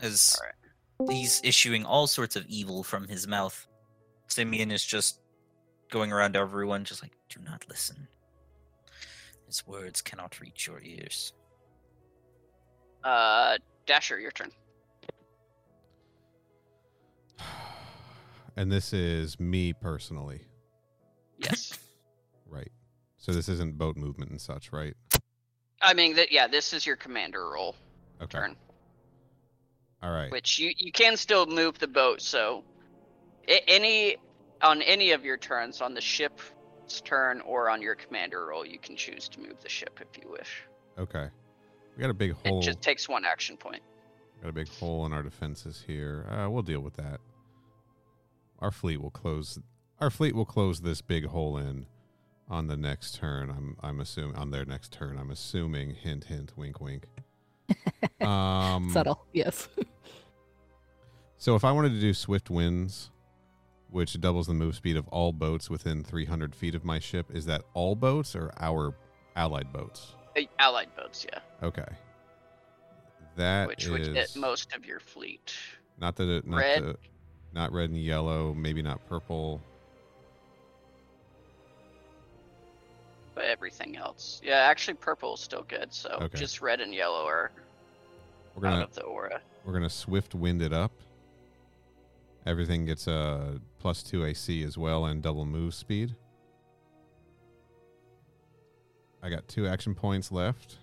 [0.02, 1.10] as right.
[1.10, 3.66] he's issuing all sorts of evil from his mouth,
[4.28, 5.18] Simeon is just
[5.90, 8.08] going around to everyone, just like, "Do not listen.
[9.46, 11.32] His words cannot reach your ears."
[13.04, 13.56] Uh,
[13.86, 14.50] Dasher, your turn.
[18.58, 20.40] And this is me personally,
[21.36, 21.74] Yes.
[22.46, 22.72] right?
[23.18, 24.94] So this isn't boat movement and such, right?
[25.82, 27.76] I mean, that yeah, this is your commander role
[28.22, 28.38] Okay.
[28.38, 28.56] turn,
[30.02, 30.32] All right.
[30.32, 32.22] which you you can still move the boat.
[32.22, 32.64] So,
[33.46, 34.16] a- any
[34.62, 36.42] on any of your turns on the ship's
[36.88, 40.30] turn or on your commander role, you can choose to move the ship if you
[40.30, 40.62] wish.
[40.98, 41.28] Okay.
[41.96, 42.60] We got a big hole.
[42.60, 43.82] It just takes one action point.
[44.42, 46.26] Got a big hole in our defenses here.
[46.30, 47.20] Uh, we'll deal with that.
[48.60, 49.58] Our fleet will close.
[50.00, 51.86] Our fleet will close this big hole in
[52.48, 53.50] on the next turn.
[53.50, 55.18] I'm I'm assuming on their next turn.
[55.18, 55.94] I'm assuming.
[55.94, 56.52] Hint, hint.
[56.56, 57.06] Wink, wink.
[58.20, 59.68] Um, Subtle, yes.
[61.38, 63.10] So if I wanted to do swift winds,
[63.90, 67.46] which doubles the move speed of all boats within 300 feet of my ship, is
[67.46, 68.94] that all boats or our
[69.36, 70.14] allied boats?
[70.58, 71.86] Allied boats, yeah, Okay.
[73.36, 75.54] That which would hit most of your fleet.
[75.98, 76.82] Not that it, not Red.
[76.82, 76.96] The,
[77.52, 79.62] not red and yellow, maybe not purple.
[83.34, 85.92] But everything else, yeah, actually purple is still good.
[85.92, 86.38] So Okay.
[86.38, 87.50] just red and yellow are
[88.54, 89.40] We're gonna of the aura.
[89.64, 90.92] we're gonna swift wind it up.
[92.46, 96.14] Everything gets a plus two AC as well and double move speed.
[99.22, 100.78] I got two action points left.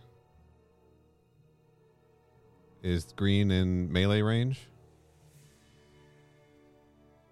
[2.82, 4.68] Is green in melee range?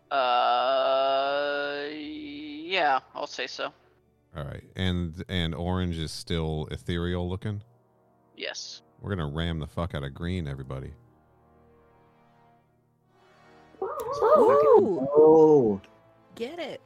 [0.10, 3.74] Uh, yeah, I'll say so.
[4.36, 7.62] All right, and and orange is still ethereal looking.
[8.38, 8.82] Yes.
[9.02, 10.94] We're gonna ram the fuck out of green, everybody.
[14.22, 15.82] Ooh, Oh,
[16.36, 16.82] get it.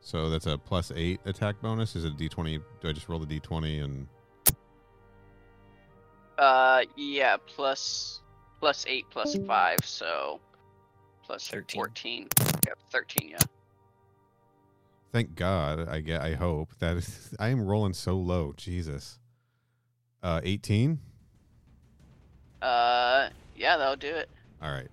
[0.00, 1.96] So that's a plus eight attack bonus.
[1.96, 2.58] Is it a D twenty?
[2.80, 4.06] Do I just roll the D twenty and
[6.38, 8.20] Uh, yeah, plus
[8.60, 10.40] plus eight plus five, so
[11.24, 11.78] plus 13.
[11.78, 12.28] fourteen.
[12.66, 13.30] Yeah, thirteen.
[13.30, 13.38] Yeah.
[15.12, 18.52] thank God I get I hope that is, I am rolling so low.
[18.56, 19.18] Jesus.
[20.22, 21.00] Uh, eighteen.
[22.62, 24.28] Uh, yeah, that'll do it.
[24.62, 24.88] All right.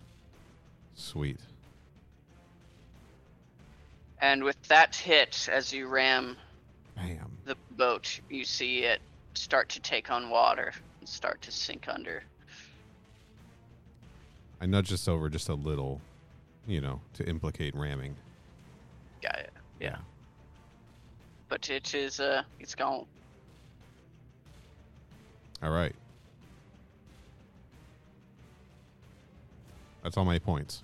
[0.96, 1.40] Sweet.
[4.22, 6.38] And with that hit, as you ram
[6.96, 7.38] Bam.
[7.46, 9.02] the boat, you see it
[9.34, 12.24] start to take on water and start to sink under.
[14.62, 16.00] I nudge this over just a little,
[16.68, 18.16] you know, to implicate ramming.
[19.22, 19.52] Got it.
[19.82, 19.98] Yeah.
[21.50, 23.06] But it is uh, it's gone.
[25.62, 25.96] All right.
[30.04, 30.84] That's all my points.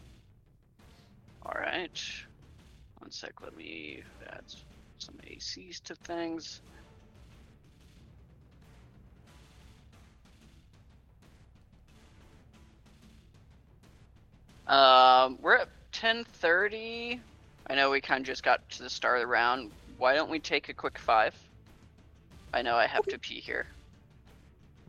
[1.45, 2.01] All right.
[2.99, 3.33] One sec.
[3.41, 4.43] Let me add
[4.97, 6.61] some ACs to things.
[14.67, 17.19] Um, we're at 10:30.
[17.67, 19.71] I know we kind of just got to the start of the round.
[19.97, 21.35] Why don't we take a quick five?
[22.53, 23.67] I know I have to pee here.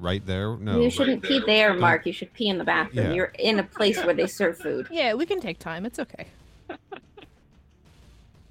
[0.00, 0.56] Right there?
[0.56, 0.80] No.
[0.80, 2.06] you shouldn't pee there, Mark.
[2.06, 3.06] You should pee in the bathroom.
[3.08, 3.12] Yeah.
[3.12, 4.88] You're in a place where they serve food.
[4.90, 5.84] Yeah, we can take time.
[5.84, 6.26] It's okay.
[6.70, 6.78] All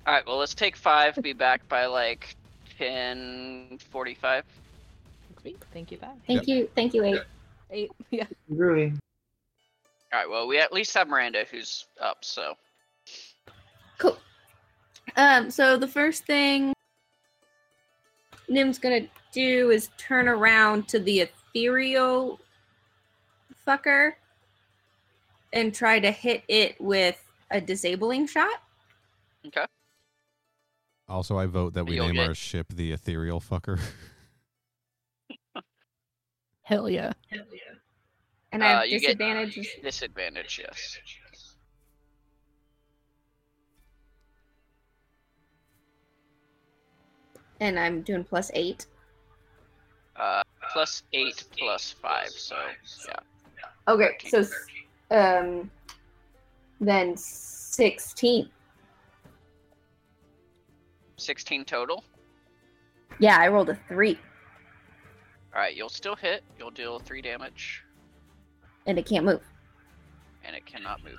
[0.05, 0.25] right.
[0.25, 1.15] Well, let's take five.
[1.21, 2.35] Be back by like
[2.79, 4.43] 10:45.
[5.41, 5.57] Sweet.
[5.73, 6.07] Thank you, bye.
[6.27, 7.21] Thank you, thank you, Eight.
[7.71, 7.91] Eight.
[8.11, 8.25] Yeah.
[8.49, 8.91] Rui.
[10.13, 10.29] All right.
[10.29, 12.23] Well, we at least have Miranda who's up.
[12.23, 12.55] So
[13.97, 14.17] Cool.
[15.17, 16.73] Um, so the first thing
[18.47, 22.39] Nim's gonna do is turn around to the ethereal
[23.67, 24.13] fucker
[25.53, 27.17] and try to hit it with
[27.51, 28.61] a disabling shot.
[29.47, 29.65] okay.
[31.07, 33.79] Also, I vote that we You'll name get- our ship the Ethereal Fucker.
[36.61, 37.13] Hell yeah.
[38.51, 39.77] And I Uh, have you get- disadvantage.
[39.81, 40.59] Disadvantage.
[40.63, 40.99] Yes.
[47.59, 48.85] And I'm doing plus eight.
[50.19, 50.43] Uh,
[50.73, 52.29] plus eight plus five.
[52.29, 52.55] So
[53.07, 53.13] yeah.
[53.87, 54.43] Okay, so
[55.11, 55.71] Um,
[56.81, 58.49] then 16.
[61.17, 62.03] 16 total.
[63.19, 64.17] Yeah, I rolled a three,
[65.53, 66.43] All right, you'll still hit.
[66.57, 67.83] You'll deal three damage,
[68.85, 69.41] and it can't move.
[70.45, 71.17] and it cannot move.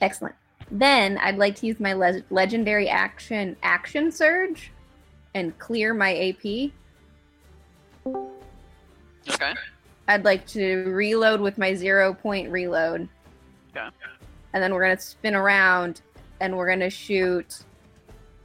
[0.00, 0.34] Excellent.
[0.70, 4.72] Then I'd like to use my le- legendary action, Action Surge,
[5.34, 6.72] and clear my AP.
[9.28, 9.54] Okay.
[10.08, 13.08] I'd like to reload with my zero point reload.
[13.76, 13.88] Okay.
[14.52, 16.00] And then we're gonna spin around
[16.40, 17.64] and we're gonna shoot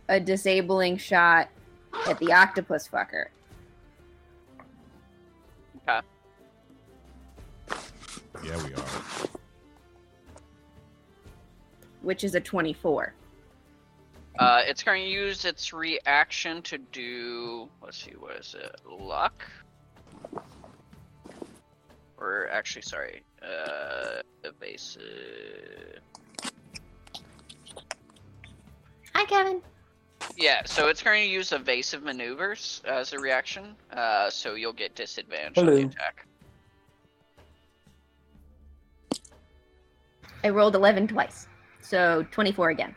[0.10, 1.50] a disabling shot
[2.08, 3.26] at the octopus fucker.
[8.44, 8.84] Yeah, we are.
[12.02, 13.14] Which is a twenty-four.
[14.40, 17.70] Uh, it's going to use its reaction to do.
[17.84, 18.76] Let's see, what is it?
[18.90, 19.46] Luck?
[22.22, 23.24] Or actually, sorry.
[23.42, 26.00] Uh, evasive.
[29.16, 29.62] Hi, Kevin.
[30.38, 33.76] Yeah, so it's going to use evasive maneuvers as a reaction.
[33.92, 36.28] Uh, so you'll get disadvantage on the attack.
[40.44, 41.48] I rolled eleven twice,
[41.82, 42.96] so twenty-four again.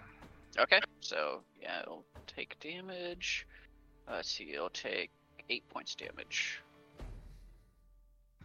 [0.58, 3.46] Okay, so yeah, it'll take damage.
[4.06, 5.10] Uh, let's see, it'll take
[5.48, 6.60] eight points damage.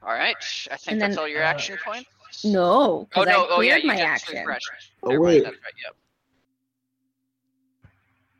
[0.01, 0.35] All right,
[0.71, 2.09] I think And that's then- all your action points.
[2.45, 3.45] No, Oh no!
[3.45, 4.37] I Oh yeah, cleared you my action.
[4.37, 4.61] refresh.
[5.03, 5.43] Oh, Never mind, wait.
[5.43, 5.73] That's right.
[5.83, 5.95] Yep.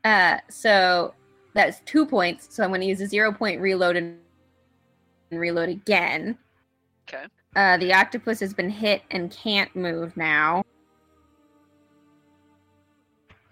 [0.04, 1.14] Uh, so
[1.54, 2.54] that's two points.
[2.54, 4.16] So I'm going to use a zero point reload and
[5.30, 6.38] and reload again.
[7.08, 7.24] Okay.
[7.56, 10.64] Uh, the octopus has been hit and can't move now.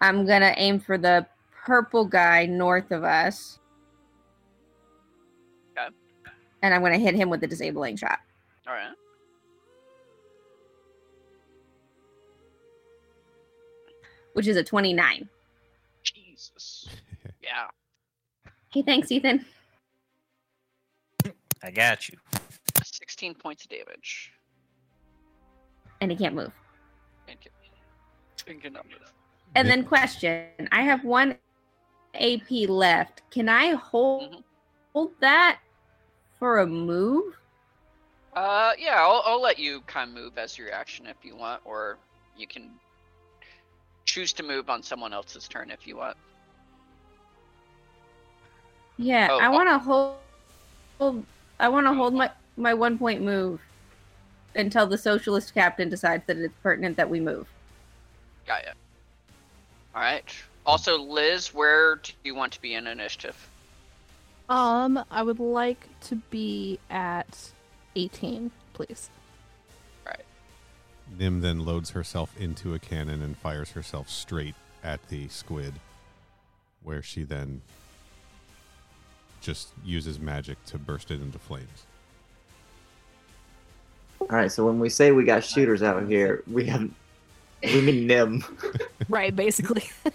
[0.00, 1.26] I'm gonna aim for the
[1.66, 3.58] purple guy north of us.
[6.60, 6.66] Okay.
[6.66, 8.18] And I'm gonna hit him with the disabling shot,
[8.66, 8.92] All right.
[14.32, 15.28] which is a 29.
[16.02, 16.88] Jesus.
[17.40, 17.68] Yeah.
[18.72, 19.46] Hey, thanks, Ethan.
[21.62, 22.18] I got you.
[22.82, 24.32] 16 points of damage.
[26.00, 26.52] And he can't move.
[27.28, 27.52] And can,
[28.48, 28.98] and cannot move.
[29.54, 31.36] And then question: I have one
[32.14, 33.22] AP left.
[33.30, 34.44] Can I hold Mhm.
[34.92, 35.60] hold that
[36.38, 37.34] for a move?
[38.34, 41.60] Uh, yeah, I'll, I'll let you kind of move as your action if you want,
[41.64, 41.98] or
[42.36, 42.70] you can
[44.04, 46.16] choose to move on someone else's turn if you want.
[48.96, 49.50] Yeah, Oh, I oh.
[49.50, 50.16] want to hold,
[50.98, 51.24] hold.
[51.60, 53.60] I want to hold my my one point move
[54.54, 57.46] until the socialist captain decides that it's pertinent that we move.
[58.46, 58.72] Got ya.
[59.94, 60.24] All right.
[60.66, 63.36] Also, Liz, where do you want to be in initiative?
[64.48, 67.52] Um, I would like to be at
[67.96, 69.10] 18, please.
[70.06, 70.24] Right.
[71.18, 75.74] Nim then loads herself into a cannon and fires herself straight at the squid,
[76.82, 77.60] where she then
[79.40, 81.84] just uses magic to burst it into flames.
[84.20, 86.90] All right, so when we say we got shooters out here, we have
[87.62, 88.44] we mean Nim.
[89.08, 89.84] Right, basically.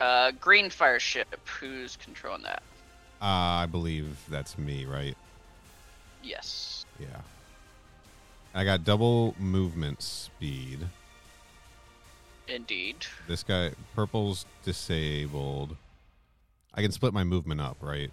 [0.00, 1.38] Uh, green fire ship.
[1.60, 2.64] Who's controlling that?
[3.24, 5.16] Uh, I believe that's me, right?
[6.22, 6.84] Yes.
[7.00, 7.22] Yeah.
[8.54, 10.80] I got double movement speed.
[12.46, 12.96] Indeed.
[13.26, 15.74] This guy, purple's disabled.
[16.74, 18.10] I can split my movement up, right?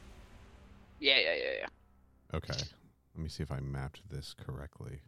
[1.01, 2.37] Yeah, yeah, yeah, yeah.
[2.37, 2.63] Okay.
[3.13, 5.01] Let me see if I mapped this correctly.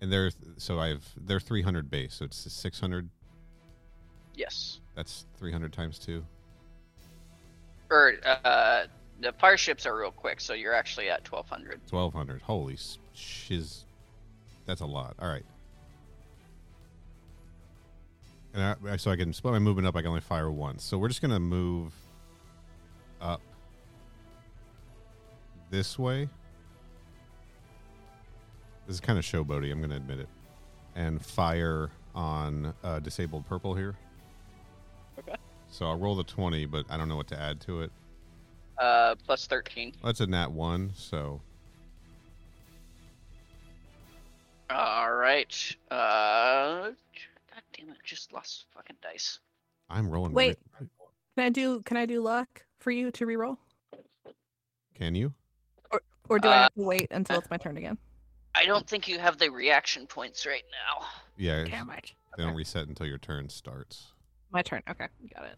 [0.00, 3.10] And they're so I've they're 300 base, so it's 600.
[4.36, 4.78] Yes.
[4.94, 6.24] That's 300 times two.
[7.90, 8.84] Or uh,
[9.20, 11.80] the fire ships are real quick, so you're actually at 1200.
[11.90, 12.42] 1200.
[12.42, 12.76] Holy
[13.14, 13.84] shiz.
[14.66, 15.14] That's a lot.
[15.18, 15.44] All right.
[18.54, 19.96] And I, so I can split my movement up.
[19.96, 20.82] I can only fire once.
[20.82, 21.92] So we're just gonna move
[23.20, 23.40] up
[25.70, 26.28] this way.
[28.86, 29.70] This is kind of showboaty.
[29.70, 30.28] I'm gonna admit it.
[30.94, 33.94] And fire on uh, disabled purple here.
[35.68, 35.72] Okay.
[35.78, 37.90] So I'll roll the 20, but I don't know what to add to it.
[38.78, 39.92] Uh, plus 13.
[40.04, 40.92] That's a nat one.
[40.94, 41.40] So
[44.70, 45.76] All right.
[45.90, 47.96] Uh, God damn it!
[48.04, 49.38] Just lost fucking dice.
[49.88, 50.32] I'm rolling.
[50.32, 50.58] Wait.
[50.80, 50.88] re-
[51.36, 53.56] Can I do can I do luck for you to reroll?
[54.94, 55.32] Can you?
[55.92, 57.96] Or or do I Uh, have to wait until it's my turn again?
[58.54, 61.06] I don't think you have the reaction points right now.
[61.36, 61.64] Yeah.
[61.64, 62.12] Damn it.
[62.36, 64.12] They don't reset until your turn starts.
[64.52, 64.82] My turn.
[64.88, 65.56] Okay, got it.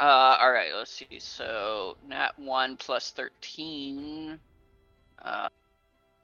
[0.00, 1.06] Uh, all right, let's see.
[1.18, 4.38] So nat one plus thirteen.
[5.22, 5.48] Uh,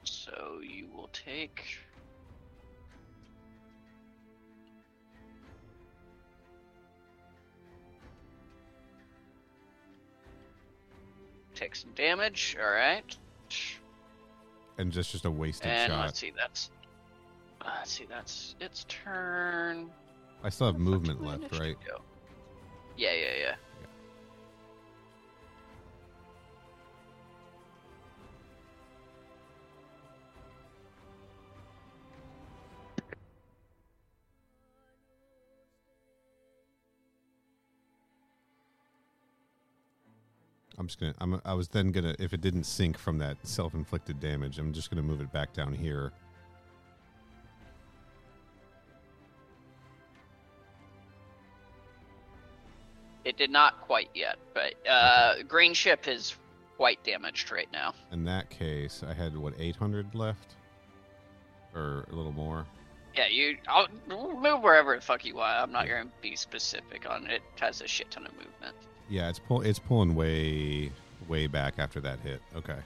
[0.04, 1.78] so you will take.
[11.54, 12.56] Take some damage.
[12.62, 13.04] All right.
[14.78, 16.06] And just just a wasted And shot.
[16.06, 16.32] let's see.
[16.36, 16.70] That's.
[17.60, 18.06] Uh, let's see.
[18.08, 19.90] That's its turn.
[20.42, 21.76] I still have movement left, right?
[22.96, 23.54] Yeah, yeah, yeah.
[40.78, 41.14] I'm just gonna.
[41.20, 41.42] I'm.
[41.44, 42.16] I was then gonna.
[42.18, 45.74] If it didn't sink from that self-inflicted damage, I'm just gonna move it back down
[45.74, 46.10] here.
[53.40, 56.36] Did not quite yet, but uh, green ship is
[56.76, 57.94] quite damaged right now.
[58.12, 60.56] In that case, I had what 800 left,
[61.74, 62.66] or a little more.
[63.16, 63.56] Yeah, you.
[63.66, 65.58] I'll move wherever the fuck you want.
[65.58, 67.42] I'm not gonna be specific on it.
[67.56, 68.76] It has a shit ton of movement.
[69.08, 69.62] Yeah, it's pull.
[69.62, 70.92] It's pulling way,
[71.26, 72.42] way back after that hit.
[72.54, 72.78] Okay.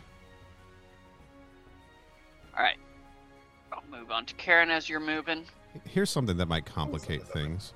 [2.57, 2.79] All right.
[3.73, 5.47] I'll move on to Karen as you're moving.
[5.89, 7.75] Here's something that might complicate things.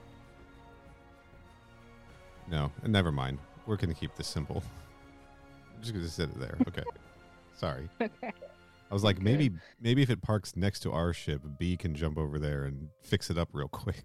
[2.50, 3.38] No, never mind.
[3.66, 4.62] We're gonna keep this simple.
[5.74, 6.56] I'm just gonna sit it there.
[6.66, 6.84] Okay.
[7.54, 7.88] Sorry.
[8.00, 8.32] Okay.
[8.90, 9.50] I was like, maybe,
[9.80, 13.28] maybe if it parks next to our ship, B can jump over there and fix
[13.28, 14.02] it up real quick.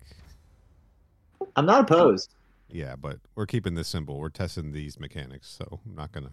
[1.55, 2.35] I'm not opposed.
[2.69, 4.19] Yeah, but we're keeping this simple.
[4.19, 6.31] We're testing these mechanics, so I'm not gonna.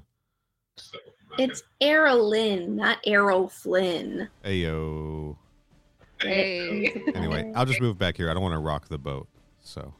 [1.39, 4.29] It's Arolyn, not Arrow Flynn.
[4.45, 5.37] Ayo.
[6.21, 7.03] Hey.
[7.15, 8.31] Anyway, I'll just move back here.
[8.31, 9.29] I don't want to rock the boat.
[9.61, 9.95] So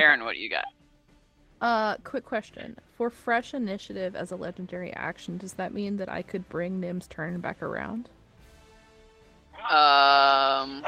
[0.00, 0.64] Karen, what do you got?
[1.60, 2.74] Uh, quick question.
[2.96, 7.06] For fresh initiative as a legendary action, does that mean that I could bring Nim's
[7.06, 8.08] turn back around?
[9.70, 10.82] Um,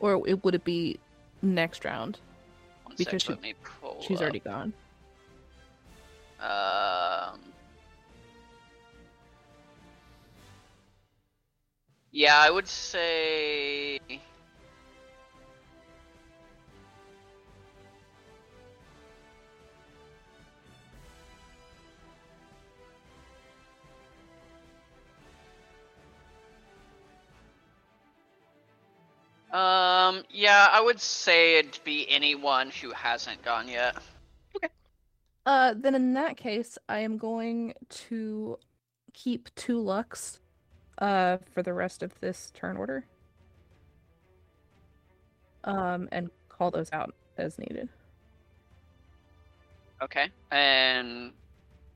[0.00, 0.98] Or it, would it be
[1.42, 2.18] next round?
[2.96, 4.02] Because sec, she- let me pull.
[4.02, 4.22] She's up.
[4.22, 4.72] already gone.
[6.40, 7.40] Um.
[12.10, 14.00] Yeah, I would say.
[29.52, 33.96] Um, yeah, I would say it'd be anyone who hasn't gone yet.
[34.56, 34.68] Okay.
[35.44, 38.58] Uh, then in that case, I am going to
[39.12, 40.38] keep two lucks,
[40.98, 43.04] uh, for the rest of this turn order.
[45.64, 47.88] Um, and call those out as needed.
[50.02, 50.30] Okay.
[50.50, 51.32] And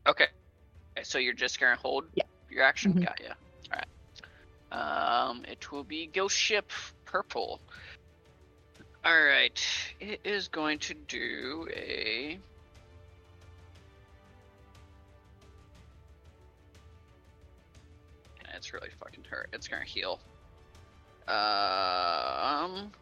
[0.07, 0.27] okay.
[1.03, 2.25] So you're just gonna hold Yeah.
[2.51, 2.93] your action?
[2.95, 3.07] Mhm.
[3.07, 3.33] Got ya.
[4.75, 6.69] Um it will be Ghost Ship
[7.05, 7.61] Purple.
[9.07, 9.63] Alright.
[10.01, 12.39] It is going to do a
[18.57, 19.51] It's really fucking hurt.
[19.53, 20.21] It's gonna heal.
[21.29, 22.93] Um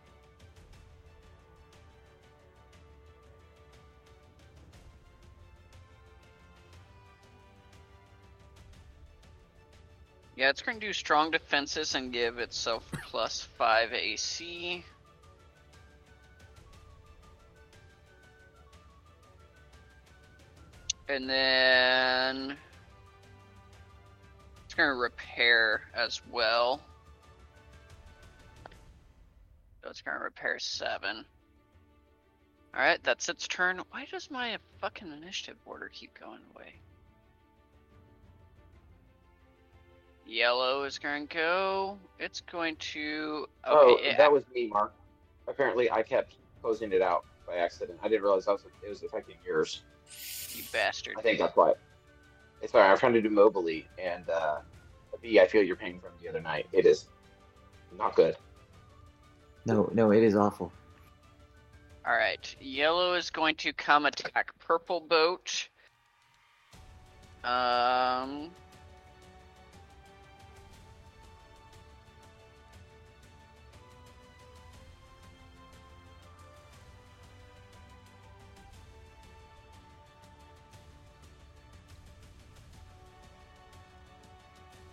[10.35, 14.83] Yeah, it's going to do strong defenses and give itself plus 5 AC.
[21.09, 22.57] And then
[24.65, 26.81] it's going to repair as well.
[29.83, 31.27] So it's going to repair 7.
[32.75, 33.83] Alright, that's its turn.
[33.91, 36.73] Why does my fucking initiative order keep going away?
[40.27, 41.99] Yellow is going to go.
[42.19, 43.47] It's going to.
[43.67, 44.93] Okay, oh, it- that was me, Mark.
[45.49, 47.99] Apparently, I kept closing it out by accident.
[48.03, 49.83] I didn't realize I was, it was affecting yours.
[50.55, 51.15] you bastard.
[51.19, 51.73] I think that's why.
[52.61, 52.89] It's fine.
[52.89, 54.59] I'm trying to do mobily, and uh,
[55.21, 56.67] B, I feel your pain from the other night.
[56.73, 57.07] It is
[57.99, 58.37] not good.
[59.67, 60.73] No, no, it is awful.
[62.07, 65.69] All right, yellow is going to come attack purple boat.
[67.45, 68.51] Um.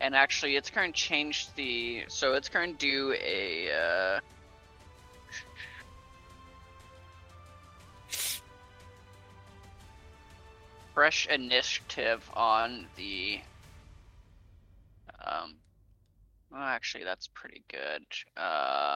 [0.01, 4.19] and actually its going to change the so its going to do a uh,
[10.93, 13.39] fresh initiative on the
[15.26, 15.55] um
[16.51, 18.03] well, actually that's pretty good.
[18.35, 18.95] Uh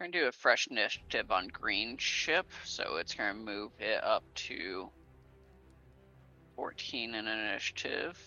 [0.00, 4.02] going to do a fresh initiative on green ship so it's going to move it
[4.02, 4.88] up to
[6.60, 8.18] 14 in initiative.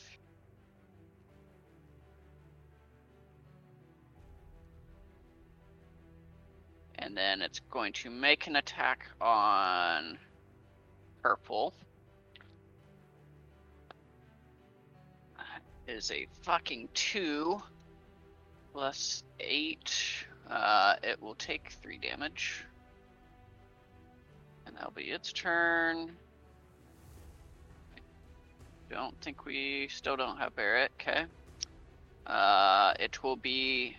[6.95, 10.17] And then it's going to make an attack on
[11.21, 11.75] purple.
[15.37, 17.61] That is a fucking two
[18.71, 19.93] plus eight.
[20.49, 22.65] Uh, it will take three damage.
[24.65, 26.17] And that'll be its turn.
[28.93, 30.91] Don't think we still don't have Barrett.
[31.01, 31.25] Okay.
[32.27, 33.97] Uh, it will be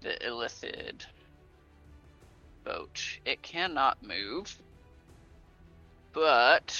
[0.00, 1.04] the Illithid
[2.64, 3.02] boat.
[3.26, 4.56] It cannot move,
[6.14, 6.74] but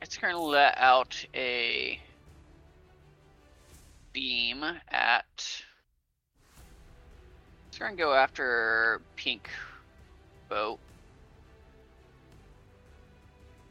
[0.00, 2.00] it's going to let out a
[4.14, 5.62] beam at.
[7.68, 9.50] It's going to go after pink
[10.48, 10.78] boat.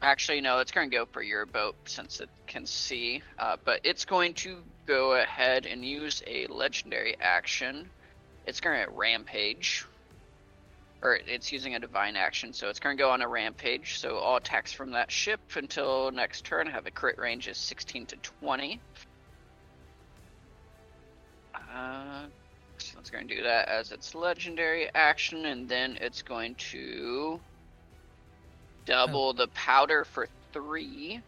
[0.01, 3.21] Actually, no, it's going to go for your boat since it can see.
[3.39, 7.89] Uh, but it's going to go ahead and use a legendary action.
[8.45, 9.85] It's going to rampage.
[11.01, 13.99] Or it's using a divine action, so it's going to go on a rampage.
[13.99, 18.07] So all attacks from that ship until next turn have a crit range of 16
[18.07, 18.79] to 20.
[21.53, 22.25] Uh,
[22.77, 27.39] so it's going to do that as its legendary action, and then it's going to
[28.87, 31.21] double the powder for three,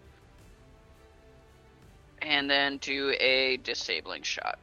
[2.23, 4.57] and then do a disabling shot.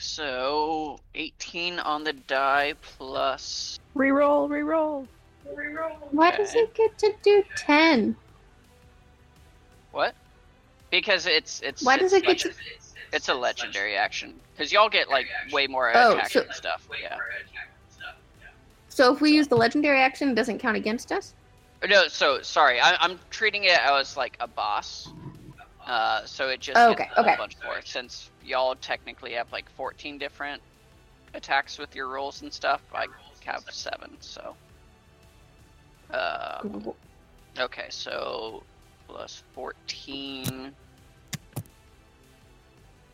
[0.00, 3.78] So 18 on the die plus.
[3.96, 5.06] Reroll, reroll.
[5.54, 5.92] Reroll.
[6.12, 6.60] Why does Okay.
[6.60, 8.16] it get to do 10?
[9.92, 10.14] What?
[10.90, 11.82] Because it's it's.
[11.84, 12.52] Why it's does it get to.
[13.12, 16.86] It's a legendary action because y'all get like way more Oh, attack so- and stuff.
[17.00, 17.16] Yeah.
[18.98, 21.32] So if we use the legendary action, it doesn't count against us?
[21.88, 22.80] No, so sorry.
[22.80, 25.12] I, I'm treating it as like a boss.
[25.86, 27.36] Uh, so it just Oh, gets okay, a okay.
[27.38, 30.60] bunch more since y'all technically have like 14 different
[31.32, 32.80] attacks with your rolls and stuff.
[32.92, 33.06] I
[33.44, 34.56] have seven, so.
[36.10, 36.60] Uh,
[37.56, 38.64] okay, so
[39.06, 40.72] plus 14.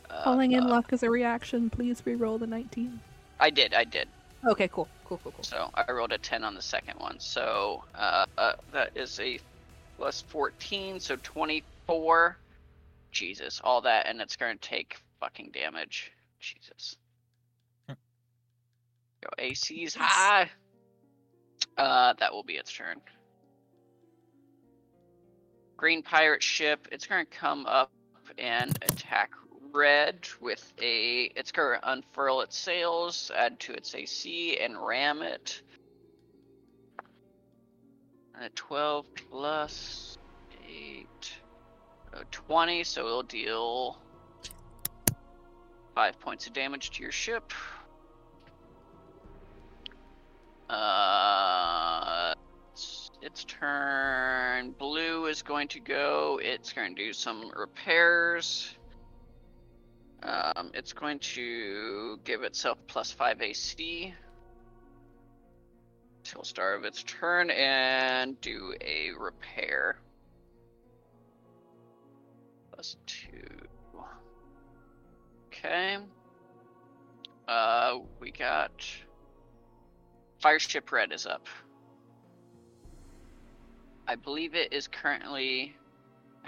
[0.09, 1.69] Uh, Calling in uh, luck as a reaction.
[1.69, 3.01] Please reroll the 19.
[3.39, 4.09] I did, I did.
[4.47, 4.89] Okay, cool.
[5.05, 5.45] Cool, cool, cool.
[5.45, 7.21] So I rolled a 10 on the second one.
[7.21, 9.39] So uh, uh, that is a
[9.97, 12.37] plus 14, so 24.
[13.13, 16.11] Jesus, all that, and it's going to take fucking damage.
[16.41, 16.97] Jesus.
[17.89, 20.51] Yo, AC's high.
[21.79, 23.01] Uh, that will be its turn.
[25.77, 26.89] Green pirate ship.
[26.93, 27.91] It's going to come up
[28.39, 29.31] and attack
[29.75, 31.25] red with a.
[31.37, 35.61] It's to unfurl its sails, add to its AC, and ram it.
[38.41, 40.19] A 12 plus
[40.69, 41.07] 8.
[42.15, 43.99] uh, 20, so it'll deal
[45.95, 47.53] 5 points of damage to your ship.
[50.69, 52.35] Uh,
[52.73, 54.73] it's, its turn.
[54.73, 56.41] Blue is going to go.
[56.43, 58.75] It's going to do some repairs.
[60.25, 64.15] Um, it's going to give itself plus 5 AC
[66.23, 69.99] till start of its turn and do a repair.
[72.73, 73.27] Plus 2.
[75.49, 75.99] Okay.
[77.47, 78.73] Uh, we got
[80.41, 81.47] Fireship Red is up.
[84.07, 85.77] I believe it is currently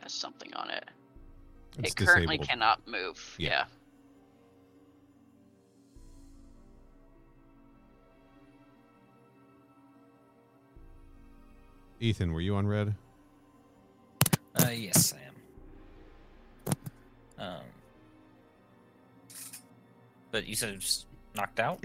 [0.02, 0.84] has something on it.
[1.78, 2.48] It's it currently disabled.
[2.48, 3.36] cannot move.
[3.38, 3.48] Yeah.
[3.48, 3.64] yeah.
[11.98, 12.94] Ethan, were you on red?
[14.62, 15.18] Uh, yes, I
[16.68, 16.76] am.
[17.38, 17.64] Um,
[20.30, 21.84] but you said it was knocked out.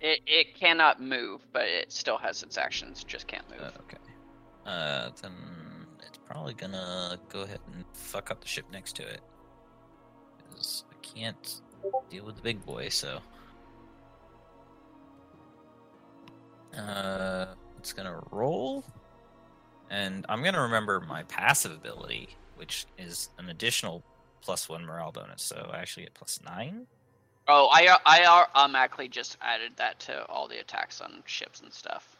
[0.00, 3.04] It it cannot move, but it still has its actions.
[3.04, 3.60] Just can't move.
[3.60, 3.96] Uh, okay.
[4.66, 5.53] Uh, then it's
[6.34, 9.20] probably gonna go ahead and fuck up the ship next to it.
[10.50, 11.62] 'Cause I can't
[12.10, 13.22] deal with the big boy, so.
[16.76, 18.84] Uh, it's gonna roll,
[19.90, 24.02] and I'm gonna remember my passive ability, which is an additional
[24.40, 25.40] plus one morale bonus.
[25.40, 26.88] So I actually get plus nine.
[27.46, 28.24] Oh, I I
[28.56, 32.16] automatically just added that to all the attacks on ships and stuff.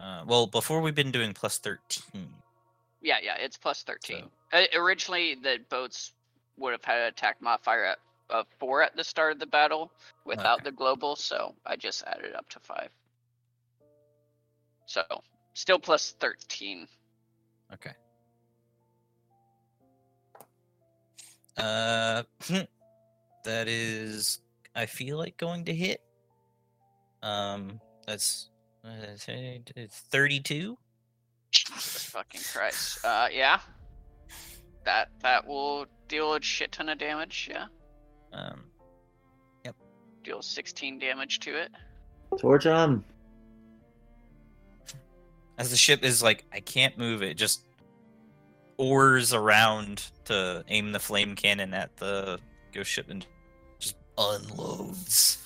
[0.00, 2.42] Uh, well, before we've been doing plus thirteen.
[3.04, 4.24] Yeah, yeah, it's plus thirteen.
[4.50, 6.12] Uh, originally, the boats
[6.56, 7.98] would have had an attack modifier at
[8.30, 9.92] uh, four at the start of the battle
[10.24, 10.70] without Okay.
[10.70, 12.88] the global, so I just added up to five.
[14.86, 15.02] So
[15.52, 16.88] still plus thirteen.
[17.74, 17.92] Okay.
[21.58, 22.22] Uh,
[23.44, 24.40] that is.
[24.74, 26.00] I feel like going to hit.
[27.22, 28.48] Um, that's
[28.82, 28.88] uh,
[29.76, 30.78] it's thirty-two.
[31.54, 33.04] Jesus fucking Christ.
[33.04, 33.60] Uh, yeah.
[34.84, 37.48] That that will deal a shit ton of damage.
[37.50, 37.66] Yeah,
[38.32, 38.64] Um,
[39.64, 39.76] Yep.
[40.22, 41.70] deal sixteen damage to it.
[42.38, 43.04] Torch on.
[45.56, 47.34] as the ship is like, I can't move it.
[47.34, 47.64] Just
[48.76, 52.40] oars around to aim the flame cannon at the
[52.72, 53.24] ghost ship and
[53.78, 55.38] just unloads.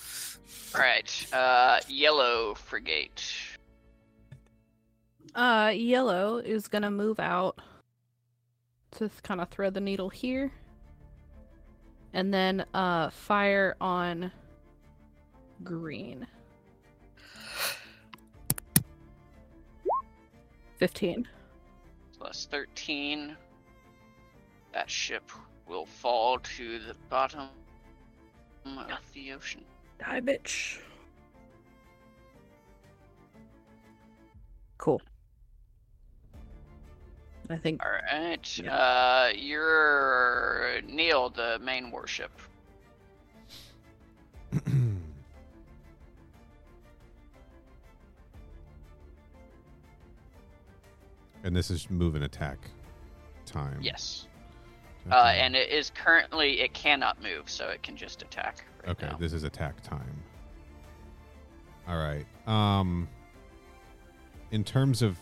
[0.73, 1.27] All right.
[1.33, 3.23] Uh, yellow frigate.
[5.35, 7.59] Uh, yellow is gonna move out
[8.91, 10.51] to kind of thread the needle here,
[12.13, 14.31] and then uh fire on
[15.63, 16.25] green.
[20.77, 21.27] Fifteen.
[22.17, 23.35] plus 13.
[24.73, 25.29] That ship
[25.67, 27.49] will fall to the bottom
[28.65, 29.63] of the ocean.
[29.99, 30.79] Die, bitch.
[34.77, 35.01] Cool.
[37.49, 38.59] I think All right.
[38.59, 38.75] Yeah.
[38.75, 42.31] Uh, you're Neil, the main warship.
[51.43, 52.57] and this is move and attack
[53.45, 53.79] time.
[53.81, 54.27] Yes.
[55.09, 58.65] Uh, and it is currently it cannot move, so it can just attack.
[58.83, 59.17] Right Okay, now.
[59.17, 60.21] this is attack time.
[61.87, 62.25] All right.
[62.47, 63.07] Um
[64.51, 65.17] in terms of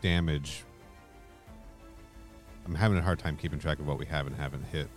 [0.00, 0.64] damage
[2.66, 4.88] I'm having a hard time keeping track of what we have and haven't hit.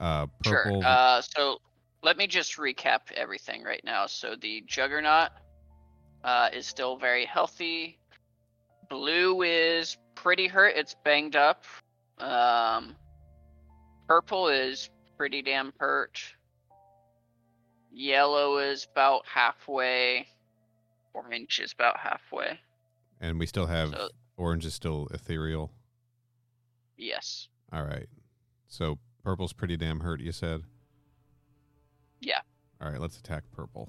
[0.00, 0.84] Uh purple Sure.
[0.84, 1.58] Uh, so
[2.02, 4.06] let me just recap everything right now.
[4.06, 5.30] So the Juggernaut
[6.22, 7.98] uh, is still very healthy.
[8.90, 10.74] Blue is pretty hurt.
[10.76, 11.64] It's banged up.
[12.18, 12.94] Um,
[14.06, 16.20] purple is pretty damn hurt.
[17.92, 20.26] Yellow is about halfway.
[21.14, 22.58] Orange is about halfway.
[23.20, 25.70] and we still have So orange is still ethereal.
[26.96, 28.06] Yes, All right.
[28.68, 30.62] So purple's pretty damn hurt, you said?
[32.20, 32.40] Yeah.
[32.80, 33.88] All right, let's attack purple.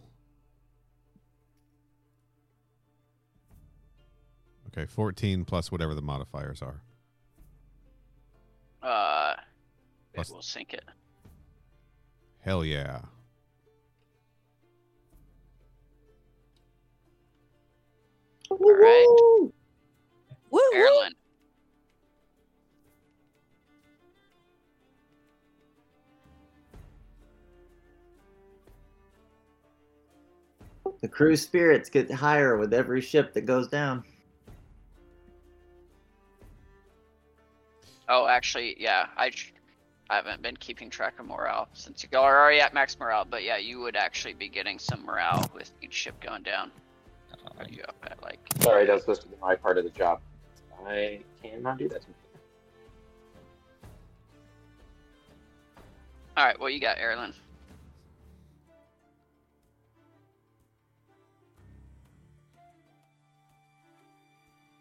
[4.68, 6.82] Okay, 14 plus whatever the modifiers are.
[8.82, 9.36] uh,
[10.14, 10.84] Plus- it will sink it.
[12.42, 13.02] Hell yeah.
[18.52, 19.54] All right, Woo,
[20.52, 20.60] woo.
[20.74, 21.12] Erlen.
[31.02, 34.04] The crew spirits get higher with every ship that goes down.
[38.08, 39.32] Oh, actually, yeah, I,
[40.10, 43.26] I haven't been keeping track of morale since you all are already at max morale.
[43.26, 46.72] But yeah, you would actually be getting some morale with each ship going down.
[47.34, 47.64] Uh-huh.
[47.64, 48.40] Are you up at like?
[48.60, 50.22] Sorry, that's supposed to be my part of the job.
[50.88, 52.06] I cannot do that.
[56.38, 57.34] All right, what you got, Erlen?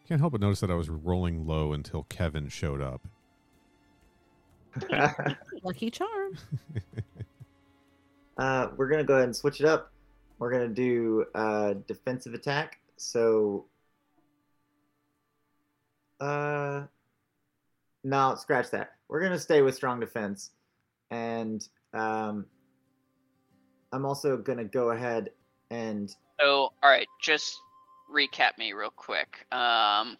[0.07, 3.07] Can't help but notice that I was rolling low until Kevin showed up.
[5.63, 6.37] Lucky charm.
[8.39, 9.93] uh, we're gonna go ahead and switch it up.
[10.39, 12.81] We're gonna do uh, defensive attack.
[12.97, 13.65] So,
[16.21, 16.83] uh,
[18.03, 18.93] no, scratch that.
[19.09, 20.51] We're gonna stay with strong defense,
[21.11, 22.45] and um,
[23.93, 25.31] I'm also gonna go ahead
[25.71, 27.57] and So, all right, just
[28.15, 29.47] recap me real quick.
[29.53, 30.17] Um,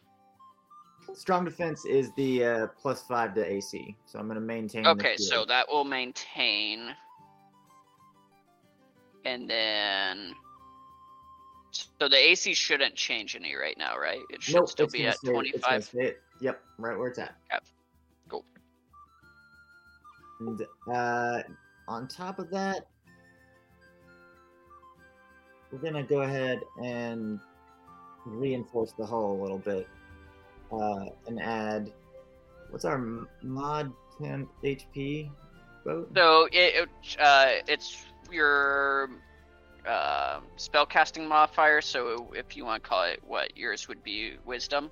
[1.15, 3.97] strong defense is the uh, plus five to AC.
[4.07, 4.87] So I'm gonna maintain.
[4.87, 6.95] okay, so that will maintain,
[9.25, 10.35] and then.
[12.01, 14.21] So the AC shouldn't change any right now, right?
[14.31, 15.95] It should Nope, still be at gonna 25.
[16.41, 17.35] Yep, right where it's at.
[18.29, 18.45] Cool.
[20.41, 21.43] And uh,
[21.89, 22.87] on top of that,
[25.73, 27.41] we're gonna go ahead and
[28.25, 29.89] reinforce the hull a little bit,
[30.73, 31.93] uh, and add
[32.71, 32.99] what's our
[33.43, 35.31] mod temp HP
[35.85, 36.11] boat?
[36.15, 39.11] So it, it uh, it's your
[39.87, 41.81] uh, spellcasting modifier.
[41.81, 44.91] So if you want to call it what yours would be wisdom.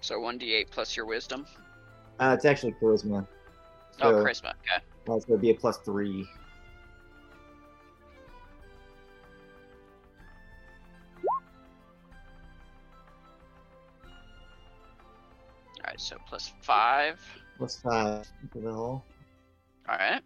[0.00, 1.46] So one d8 plus your wisdom.
[2.18, 3.26] Uh, it's actually charisma.
[4.00, 4.52] Oh, So, charisma.
[4.60, 4.82] Okay.
[5.08, 6.26] uh, so it'd be a plus three.
[15.98, 17.20] So plus five.
[17.58, 19.04] Plus five for.
[19.88, 20.22] All right.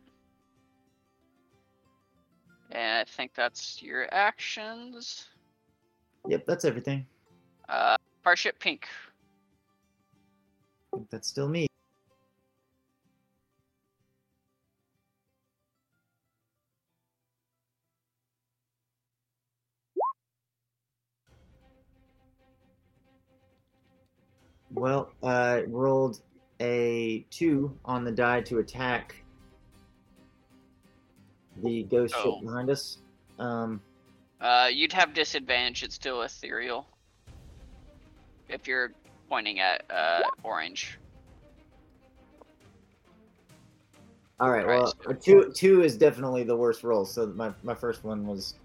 [2.73, 5.27] And I think that's your actions.
[6.29, 7.07] Yep, that's everything.
[7.69, 8.89] Uh, Starship Pink.
[10.93, 11.67] I think that's still me.
[24.77, 26.21] Well, I rolled
[26.61, 29.15] a two on the die to attack
[31.63, 32.35] the ghost Oh.
[32.37, 32.99] ship behind us.
[33.39, 33.81] Um,
[34.39, 35.83] Uh, you'd have disadvantage.
[35.83, 36.87] It's still ethereal.
[38.51, 38.93] If you're
[39.31, 40.99] pointing at uh, orange.
[44.39, 44.67] all right.
[44.67, 47.07] Well, so- two two is definitely the worst roll.
[47.07, 48.57] So my my first one was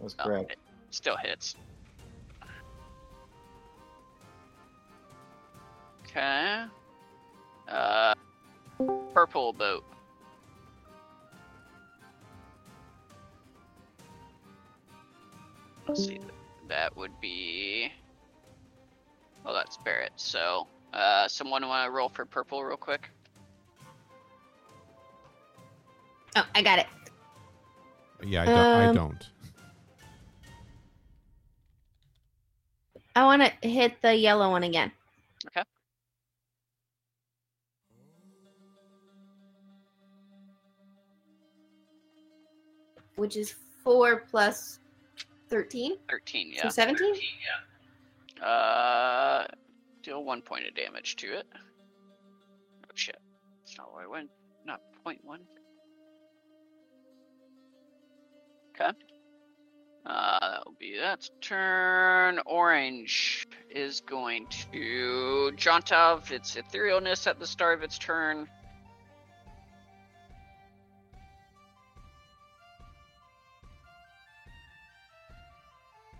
[0.00, 0.50] was Oh, correct.
[0.52, 0.58] it
[0.90, 1.54] still hits.
[6.10, 6.64] Okay.
[7.68, 8.14] Uh,
[9.14, 9.84] purple boat.
[15.86, 16.20] Let's see.
[16.68, 17.92] That would be.
[19.44, 20.12] Well, that's Barrett.
[20.16, 23.08] So, uh, someone want to roll for purple real quick?
[26.36, 26.86] Oh, I got it.
[28.24, 28.56] Yeah, I don't.
[28.56, 29.30] I Um, don't.
[33.16, 34.92] I want to hit the yellow one again.
[35.46, 35.62] Okay.
[43.20, 44.78] Which is four plus
[45.50, 45.96] thirteen.
[46.08, 46.68] 13, So yeah.
[46.70, 47.14] 17?
[48.42, 49.44] Uh,
[50.02, 51.46] deal one point of damage to it.
[51.54, 53.18] Oh shit!
[53.60, 54.30] That's not what I went.
[54.64, 55.40] Not point one.
[58.74, 58.96] Okay.
[60.06, 62.40] Uh, that'll be that's turn.
[62.46, 68.48] Orange is going to jaunt of its etherealness at the start of its turn.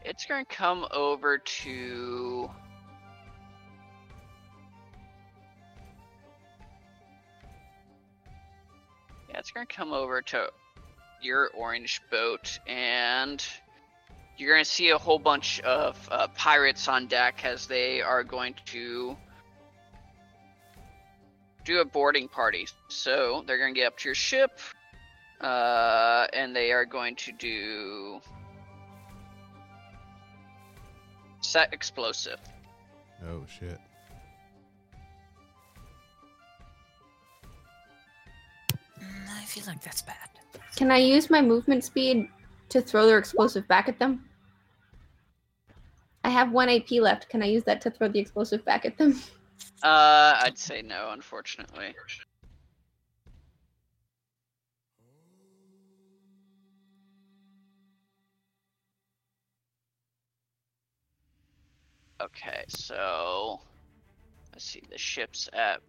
[0.03, 2.51] It's going to come over to.
[9.29, 10.49] Yeah, it's going to come over to
[11.21, 13.45] your orange boat, and
[14.39, 18.25] you're going to see a whole bunch of uh, pirates on deck as they are
[18.25, 19.17] going to
[21.65, 22.67] do a boarding party.
[22.89, 24.59] So they're going to get up to your ship,
[25.43, 28.21] uh, and they are going to do
[31.41, 32.39] set explosive.
[33.29, 33.79] Oh shit.
[38.99, 40.17] Mm, I feel like that's bad.
[40.77, 42.29] Can I use my movement speed
[42.71, 44.25] to throw their explosive back at them?
[46.25, 47.29] I have one AP left.
[47.29, 49.21] Can I use that to throw the explosive back at them?
[49.83, 51.95] Uh, I'd say no, unfortunately.
[62.21, 63.61] Okay, so
[64.53, 64.83] let's see.
[64.91, 65.81] The ship's at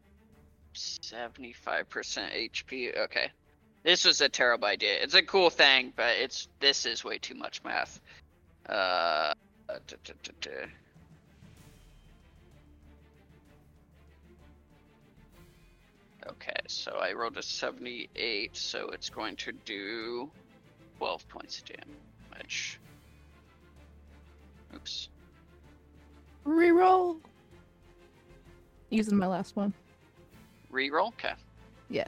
[0.73, 2.97] seventy-five percent HP.
[2.97, 3.31] Okay,
[3.83, 5.01] this was a terrible idea.
[5.01, 7.99] It's a cool thing, but it's this is way too much math.
[8.67, 9.33] Uh,
[9.69, 9.79] uh.
[16.27, 20.29] Okay, so I rolled a 78, so it's going to do
[20.99, 22.79] 12 points of damage.
[24.75, 25.09] Oops.
[26.45, 27.17] Reroll.
[28.89, 29.73] Using my last one.
[30.71, 31.09] Reroll?
[31.09, 31.33] Okay.
[31.89, 32.07] Yeah.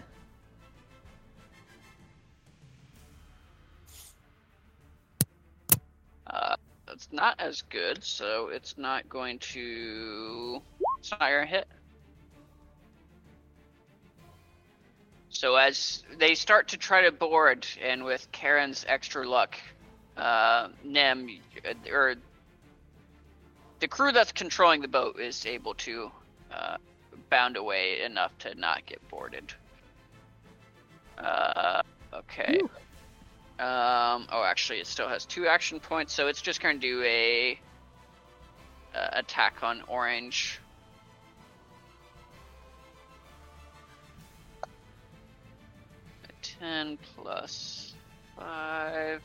[6.28, 6.56] Uh,
[6.88, 10.62] that's not as good, so it's not going to.
[11.00, 11.68] It's not your hit.
[15.30, 19.56] So as they start to try to board, and with Karen's extra luck,
[20.16, 21.28] uh, Nem
[21.68, 22.16] uh, or
[23.84, 26.10] the crew that's controlling the boat is able to
[26.54, 26.78] uh,
[27.30, 29.54] bound away enough to not get boarded.
[31.18, 31.82] Uh,
[32.14, 32.62] okay.
[33.60, 37.04] Um, oh, actually, it still has two action points, so it's just going to do
[37.04, 37.60] a
[38.96, 40.62] uh, attack on orange.
[46.24, 47.96] A 10 plus
[48.40, 49.22] 5.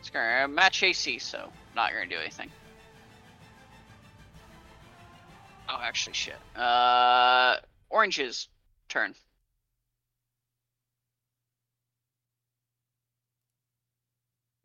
[0.00, 2.50] It's gonna match AC, so not gonna do anything.
[5.68, 6.36] Oh, actually, shit.
[6.56, 7.56] Uh,
[7.90, 8.48] Orange's
[8.88, 9.14] turn.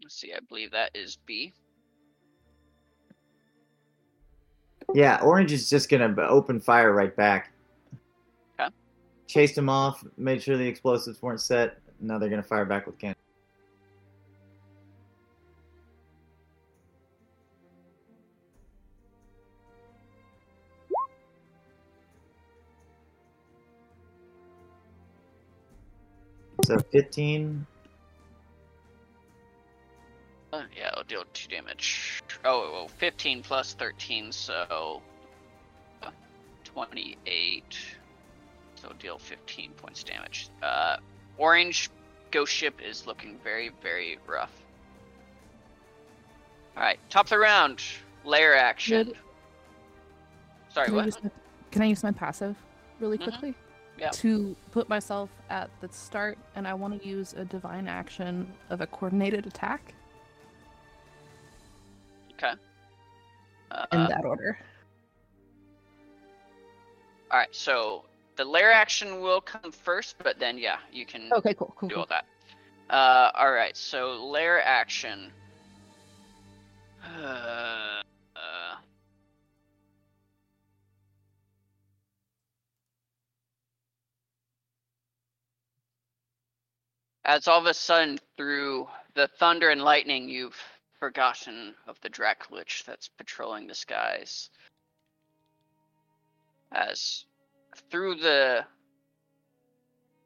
[0.04, 1.54] Let's see, I believe that is B.
[4.94, 7.52] Yeah, Orange is just gonna open fire right back.
[8.60, 8.74] Okay.
[9.28, 11.78] Chased him off, made sure the explosives weren't set.
[12.00, 13.16] Now they're gonna fire back with cannon.
[26.70, 27.66] So 15.
[30.54, 32.22] Uh, yeah, it'll deal 2 damage.
[32.46, 35.02] Oh, well, 15 plus 13, so.
[36.04, 36.12] uh,
[36.66, 37.64] 28.
[38.76, 40.50] So deal 15 points damage.
[40.62, 40.98] Uh,
[41.40, 41.90] orange
[42.30, 44.54] ghost ship is looking very, very rough.
[46.78, 47.82] Alright, top of the round.
[48.26, 49.06] Lair action.
[49.08, 49.18] Good.
[50.72, 51.06] Sorry, Can I, what?
[51.08, 51.32] use my,
[51.72, 52.56] can I use my passive
[53.00, 53.24] really Mhm.
[53.24, 53.56] quickly?
[54.00, 54.10] Yeah.
[54.12, 58.82] To put myself at the start, and I want to use a divine action of
[58.82, 59.94] a coordinated attack
[62.34, 62.52] Okay.
[63.92, 64.58] in Uh, that order.
[67.32, 68.06] Alright, so
[68.38, 71.96] the lair action will come first, but then, yeah, you can Okay, cool, cool, do
[71.96, 72.02] cool.
[72.04, 72.26] all that.
[72.90, 73.76] Uh, all right.
[73.78, 75.32] So lair action.
[78.36, 78.76] Uh,
[87.26, 90.62] as all of a sudden, through the thunder and lightning, you've
[91.00, 94.50] forgotten of the Dracolich that's patrolling the skies.
[96.72, 97.26] As
[97.90, 98.66] through the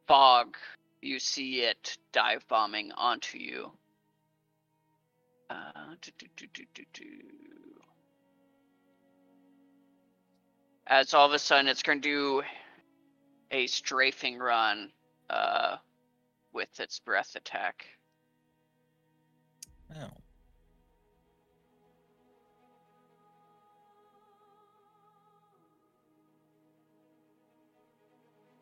[0.07, 0.57] fog,
[1.01, 3.71] you see it dive bombing onto you.
[5.49, 7.05] Uh, do, do, do.
[10.87, 12.43] As all of a sudden, it's going to do
[13.51, 14.91] a strafing run
[15.29, 15.77] uh,
[16.53, 17.85] with its breath attack.
[19.95, 20.09] Oh.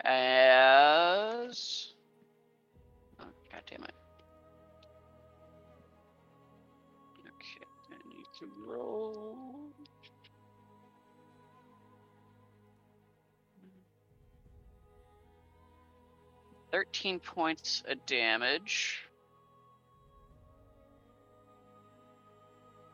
[0.04, 1.94] As.
[3.20, 3.94] Oh, God damn it.
[7.20, 9.31] Okay, I need to roll.
[16.72, 19.02] Thirteen points of damage.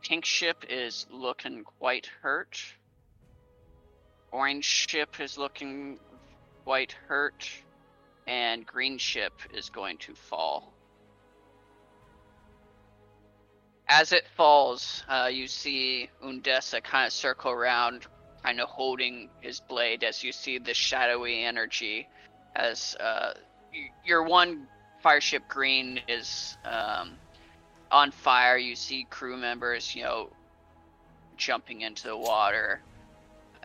[0.01, 2.59] Pink ship is looking quite hurt.
[4.31, 5.99] Orange ship is looking
[6.63, 7.49] quite hurt.
[8.25, 10.73] And green ship is going to fall.
[13.87, 18.05] As it falls, uh, you see Undessa kind of circle around,
[18.43, 22.07] kind of holding his blade as you see the shadowy energy.
[22.55, 23.33] As uh,
[24.05, 24.67] your one
[25.01, 27.11] fireship green is um,
[27.91, 30.29] on fire, you see crew members, you know,
[31.37, 32.81] jumping into the water.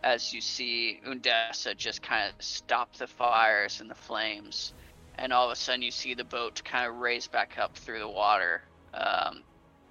[0.03, 4.73] As you see Undessa just kind of stop the fires and the flames,
[5.17, 7.99] and all of a sudden you see the boat kind of raise back up through
[7.99, 8.61] the water.
[8.93, 9.43] Um,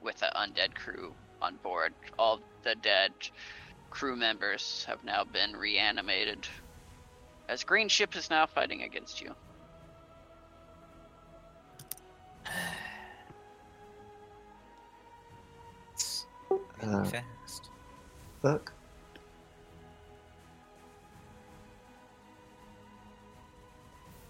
[0.02, 1.94] with the undead crew on board.
[2.18, 3.12] All the dead
[3.90, 6.46] crew members have now been reanimated.
[7.48, 9.34] As Green Ship is now fighting against you.
[15.92, 17.70] It's Uh, moving fast.
[18.42, 18.72] Look.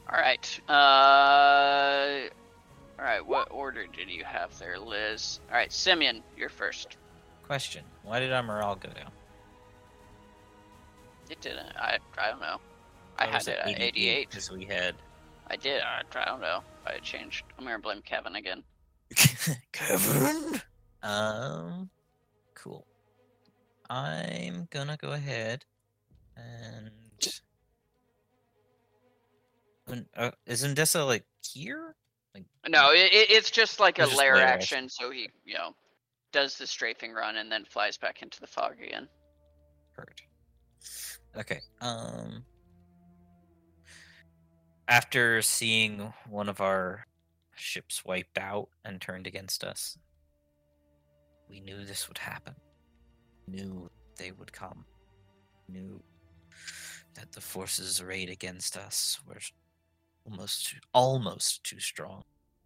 [0.08, 0.60] Alright.
[0.68, 2.28] Uh.
[2.98, 5.40] Alright, what order did you have there, Liz?
[5.48, 6.96] Alright, Simeon, you're first.
[7.46, 9.10] Question: Why did Amaral go down?
[11.28, 11.74] It didn't.
[11.76, 12.58] I, I don't know.
[13.18, 14.28] I Why had was it at 88.
[14.30, 14.94] because we had
[15.48, 15.82] I did.
[15.82, 16.60] I, I don't know.
[16.86, 17.44] I changed.
[17.58, 18.62] I'm gonna blame Kevin again.
[19.72, 20.60] Kevin.
[21.02, 21.90] Um,
[22.54, 22.86] cool.
[23.90, 25.64] I'm gonna go ahead
[26.36, 26.90] and.
[29.88, 31.94] Un- Uh, is Undessa like here?
[32.34, 35.54] Like No, it, it, it's just like a just lair lair action, so he, you
[35.54, 35.74] know,
[36.32, 39.08] does the strafing run and then flies back into the fog again.
[39.96, 40.20] hurt.
[41.36, 41.60] Okay.
[41.80, 42.44] Um.
[44.92, 47.06] After seeing one of our
[47.56, 49.96] ships wiped out and turned against us,
[51.48, 52.54] we knew this would happen.
[53.48, 54.84] Knew they would come.
[55.66, 55.98] Knew
[57.14, 59.40] that the forces arrayed against us were
[60.26, 62.22] almost too- almost too strong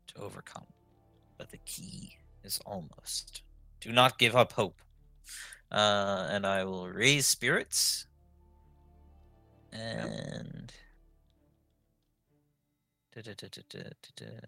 [0.09, 0.67] to overcome.
[1.39, 3.45] But the key is almost.
[3.79, 4.83] Do not give up hope.
[5.71, 8.09] Uh, and I will raise spirits.
[9.71, 10.75] And.
[13.17, 14.47] Da-da-da-da-da-da-da.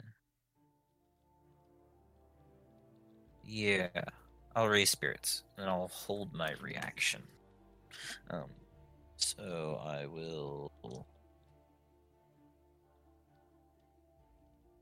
[3.47, 3.89] Yeah,
[4.55, 7.23] I'll raise spirits and I'll hold my reaction.
[8.31, 8.51] Um,
[9.17, 10.71] so I will.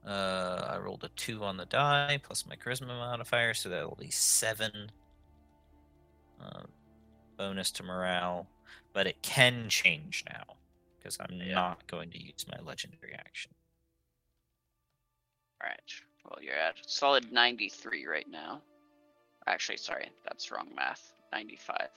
[0.04, 3.96] Uh, I rolled a two on the die plus my charisma modifier, so that will
[4.00, 4.90] be seven.
[6.40, 6.62] Uh,
[7.38, 8.48] bonus to morale,
[8.92, 10.42] but it can change now
[10.98, 11.54] because I'm Yeah.
[11.54, 13.52] not going to use my legendary action.
[15.62, 15.92] All right.
[16.24, 18.60] Well, you're at solid 93 right now.
[19.46, 21.12] Actually, sorry, that's wrong math.
[21.32, 21.88] 95.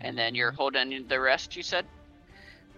[0.00, 1.86] And then you're Um, holding the rest, you said?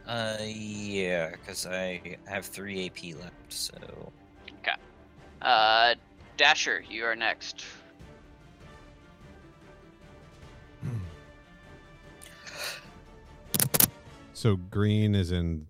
[0.06, 4.12] Uh, yeah, because I have three AP left, so
[4.58, 4.74] Okay.
[5.40, 5.94] Uh,
[6.36, 7.64] Dasher, you are next.
[14.40, 15.66] So green is in.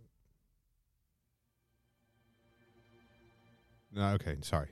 [3.93, 4.69] No, okay, sorry,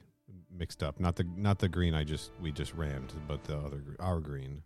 [0.56, 1.00] mixed up.
[1.00, 4.62] Not the not the green I just we just rammed, but the other our green.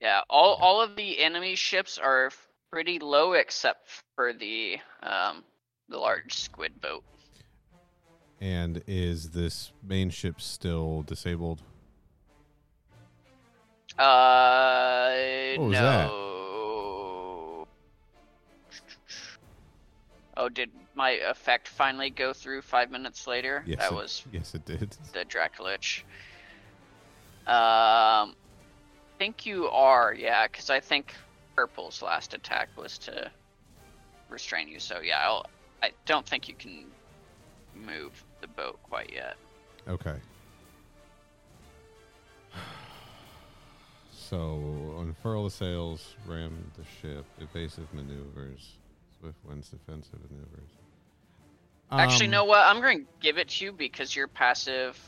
[0.00, 2.32] Yeah, all all of the enemy ships are
[2.72, 5.44] pretty low except for the um
[5.88, 7.04] the large squid boat.
[8.40, 11.62] And is this main ship still disabled?
[13.96, 16.37] Uh, What was that?
[20.38, 23.64] Oh, did my effect finally go through five minutes later?
[23.66, 24.96] Yes, that it- was Yes, it did.
[25.12, 26.04] the Dracolich.
[27.48, 28.36] Um,
[29.18, 31.12] think you are, yeah, because I think
[31.56, 33.32] Purple's last attack was to
[34.28, 34.78] restrain you.
[34.78, 35.46] So yeah, I'll,
[35.82, 36.86] I don't think you can
[37.74, 39.36] move the boat quite yet.
[39.88, 40.16] Okay.
[44.10, 48.76] So unfurl the sails, ram the ship, evasive maneuvers,
[49.18, 50.70] swift winds, defensive maneuvers.
[51.90, 52.66] Actually, Um, know what?
[52.66, 54.98] I'm going to give it to you because your passive,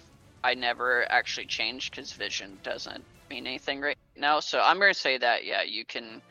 [0.42, 4.40] I never actually changed because vision doesn't mean anything right now.
[4.40, 6.22] So I'm going to say that yeah, you can,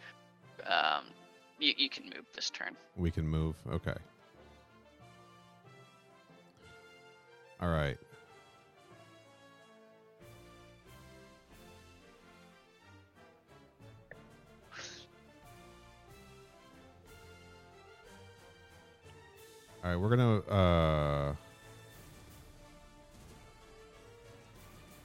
[0.65, 1.05] um,
[1.59, 2.75] you, you can move this turn.
[2.97, 3.55] We can move.
[3.71, 3.95] Okay.
[7.61, 7.97] All right.
[19.83, 20.37] All right, we're gonna.
[20.39, 21.35] uh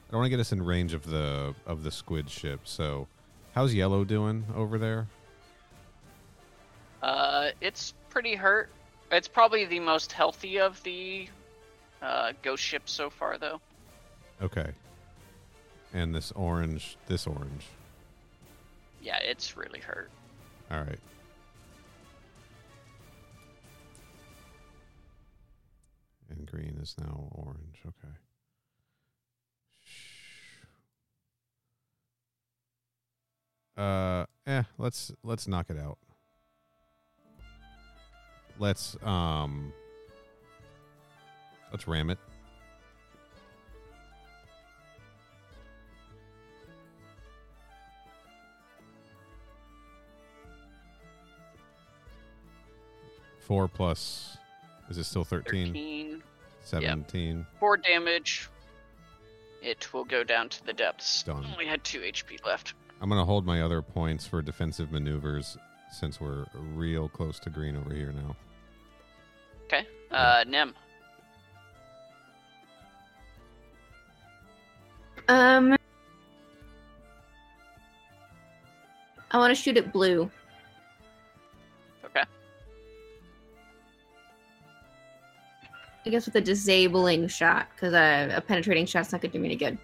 [0.07, 2.61] I don't want to get us in range of the of the squid ship.
[2.63, 3.07] So,
[3.53, 5.07] how's yellow doing over there?
[7.01, 8.69] Uh, it's pretty hurt.
[9.11, 11.27] It's probably the most healthy of the
[12.01, 13.61] uh, ghost ships so far, though.
[14.41, 14.71] Okay.
[15.93, 17.65] And this orange, this orange.
[19.01, 20.09] Yeah, it's really hurt.
[20.71, 20.99] All right.
[26.29, 27.81] And green is now orange.
[27.85, 28.13] Okay.
[33.77, 34.63] Uh, eh.
[34.77, 35.97] Let's let's knock it out.
[38.57, 39.73] Let's um.
[41.71, 42.19] Let's ram it.
[53.41, 54.34] Four plus.
[54.89, 55.67] Is it still 13?
[55.67, 56.23] 13,
[56.61, 57.45] 17.
[57.59, 58.49] four damage.
[59.61, 61.23] It will go down to the depths.
[61.23, 61.45] Done.
[61.51, 62.75] Only had two HP left.
[63.01, 65.57] I'm going to hold my other points for defensive maneuvers
[65.91, 68.35] since we're real close to green over here now.
[69.65, 69.87] Okay.
[70.11, 70.73] Uh, Nem.
[75.27, 75.75] Um,
[79.31, 80.29] I want to shoot at blue.
[86.05, 89.41] I guess with a disabling shot, because a, a penetrating shot's not going to do
[89.41, 89.77] me any good.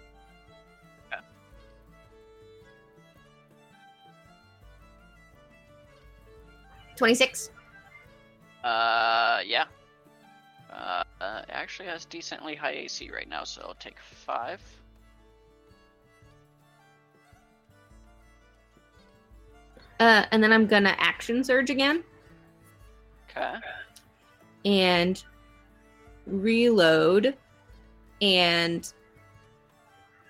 [6.96, 7.50] Twenty-six.
[8.62, 9.64] Uh, yeah.
[10.72, 14.60] Uh, uh, actually has decently high AC right now, so I'll take five.
[19.98, 22.02] Uh, and then I'm gonna action surge again
[23.30, 23.54] Okay.
[24.64, 25.22] and
[26.26, 27.36] reload.
[28.20, 28.92] And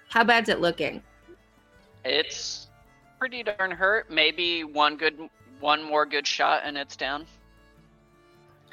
[0.08, 1.02] how bad's it looking?
[2.04, 2.68] It's
[3.18, 4.10] pretty darn hurt.
[4.10, 5.28] Maybe one good,
[5.60, 7.22] one more good shot, and it's down.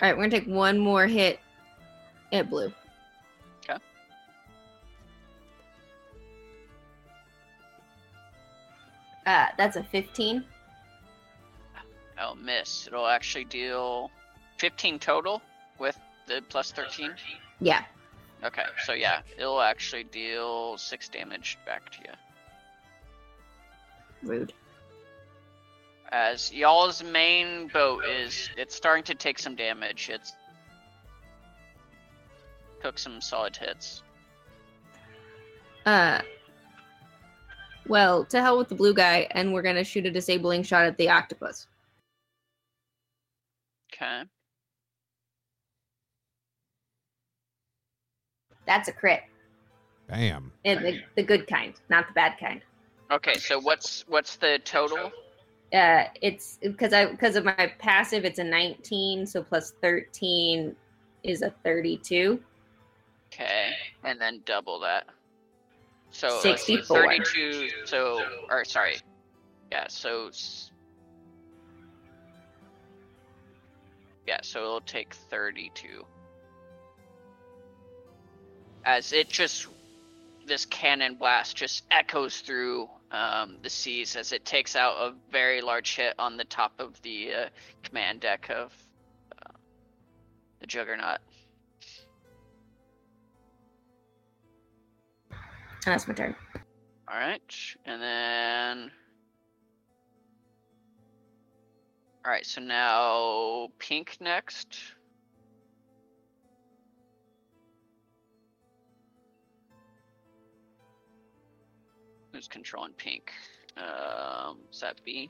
[0.02, 1.40] All right, we're gonna take one more hit
[2.32, 2.72] at blue.
[3.64, 3.80] Okay.
[9.26, 10.44] Uh, that's a 15.
[12.22, 12.88] Oh, miss.
[12.88, 14.12] It'll actually deal
[14.58, 15.42] 15 total
[15.80, 15.98] with
[16.30, 17.12] the plus 13.
[17.60, 17.84] Yeah.
[18.44, 22.14] Okay, so yeah, it'll actually deal six damage back to you.
[24.30, 24.54] Rude.
[26.12, 30.10] As y'all's main boat is, it's starting to take some damage.
[30.10, 30.34] It's
[32.82, 34.04] took some solid hits.
[35.86, 36.22] Uh.
[37.88, 40.98] Well, to hell with the blue guy, and we're gonna shoot a disabling shot at
[40.98, 41.68] the octopus.
[43.94, 44.24] Okay.
[48.70, 49.24] That's a crit.
[50.08, 50.52] Bam.
[50.64, 52.62] And the, the good kind, not the bad kind.
[53.10, 55.12] Okay, so what's what's the total?
[55.74, 60.76] Uh, it's because I because of my passive, it's a 19, so plus 13
[61.24, 62.40] is a 32.
[63.34, 63.72] Okay,
[64.04, 65.08] and then double that.
[66.12, 67.08] So let's 64.
[67.08, 67.70] 32.
[67.86, 68.98] So, or sorry,
[69.72, 69.88] yeah.
[69.90, 70.30] So,
[74.28, 74.38] yeah.
[74.44, 76.06] So it'll take 32.
[78.90, 79.68] As it just
[80.48, 85.62] this cannon blast just echoes through um, the seas as it takes out a very
[85.62, 87.50] large hit on the top of the uh,
[87.84, 88.74] command deck of
[89.32, 89.52] uh,
[90.60, 91.20] the Juggernaut.
[95.30, 95.40] And
[95.86, 96.36] that's my turn.
[97.08, 97.54] All right,
[97.86, 98.92] and then.
[102.26, 104.80] All right, so now pink next.
[112.40, 113.34] Who's controlling pink?
[113.76, 115.30] Um, is that B?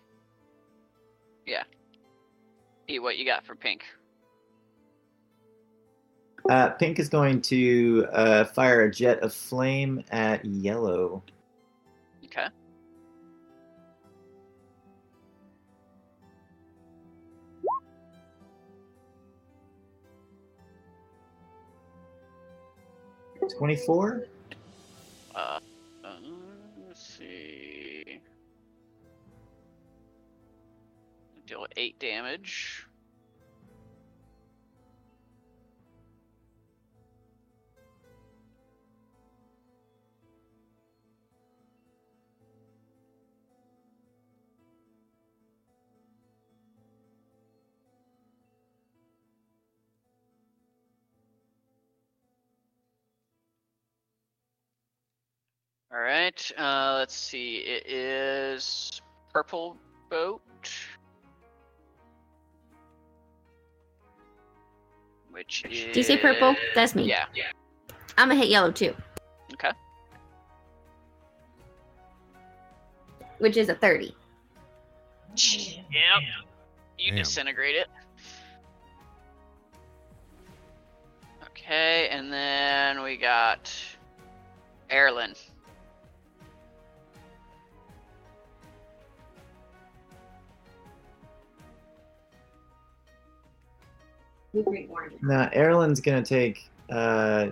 [1.48, 1.64] Yeah.
[2.88, 3.82] B, what you got for pink?
[6.48, 11.24] Uh, pink is going to uh, fire a jet of flame at yellow.
[12.26, 12.46] Okay.
[23.58, 24.28] Twenty-four.
[25.34, 25.60] Uh,
[31.50, 32.86] Deal eight damage.
[55.92, 56.52] All right.
[56.56, 57.56] Uh, let's see.
[57.58, 59.02] It is
[59.34, 59.78] purple
[60.12, 60.42] boat.
[65.32, 65.86] Which is.
[65.86, 66.56] Did you say purple?
[66.76, 67.04] That's me.
[67.08, 67.26] Yeah.
[68.18, 68.94] I'm gonna hit yellow too,
[69.54, 69.72] Okay.
[73.38, 74.14] which is a 30.
[75.36, 75.86] Yep.
[76.98, 77.16] You Damn.
[77.16, 77.88] disintegrate it.
[81.44, 83.72] Okay, and then we got
[84.90, 85.38] Erlen.
[95.22, 97.50] Now, Erlen's going to take uh,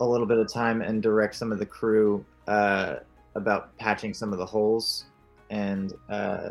[0.00, 2.96] a little bit of time and direct some of the crew uh,
[3.34, 5.06] about patching some of the holes
[5.50, 6.50] and uh,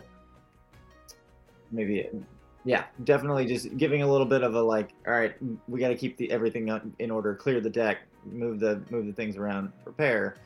[1.71, 2.09] maybe,
[2.63, 5.35] yeah, definitely just giving a little bit of a like, all right,
[5.67, 6.69] we got to keep the everything
[6.99, 10.37] in order, clear the deck, move the move the things around, prepare.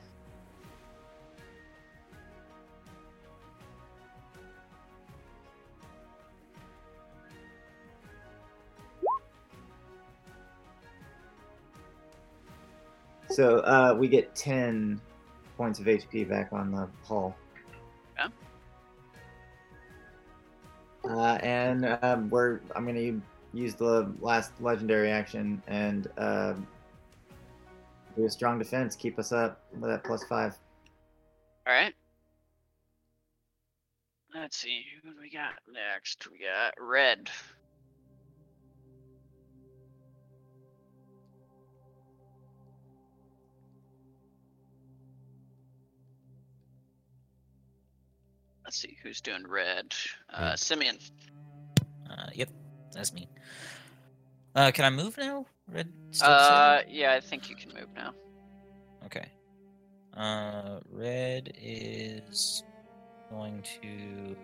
[13.40, 15.00] So uh, we get 10
[15.56, 17.38] points of HP back on the hull.
[18.18, 18.28] Yeah.
[21.10, 23.22] Uh, and um, we're I'm gonna
[23.54, 26.54] use the last legendary action and uh,
[28.18, 28.98] do a strong defense.
[28.98, 30.58] Keep us up with that plus five.
[31.66, 31.94] All right.
[34.36, 36.30] Let's see who do we got next.
[36.30, 37.30] We got red.
[48.70, 49.96] Let's see who's doing red.
[50.32, 51.00] Uh, Simeon.
[52.08, 52.50] Uh, yep,
[52.94, 53.28] that's me.
[54.54, 55.48] Uh, can I move now?
[55.68, 55.92] Red.
[56.12, 58.14] Still Uh, yeah, I think you can move now.
[59.06, 59.26] Okay.
[60.16, 62.64] Uh, red is
[63.32, 64.36] going to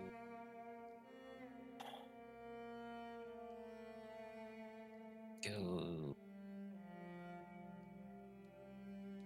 [5.48, 6.16] go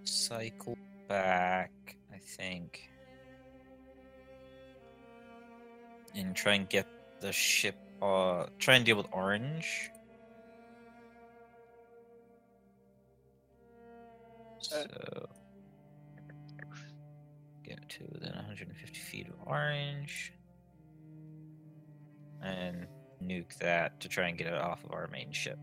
[0.05, 0.77] cycle
[1.09, 1.73] back,
[2.13, 2.91] I think,
[6.15, 6.87] and try and get
[7.21, 7.77] the ship.
[8.03, 9.91] Uh, try and deal with Orange.
[14.61, 14.85] So
[17.65, 20.33] get to within 150 feet of Orange,
[22.43, 22.87] and
[23.23, 25.59] nuke that to try and get it off of our main ship.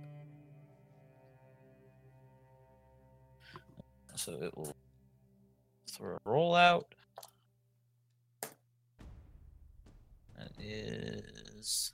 [4.16, 4.76] So it will
[5.92, 6.86] throw a rollout.
[6.90, 6.97] That
[10.60, 11.94] is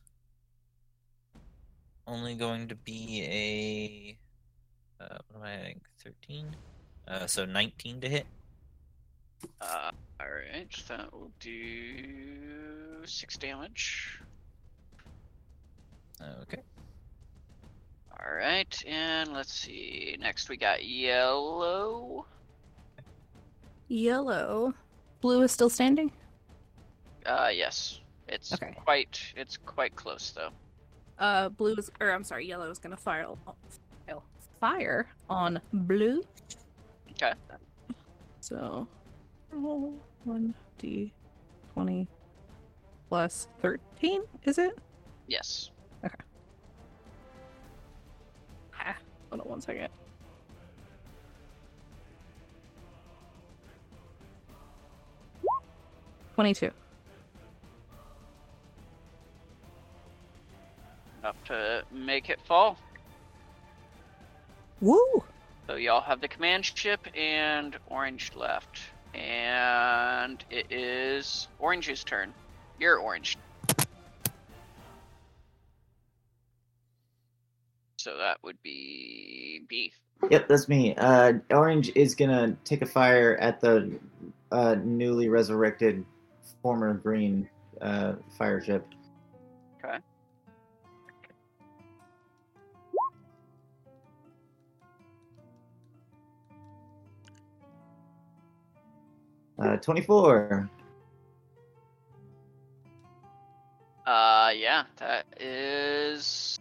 [2.07, 4.17] only going to be
[4.99, 5.81] a uh, what am I adding?
[6.03, 6.55] Thirteen.
[7.07, 8.25] Uh, so nineteen to hit.
[9.59, 14.19] Uh, alright, that will do six damage.
[16.41, 16.61] Okay.
[18.17, 20.15] Alright, and let's see.
[20.19, 22.25] Next we got yellow.
[23.89, 24.73] Yellow.
[25.19, 26.11] Blue is still standing?
[27.25, 27.99] Uh, yes.
[28.27, 28.73] It's Okay.
[28.83, 30.49] quite it's quite close though.
[31.19, 34.21] Uh, blue is, or I'm sorry, yellow is gonna fire, fire-
[34.59, 36.23] fire on blue.
[37.11, 37.33] Okay.
[38.39, 38.87] So,
[39.51, 39.93] roll
[40.23, 41.13] one d
[41.73, 42.07] twenty
[43.09, 44.23] plus thirteen.
[44.43, 44.77] Is it?
[45.27, 45.69] Yes.
[46.03, 46.15] Okay.
[48.79, 48.95] Ah,
[49.29, 49.89] hold on one second.
[56.35, 56.71] Twenty-two.
[61.23, 62.77] Enough to make it fall.
[64.81, 65.23] Woo!
[65.67, 68.81] So y'all have the command ship and orange left.
[69.13, 72.33] And it is orange's turn.
[72.77, 73.37] You're orange.
[77.95, 79.97] So that would be beef.
[80.29, 80.93] Yep, that's me.
[80.97, 83.97] Uh, Orange is gonna take a fire at the
[84.51, 86.03] uh, newly resurrected
[86.61, 87.47] former green
[87.79, 88.85] uh, fire ship.
[89.81, 89.99] Okay.
[99.59, 100.69] Uh, 24.
[104.05, 106.59] Uh, yeah, that is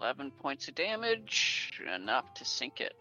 [0.00, 2.94] 11 points of damage, enough to sink it.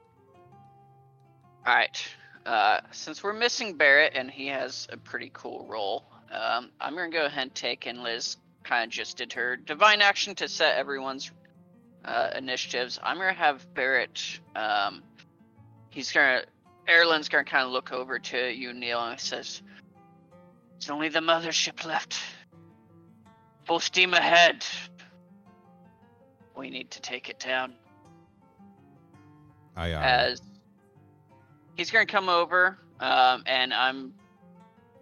[1.67, 2.05] Alright,
[2.45, 7.09] uh, since we're missing Barrett and he has a pretty cool role, um, I'm gonna
[7.09, 10.77] go ahead and take, and Liz kind of just did her divine action to set
[10.77, 11.31] everyone's
[12.03, 12.99] uh, initiatives.
[13.01, 15.01] I'm gonna have Barrett, um,
[15.89, 16.43] he's gonna,
[16.87, 19.61] Erlen's gonna kind of look over to you, Neil, and says,
[20.77, 22.17] It's only the mothership left.
[23.65, 24.65] Full steam ahead.
[26.55, 27.73] We need to take it down.
[29.75, 30.03] Aye, aye.
[30.03, 30.41] As
[31.75, 34.13] he's going to come over, um, and I'm,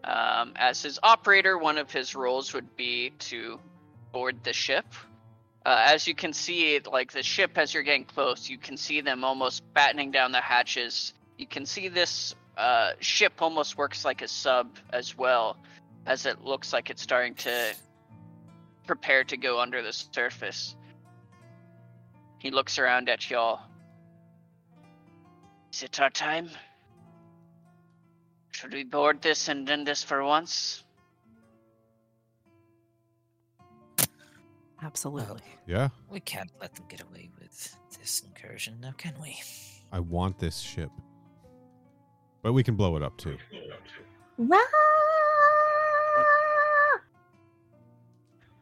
[0.03, 3.59] um, as his operator, one of his roles would be to
[4.11, 4.85] board the ship.
[5.65, 9.01] Uh, as you can see, like the ship, as you're getting close, you can see
[9.01, 11.13] them almost battening down the hatches.
[11.43, 15.57] You can see this uh, ship almost works like a sub as well,
[16.05, 17.73] as it looks like it's starting to
[18.87, 20.77] prepare to go under the surface.
[22.39, 23.59] He looks around at y'all.
[25.73, 26.49] Is it our time?
[28.51, 30.81] Should we board this and end this for once?
[34.81, 35.41] Absolutely.
[35.67, 39.41] Yeah, We can't let them get away with this incursion, now can we?
[39.91, 40.89] I want this ship.
[42.43, 43.37] But we can blow it up too.
[44.37, 44.59] Rah!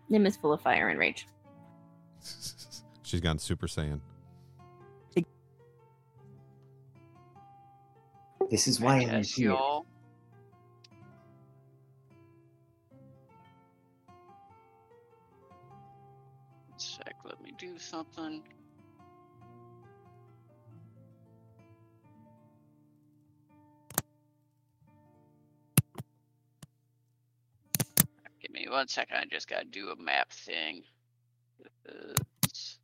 [0.08, 1.27] Nim is full of fire and rage.
[3.03, 4.00] She's gone Super Saiyan.
[8.50, 9.51] This is why I'm As here.
[9.51, 9.85] y'all
[16.68, 18.43] One sec, let me do something.
[28.72, 30.83] One second, I just gotta do a map thing.
[31.85, 32.77] It's-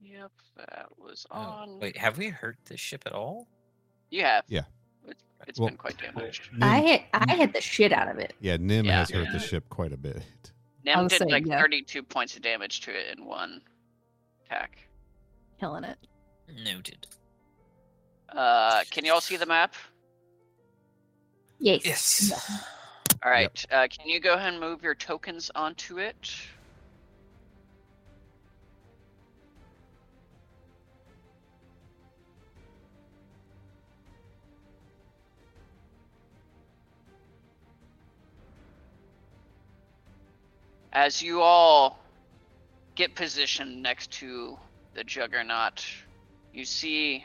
[0.00, 1.80] Yep, that was Oh, on.
[1.80, 3.48] wait, have we hurt this ship at all?
[4.10, 4.44] You have.
[4.48, 4.64] Yeah.
[5.06, 6.52] It's, it's Well- been quite damaged.
[6.52, 8.34] Nim, I hit I hit the shit out of it.
[8.40, 8.98] yeah, Nim Yeah.
[8.98, 10.22] has hurt the ship quite a bit.
[10.84, 11.58] Nim did saying, like yeah.
[11.60, 13.62] 32 points of damage to it in one
[14.44, 14.78] attack.
[15.58, 15.98] Killing it.
[16.62, 17.06] Noted.
[18.28, 19.74] Uh, can you all see the map?
[21.58, 21.84] Yes.
[21.84, 22.64] Yes.
[23.24, 23.64] All right.
[23.70, 26.30] Uh, can you go ahead and move your tokens onto it?
[40.92, 41.98] As you all
[42.96, 44.56] get positioned next to
[44.94, 45.84] the juggernaut,
[46.52, 47.24] you see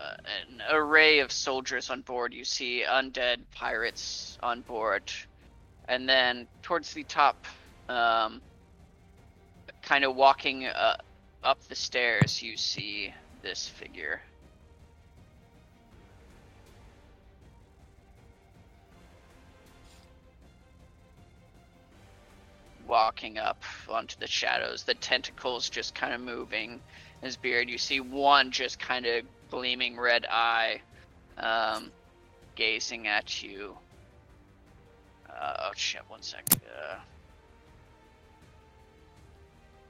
[0.00, 0.14] uh,
[0.48, 2.32] an array of soldiers on board.
[2.32, 5.12] You see undead pirates on board,
[5.88, 7.46] and then towards the top,
[7.88, 8.40] um,
[9.82, 10.96] kind of walking uh,
[11.42, 13.12] up the stairs, you see
[13.42, 14.20] this figure.
[22.86, 26.80] Walking up onto the shadows, the tentacles just kind of moving.
[27.22, 30.80] His beard, you see one just kind of gleaming red eye,
[31.38, 31.90] um,
[32.54, 33.76] gazing at you.
[35.28, 36.02] Uh, oh shit!
[36.08, 36.60] One second.
[36.66, 36.96] Uh,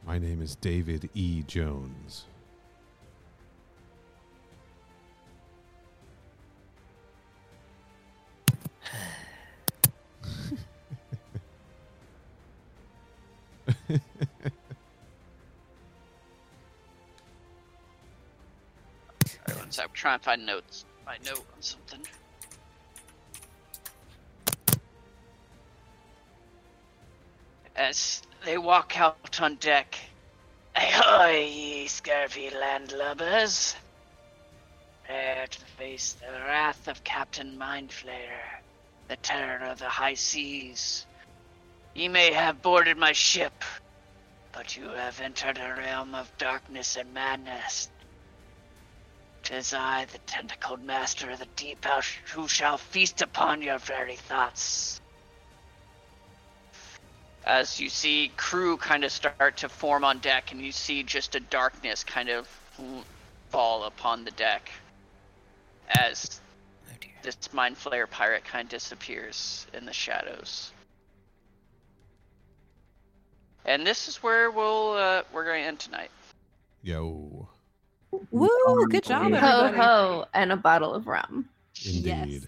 [0.06, 1.42] My name is David E.
[1.46, 2.24] Jones.
[19.78, 20.84] I'm trying to find notes.
[21.06, 22.00] My note on something.
[27.76, 29.96] As they walk out on deck,
[30.76, 33.76] ahoy, ye scurvy landlubbers!
[35.04, 38.60] Prepare to face the wrath of Captain Mindflayer,
[39.08, 41.06] the terror of the high seas.
[41.94, 43.64] Ye may have boarded my ship,
[44.52, 47.90] but you have entered a realm of darkness and madness.
[49.42, 54.16] Tis I, the tentacled master of the deep, house, who shall feast upon your very
[54.16, 55.00] thoughts.
[57.44, 61.34] As you see crew kind of start to form on deck, and you see just
[61.34, 62.46] a darkness kind of
[63.48, 64.70] fall upon the deck
[65.88, 66.40] as
[66.90, 70.72] Oh this mind flayer pirate kind of disappears in the shadows.
[73.64, 76.10] And this is where we'll uh, we're going to end tonight.
[76.82, 77.48] Yo,
[78.12, 78.48] Woo!
[78.88, 81.48] Good job, Ho, Ho ho, and a bottle of rum.
[81.84, 82.04] indeed.
[82.06, 82.46] Yes.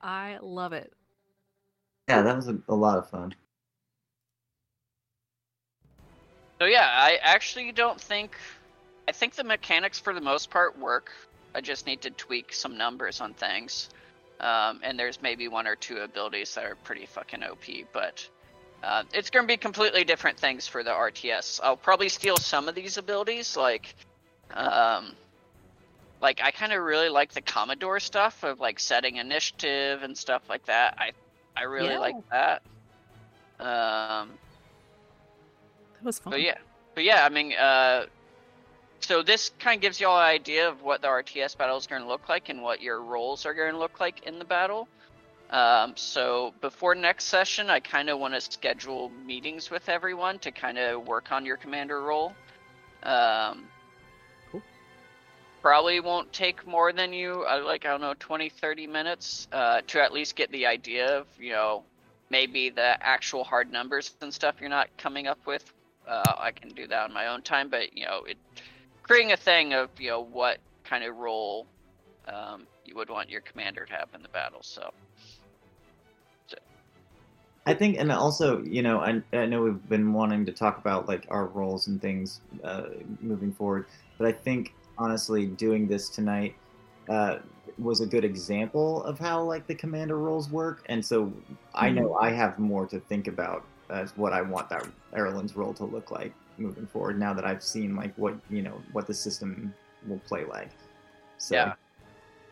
[0.00, 0.92] I love it.
[2.08, 3.34] Yeah, that was a, a lot of fun.
[6.60, 8.36] So yeah, I actually don't think
[9.08, 11.10] I think the mechanics for the most part work.
[11.54, 13.88] I just need to tweak some numbers on things.
[14.40, 18.28] Um, and there's maybe one or two abilities that are pretty fucking OP, but
[18.82, 21.60] uh, it's going to be completely different things for the RTS.
[21.62, 23.94] I'll probably steal some of these abilities, like,
[24.52, 25.12] um,
[26.20, 30.42] like I kind of really like the Commodore stuff of like setting initiative and stuff
[30.48, 30.94] like that.
[30.98, 31.12] I,
[31.56, 31.98] I really Yeah.
[31.98, 32.62] like that.
[33.58, 34.30] Um,
[35.94, 36.30] That was fun.
[36.32, 36.58] but yeah,
[36.94, 38.06] but yeah, I mean, uh,
[39.00, 41.86] so this kind of gives you all an idea of what the RTS battle is
[41.86, 44.44] going to look like and what your roles are going to look like in the
[44.44, 44.88] battle.
[45.50, 50.50] Um, so before next session, I kind of want to schedule meetings with everyone to
[50.50, 52.32] kind of work on your commander role.
[53.02, 53.64] Um,
[54.50, 54.62] Cool.
[55.62, 59.82] Probably won't take more than you, uh, like, I don't know, 20, 30 minutes uh,
[59.88, 61.84] to at least get the idea of, you know,
[62.30, 65.72] maybe the actual hard numbers and stuff you're not coming up with
[66.06, 67.68] uh, I can do that on my own time.
[67.68, 68.36] But you know, it
[69.02, 71.66] creating a thing of you know what kind of role
[72.28, 74.60] um, you would want your commander to have in the battle.
[74.62, 74.92] So
[77.66, 81.08] I think, and also, you know, I, I know we've been wanting to talk about
[81.08, 82.84] like our roles and things uh,
[83.20, 83.86] moving forward,
[84.18, 86.54] but I think honestly, doing this tonight
[87.08, 87.38] uh,
[87.78, 91.32] was a good example of how like the commander roles work, and so
[91.74, 95.74] I know I have more to think about as what I want that Erlen's role
[95.74, 97.18] to look like moving forward.
[97.18, 99.74] Now that I've seen like what you know what the system
[100.06, 100.70] will play like.
[101.38, 101.74] So, Yeah.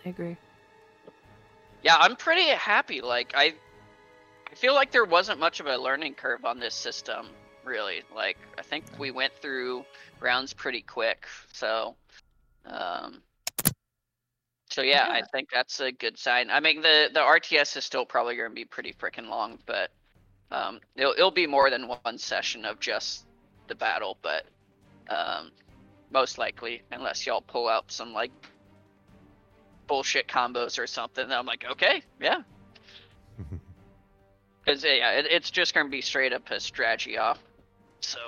[0.05, 0.37] I agree.
[1.83, 3.01] yeah, I'm pretty happy.
[3.01, 3.55] Like I,
[4.55, 7.27] I feel like there wasn't much of a learning curve on this system.
[7.65, 9.85] Really, like I think we went through
[10.21, 11.27] rounds pretty quick.
[11.53, 11.97] So,
[12.65, 13.21] um,
[14.71, 16.51] so yeah, I think that's a good sign.
[16.51, 19.91] I mean, the the RTS is still probably going to be pretty freaking long, but
[20.53, 23.27] um, it'll it'll be more than one session of just
[23.67, 24.47] the battle, but
[25.09, 25.51] um,
[26.13, 28.31] most likely, unless y'all pull out some like
[29.89, 32.43] bullshit combos or something, then I'm like, okay, yeah,
[34.65, 37.39] because yeah, it, it's just to be straight up a strategy off.
[38.01, 38.19] So